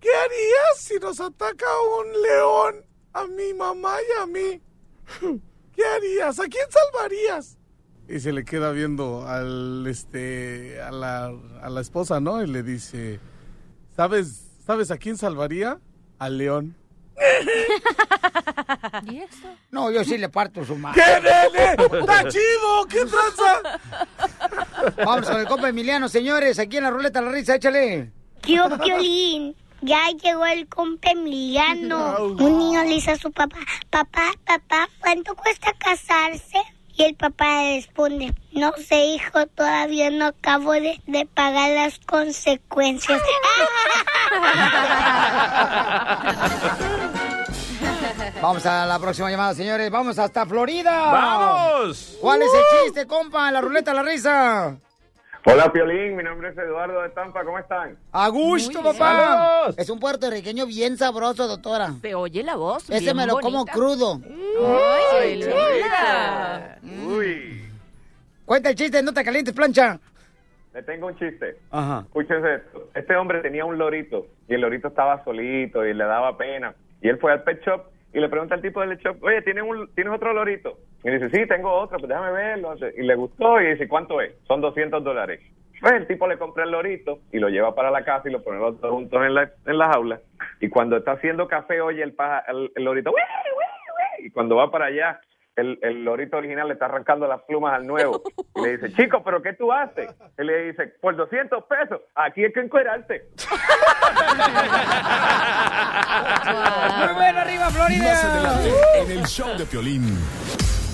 [0.00, 1.66] ¿qué harías si nos ataca
[2.00, 4.60] un león a mi mamá y a mí?
[5.74, 6.40] ¿Qué harías?
[6.40, 7.58] ¿A quién salvarías?
[8.08, 12.42] Y se le queda viendo al este a la, a la esposa, ¿no?
[12.42, 13.18] Y le dice,
[13.96, 15.80] ¿sabes, ¿sabes a quién salvaría?
[16.18, 16.76] Al león.
[19.10, 19.48] ¿Y eso?
[19.70, 21.02] No, yo sí le parto su madre.
[21.02, 22.00] ¡Qué nene!
[22.00, 22.86] ¡Está chido!
[22.88, 23.80] ¡Qué tranza!
[25.04, 28.12] Vamos con el compa Emiliano, señores, aquí en la ruleta la risa, échale.
[28.46, 32.26] Tío Piolín, ya llegó el compa Emiliano.
[32.26, 33.56] Un niño le dice a su papá,
[33.90, 36.62] papá, papá, ¿cuánto cuesta casarse?
[36.94, 41.98] Y el papá le responde, no sé, hijo, todavía no acabo de, de pagar las
[41.98, 43.20] consecuencias.
[48.40, 49.90] Vamos a la próxima llamada, señores.
[49.90, 51.10] Vamos hasta Florida.
[51.10, 52.16] ¡Vamos!
[52.20, 53.50] ¿Cuál es el chiste, compa?
[53.50, 54.78] La ruleta de la risa.
[55.48, 56.16] Hola, Piolín.
[56.16, 57.44] Mi nombre es Eduardo de Tampa.
[57.44, 57.96] ¿Cómo están?
[58.10, 59.72] A gusto, papá.
[59.76, 61.92] Es un puertorriqueño bien sabroso, doctora.
[62.02, 62.90] Se oye la voz.
[62.90, 64.20] Ese bien me lo como crudo.
[65.14, 66.78] Ay, chula.
[66.82, 67.64] Uy.
[68.44, 70.00] Cuenta el chiste, no te calientes, plancha.
[70.74, 71.60] Le tengo un chiste.
[71.70, 72.00] Ajá.
[72.06, 72.90] Escúchense esto.
[72.96, 76.74] Este hombre tenía un lorito y el lorito estaba solito y le daba pena.
[77.00, 77.84] Y él fue al pet shop
[78.16, 80.78] y le pregunta al tipo del shop, oye, ¿tienes, un, ¿tienes otro lorito?
[81.04, 82.74] Y dice, sí, tengo otro, pues déjame verlo.
[82.96, 84.32] Y le gustó y dice, ¿cuánto es?
[84.46, 85.42] Son 200 dólares.
[85.82, 88.42] Pues el tipo le compra el lorito y lo lleva para la casa y lo
[88.42, 90.20] pone los dos juntos en la, en la jaula.
[90.62, 93.12] Y cuando está haciendo café, oye el, paja, el, lorito,
[94.20, 95.20] y cuando va para allá,
[95.56, 98.22] el, el lorito original le está arrancando las plumas al nuevo.
[98.54, 100.14] Y le dice, chico, ¿pero qué tú haces?
[100.36, 103.28] Él le dice, por 200 pesos, aquí hay que encuerarte.
[106.98, 108.04] Muy bueno, arriba, Florida.
[108.04, 108.70] Más adelante,
[109.00, 110.18] en el show de Piolín.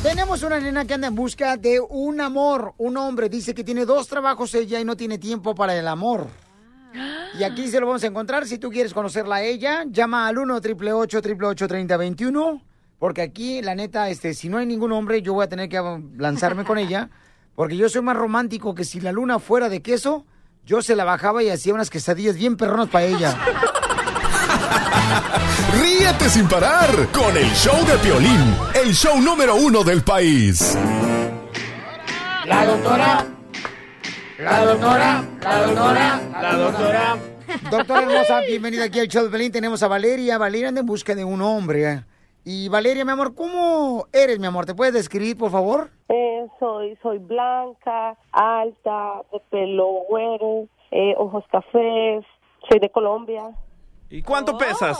[0.03, 2.75] Tenemos una nena que anda en busca de un amor.
[2.79, 6.27] Un hombre dice que tiene dos trabajos ella y no tiene tiempo para el amor.
[7.39, 8.47] Y aquí se lo vamos a encontrar.
[8.47, 12.72] Si tú quieres conocerla a ella, llama al 1 888 3021
[13.03, 15.83] Porque aquí, la neta, este, si no hay ningún hombre, yo voy a tener que
[16.19, 17.11] lanzarme con ella.
[17.57, 20.25] Porque yo soy más romántico que si la luna fuera de queso,
[20.65, 23.37] yo se la bajaba y hacía unas quesadillas bien perronas para ella.
[25.83, 30.79] Ríete sin parar con el show de Piolín, el show número uno del país.
[32.47, 33.27] La doctora.
[34.39, 35.25] La doctora.
[35.41, 36.21] La doctora.
[36.41, 37.17] La doctora.
[37.69, 39.51] Doctora hermosa, bienvenida aquí al show de Pelín.
[39.51, 40.39] Tenemos a Valeria.
[40.39, 42.05] Valeria anda en busca de un hombre.
[42.45, 42.51] ¿Eh?
[42.51, 44.67] Y Valeria, mi amor, ¿cómo eres, mi amor?
[44.67, 45.91] ¿Te puedes describir, por favor?
[46.09, 52.25] Eh, soy, soy blanca, alta, de pelo güero, eh, ojos cafés,
[52.69, 53.51] soy de Colombia.
[54.11, 54.99] ¿Y cuánto pesas?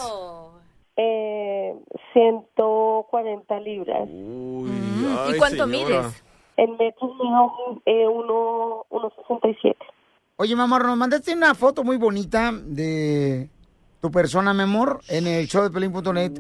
[0.97, 1.75] Eh,
[2.13, 4.09] 140 libras.
[4.09, 5.67] Ay, ¿Y cuánto señora.
[5.67, 6.25] mides?
[6.57, 9.75] En metros mido eh, uno, 1,67.
[10.37, 13.49] Oye, mi amor, nos mandaste una foto muy bonita de
[14.03, 16.33] tu persona, mi amor, en el show de Pelín.net.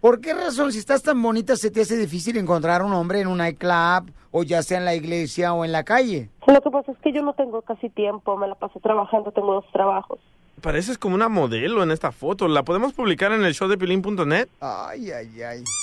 [0.00, 3.26] ¿Por qué razón, si estás tan bonita, se te hace difícil encontrar un hombre en
[3.26, 6.30] un nightclub, o ya sea en la iglesia o en la calle?
[6.46, 9.54] Lo que pasa es que yo no tengo casi tiempo, me la paso trabajando, tengo
[9.54, 10.20] dos trabajos.
[10.60, 12.46] pareces como una modelo en esta foto.
[12.46, 14.48] ¿La podemos publicar en el show de Pilín.net?
[14.60, 15.64] Ay, ay, ay.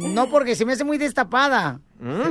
[0.00, 1.80] No, porque se me hace muy destapada.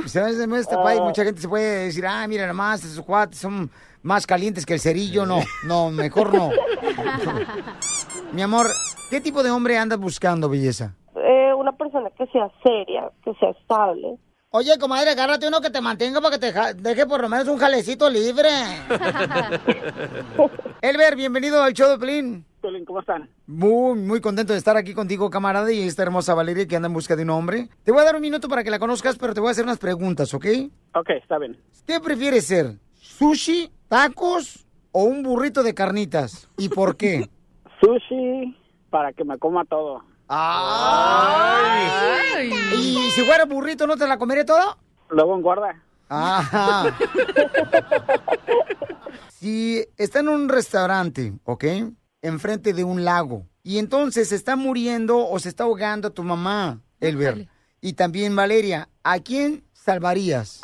[0.06, 3.04] Se me hace muy destapada y mucha gente se puede decir, ah, mira nomás, esos
[3.04, 3.70] cuates son
[4.02, 5.26] más calientes que el cerillo.
[5.26, 6.50] No, no, mejor no.
[8.32, 8.68] Mi amor,
[9.10, 10.94] ¿qué tipo de hombre andas buscando, belleza?
[11.16, 14.16] Eh, una persona que sea seria, que sea estable.
[14.52, 17.46] Oye, comadre, agárrate uno que te mantenga para que te ja- deje por lo menos
[17.48, 18.48] un jalecito libre.
[20.82, 22.44] Elber, bienvenido al show de Pelín.
[22.60, 23.28] Piolín, ¿cómo están?
[23.46, 26.94] Muy, muy contento de estar aquí contigo, camarada, y esta hermosa Valeria que anda en
[26.94, 27.68] busca de un hombre.
[27.84, 29.64] Te voy a dar un minuto para que la conozcas, pero te voy a hacer
[29.64, 30.46] unas preguntas, ¿ok?
[30.94, 31.56] Ok, está bien.
[31.86, 32.74] ¿Qué prefieres ser?
[33.00, 36.48] ¿Sushi, tacos o un burrito de carnitas?
[36.56, 37.28] ¿Y por qué?
[37.82, 38.56] Sushi
[38.88, 40.02] para que me coma todo.
[40.28, 41.80] Ay.
[42.72, 44.78] ¿Y si fuera burrito, no te la comería todo?
[45.10, 45.82] Luego engorda.
[46.08, 46.96] Ajá.
[49.28, 51.64] si está en un restaurante, ¿ok?
[52.22, 53.46] Enfrente de un lago.
[53.62, 57.48] Y entonces se está muriendo o se está ahogando tu mamá, Elber.
[57.80, 58.88] Y también Valeria.
[59.02, 60.60] ¿A quién salvarías?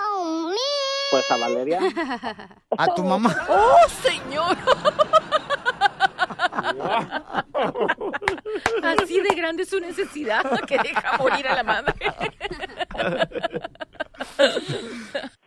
[1.11, 1.81] Pues a Valeria.
[2.79, 3.31] A tu mamá.
[3.49, 4.57] ¡Oh, señor!
[8.83, 11.95] Así de grande es su necesidad que deja morir a la madre.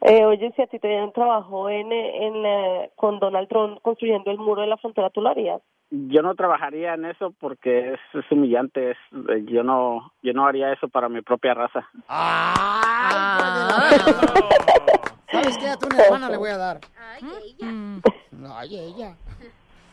[0.02, 3.80] Eh, oye, si a ti te dieran trabajo en, eh, en, eh, con Donald Trump
[3.82, 5.62] construyendo el muro de la frontera, ¿tú lo harías?
[5.92, 8.92] Yo no trabajaría en eso porque es, es humillante.
[8.92, 8.98] Es,
[9.30, 11.88] eh, yo no yo no haría eso para mi propia raza.
[15.32, 15.68] ¿Sabes qué?
[15.70, 16.80] A tu hermana le voy a dar.
[18.56, 19.16] Ay, ella.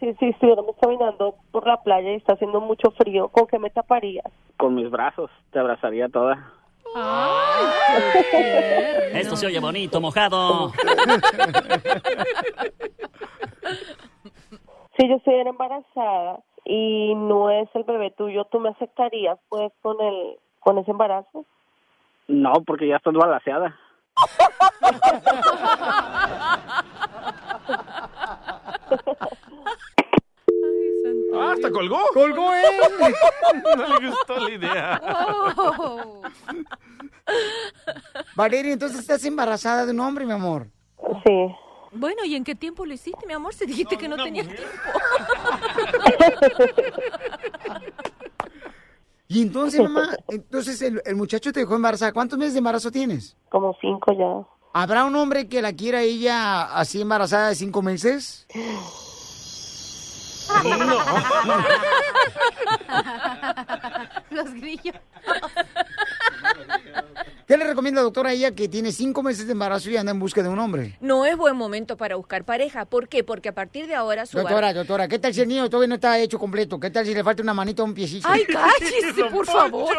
[0.00, 3.70] Si, si estuviéramos caminando por la playa y está haciendo mucho frío, ¿con qué me
[3.70, 4.26] taparías?
[4.58, 6.52] Con mis brazos te abrazaría toda.
[9.12, 10.72] Esto se oye bonito, mojado.
[14.98, 20.00] Si yo estuviera embarazada y no es el bebé tuyo, ¿tú me aceptarías pues con
[20.00, 21.44] el con ese embarazo?
[22.28, 23.76] No, porque ya estás balanceada.
[31.38, 32.00] Ah, hasta colgó.
[32.14, 32.64] Colgó él.
[33.62, 35.02] no le gustó la idea.
[38.34, 40.68] Valeria, entonces estás embarazada de un hombre, mi amor.
[41.24, 41.54] Sí.
[41.92, 43.54] Bueno, ¿y en qué tiempo lo hiciste, mi amor?
[43.54, 44.64] Si dijiste que no tenías tiempo.
[49.28, 52.12] Y entonces, mamá, entonces el, el muchacho te dejó embarazada.
[52.12, 53.36] ¿Cuántos meses de embarazo tienes?
[53.48, 54.46] Como cinco ya.
[54.72, 58.46] ¿Habrá un hombre que la quiera ella así embarazada de cinco meses?
[64.30, 64.96] Los grillos.
[67.46, 70.18] ¿Qué le recomienda, doctora, a ella que tiene cinco meses de embarazo y anda en
[70.18, 70.96] busca de un hombre?
[71.00, 72.86] No es buen momento para buscar pareja.
[72.86, 73.22] ¿Por qué?
[73.22, 75.94] Porque a partir de ahora su Doctora, doctora, ¿qué tal si el niño todavía no
[75.94, 76.80] está hecho completo?
[76.80, 78.26] ¿Qué tal si le falta una manita o un piecito?
[78.28, 79.94] ¡Ay, cállese, por favor!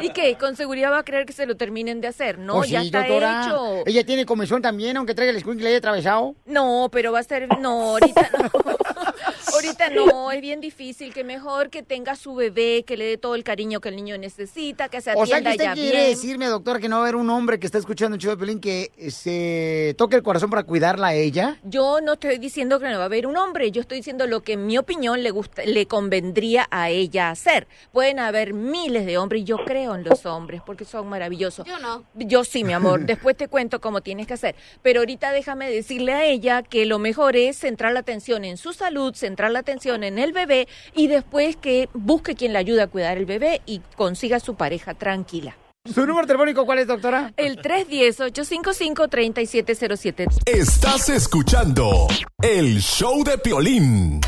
[0.00, 0.36] ¿Y qué?
[0.38, 2.38] ¿Con seguridad va a creer que se lo terminen de hacer?
[2.38, 3.46] No, Oh, ya sí, está doctora.
[3.46, 3.82] hecho.
[3.86, 6.36] ¿Ella tiene comezón también, aunque traiga el escuincle ahí atravesado?
[6.46, 7.48] No, pero va a ser...
[7.58, 8.50] No, ahorita no.
[9.52, 11.12] Ahorita no, es bien difícil.
[11.12, 14.18] Que mejor que tenga su bebé, que le dé todo el cariño que el niño
[14.18, 16.10] necesita, que se O sea atienda que usted ya quiere bien.
[16.10, 18.36] decirme, doctora, que no va a haber un hombre que está escuchando el show de
[18.36, 21.58] Pelín que eh, se toque el corazón para cuidarla a ella.
[21.64, 24.42] Yo no estoy diciendo que no va a haber un hombre, yo estoy diciendo lo
[24.42, 27.66] que en mi opinión le gusta, le convendría a ella hacer.
[27.92, 31.66] Pueden haber miles de hombres y yo creo en los hombres porque son maravillosos.
[31.66, 32.04] Yo no.
[32.14, 33.00] Yo sí, mi amor.
[33.06, 34.54] Después te cuento cómo tienes que hacer.
[34.82, 38.72] Pero ahorita déjame decirle a ella que lo mejor es centrar la atención en su
[38.72, 42.88] salud, centrar la atención en el bebé y después que busque quien le ayude a
[42.88, 45.56] cuidar el bebé y consiga su pareja tranquila.
[45.92, 47.34] ¿Su número telefónico cuál es, doctora?
[47.36, 50.28] El 310-855-3707.
[50.46, 52.08] Estás escuchando
[52.40, 54.22] el show de Piolín.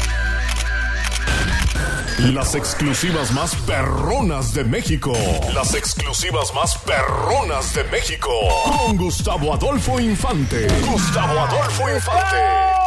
[2.19, 5.13] Las exclusivas más perronas de México.
[5.55, 8.31] Las exclusivas más perronas de México.
[8.65, 10.67] Con Gustavo Adolfo Infante.
[10.87, 12.86] Gustavo Adolfo Infante.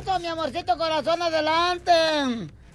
[0.00, 1.92] Eso, mi amorcito corazón, adelante.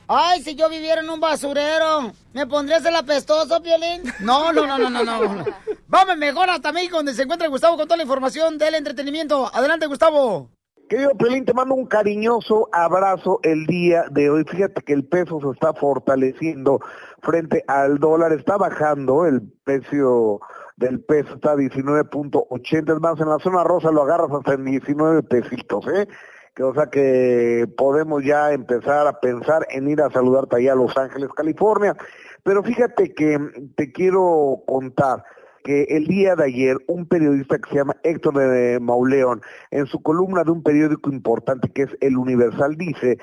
[0.07, 4.03] Ay, si yo viviera en un basurero, ¿me pondrías el apestoso, Piolín?
[4.19, 5.33] No, no, no, no, no, no.
[5.35, 5.45] no.
[5.87, 9.49] Vamos mejor hasta México, donde se encuentra Gustavo con toda la información del entretenimiento.
[9.53, 10.49] Adelante, Gustavo.
[10.89, 14.43] Querido Pelín, te mando un cariñoso abrazo el día de hoy.
[14.43, 16.81] Fíjate que el peso se está fortaleciendo
[17.21, 20.41] frente al dólar, está bajando el precio
[20.75, 24.65] del peso, está a 19.80, es más, en la zona rosa lo agarras hasta en
[24.65, 26.07] 19 pesitos, ¿eh?
[26.55, 30.75] Que, o sea que podemos ya empezar a pensar en ir a saludarte allá a
[30.75, 31.95] Los Ángeles, California.
[32.43, 33.39] Pero fíjate que
[33.75, 35.23] te quiero contar
[35.63, 40.01] que el día de ayer un periodista que se llama Héctor de Mauleón, en su
[40.03, 43.17] columna de un periódico importante que es El Universal, dice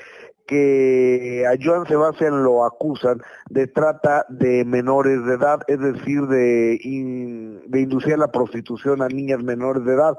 [0.47, 3.21] que a Joan Sebastián lo acusan
[3.51, 9.09] de trata de menores de edad, es decir, de, in- de inducir la prostitución a
[9.09, 10.19] niñas menores de edad.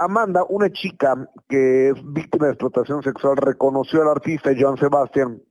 [0.00, 1.14] Amanda, una chica
[1.46, 5.42] que es víctima de explotación sexual, reconoció al artista Joan Sebastián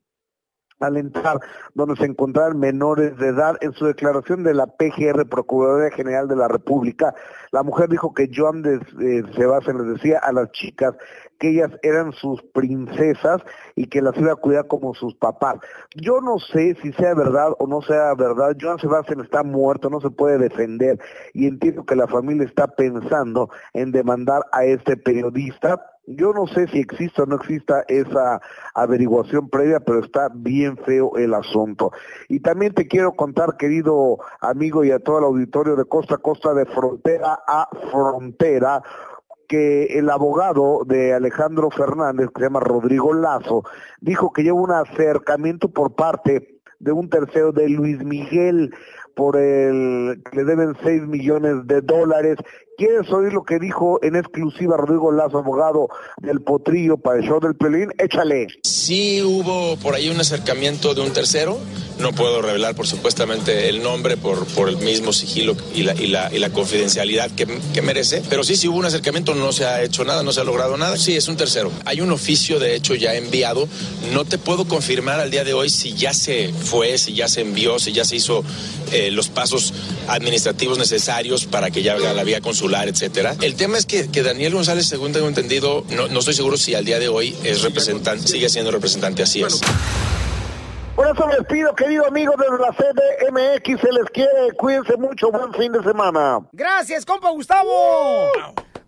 [0.79, 1.39] al entrar
[1.75, 3.57] donde se encontraban menores de edad.
[3.61, 7.13] En su declaración de la PGR, Procuraduría General de la República,
[7.51, 10.95] la mujer dijo que Joan eh, Sebastián les decía a las chicas
[11.39, 13.41] que ellas eran sus princesas
[13.75, 15.55] y que las iba a cuidar como sus papás.
[15.95, 18.55] Yo no sé si sea verdad o no sea verdad.
[18.59, 20.99] Joan Sebastián está muerto, no se puede defender
[21.33, 25.81] y entiendo que la familia está pensando en demandar a este periodista.
[26.11, 28.41] Yo no sé si existe o no exista esa
[28.73, 31.91] averiguación previa, pero está bien feo el asunto.
[32.27, 36.17] Y también te quiero contar, querido amigo y a todo el auditorio de Costa a
[36.17, 38.81] Costa, de frontera a frontera,
[39.49, 43.63] que el abogado de Alejandro Fernández, que se llama Rodrigo Lazo,
[43.99, 48.73] dijo que lleva un acercamiento por parte de un tercero de Luis Miguel
[49.15, 52.37] por el que le deben 6 millones de dólares.
[52.79, 55.89] ¿Quieres oír lo que dijo en exclusiva Rodrigo Lazo, abogado
[56.21, 57.89] del Potrillo para el show del Pelín?
[57.97, 58.47] Échale.
[58.63, 61.59] Sí hubo por ahí un acercamiento de un tercero.
[61.99, 66.07] No puedo revelar, por supuestamente, el nombre por, por el mismo sigilo y la, y
[66.07, 68.23] la, y la confidencialidad que, que merece.
[68.29, 70.77] Pero sí, sí hubo un acercamiento, no se ha hecho nada, no se ha logrado
[70.77, 70.95] nada.
[70.95, 71.73] Sí, es un tercero.
[71.83, 73.67] Hay un oficio, de hecho, ya enviado.
[74.13, 77.41] No te puedo confirmar al día de hoy si ya se fue, si ya se
[77.41, 78.45] envió, si ya se hizo
[78.93, 79.73] eh, los pasos
[80.07, 83.35] administrativos necesarios para que ya la vía consular, etcétera.
[83.41, 86.75] El tema es que, que Daniel González, según tengo entendido, no, no estoy seguro si
[86.75, 89.61] al día de hoy es representante, sigue siendo representante, así es.
[90.95, 95.53] Por eso les pido, querido amigo desde la CDMX, se les quiere, cuídense mucho, buen
[95.53, 96.39] fin de semana.
[96.51, 98.27] Gracias, compa Gustavo.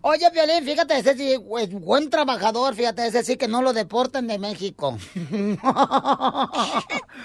[0.02, 4.26] Oye, Violín, fíjate, ese sí, güey, buen trabajador, fíjate, ese sí que no lo deportan
[4.26, 4.98] de México.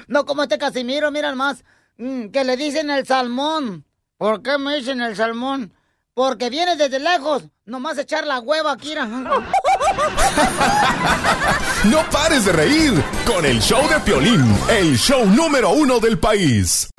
[0.08, 1.66] no como este Casimiro, mira más,
[1.98, 3.84] que le dicen el salmón.
[4.18, 5.74] ¿Por qué me dicen el salmón?
[6.18, 8.90] Porque viene desde lejos, nomás echar la hueva aquí.
[8.90, 9.06] mira.
[11.84, 16.90] No pares de reír con el show de Piolín, el show número uno del país.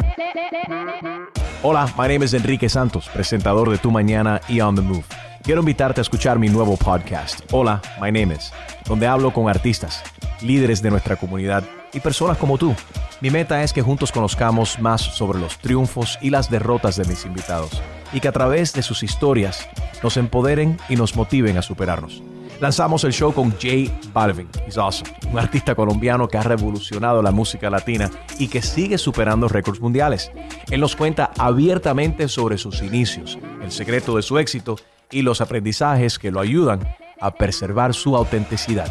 [1.64, 5.04] Hola, my name is Enrique Santos, presentador de Tu Mañana y On the Move.
[5.42, 8.52] Quiero invitarte a escuchar mi nuevo podcast, Hola, my name is,
[8.86, 10.00] donde hablo con artistas,
[10.42, 12.74] líderes de nuestra comunidad y personas como tú.
[13.20, 17.24] Mi meta es que juntos conozcamos más sobre los triunfos y las derrotas de mis
[17.24, 17.82] invitados
[18.12, 19.68] y que a través de sus historias
[20.02, 22.22] nos empoderen y nos motiven a superarnos.
[22.60, 27.30] Lanzamos el show con Jay Balvin, he's awesome, un artista colombiano que ha revolucionado la
[27.30, 30.32] música latina y que sigue superando récords mundiales.
[30.68, 34.76] Él nos cuenta abiertamente sobre sus inicios, el secreto de su éxito
[35.10, 36.80] y los aprendizajes que lo ayudan
[37.20, 38.90] a preservar su autenticidad.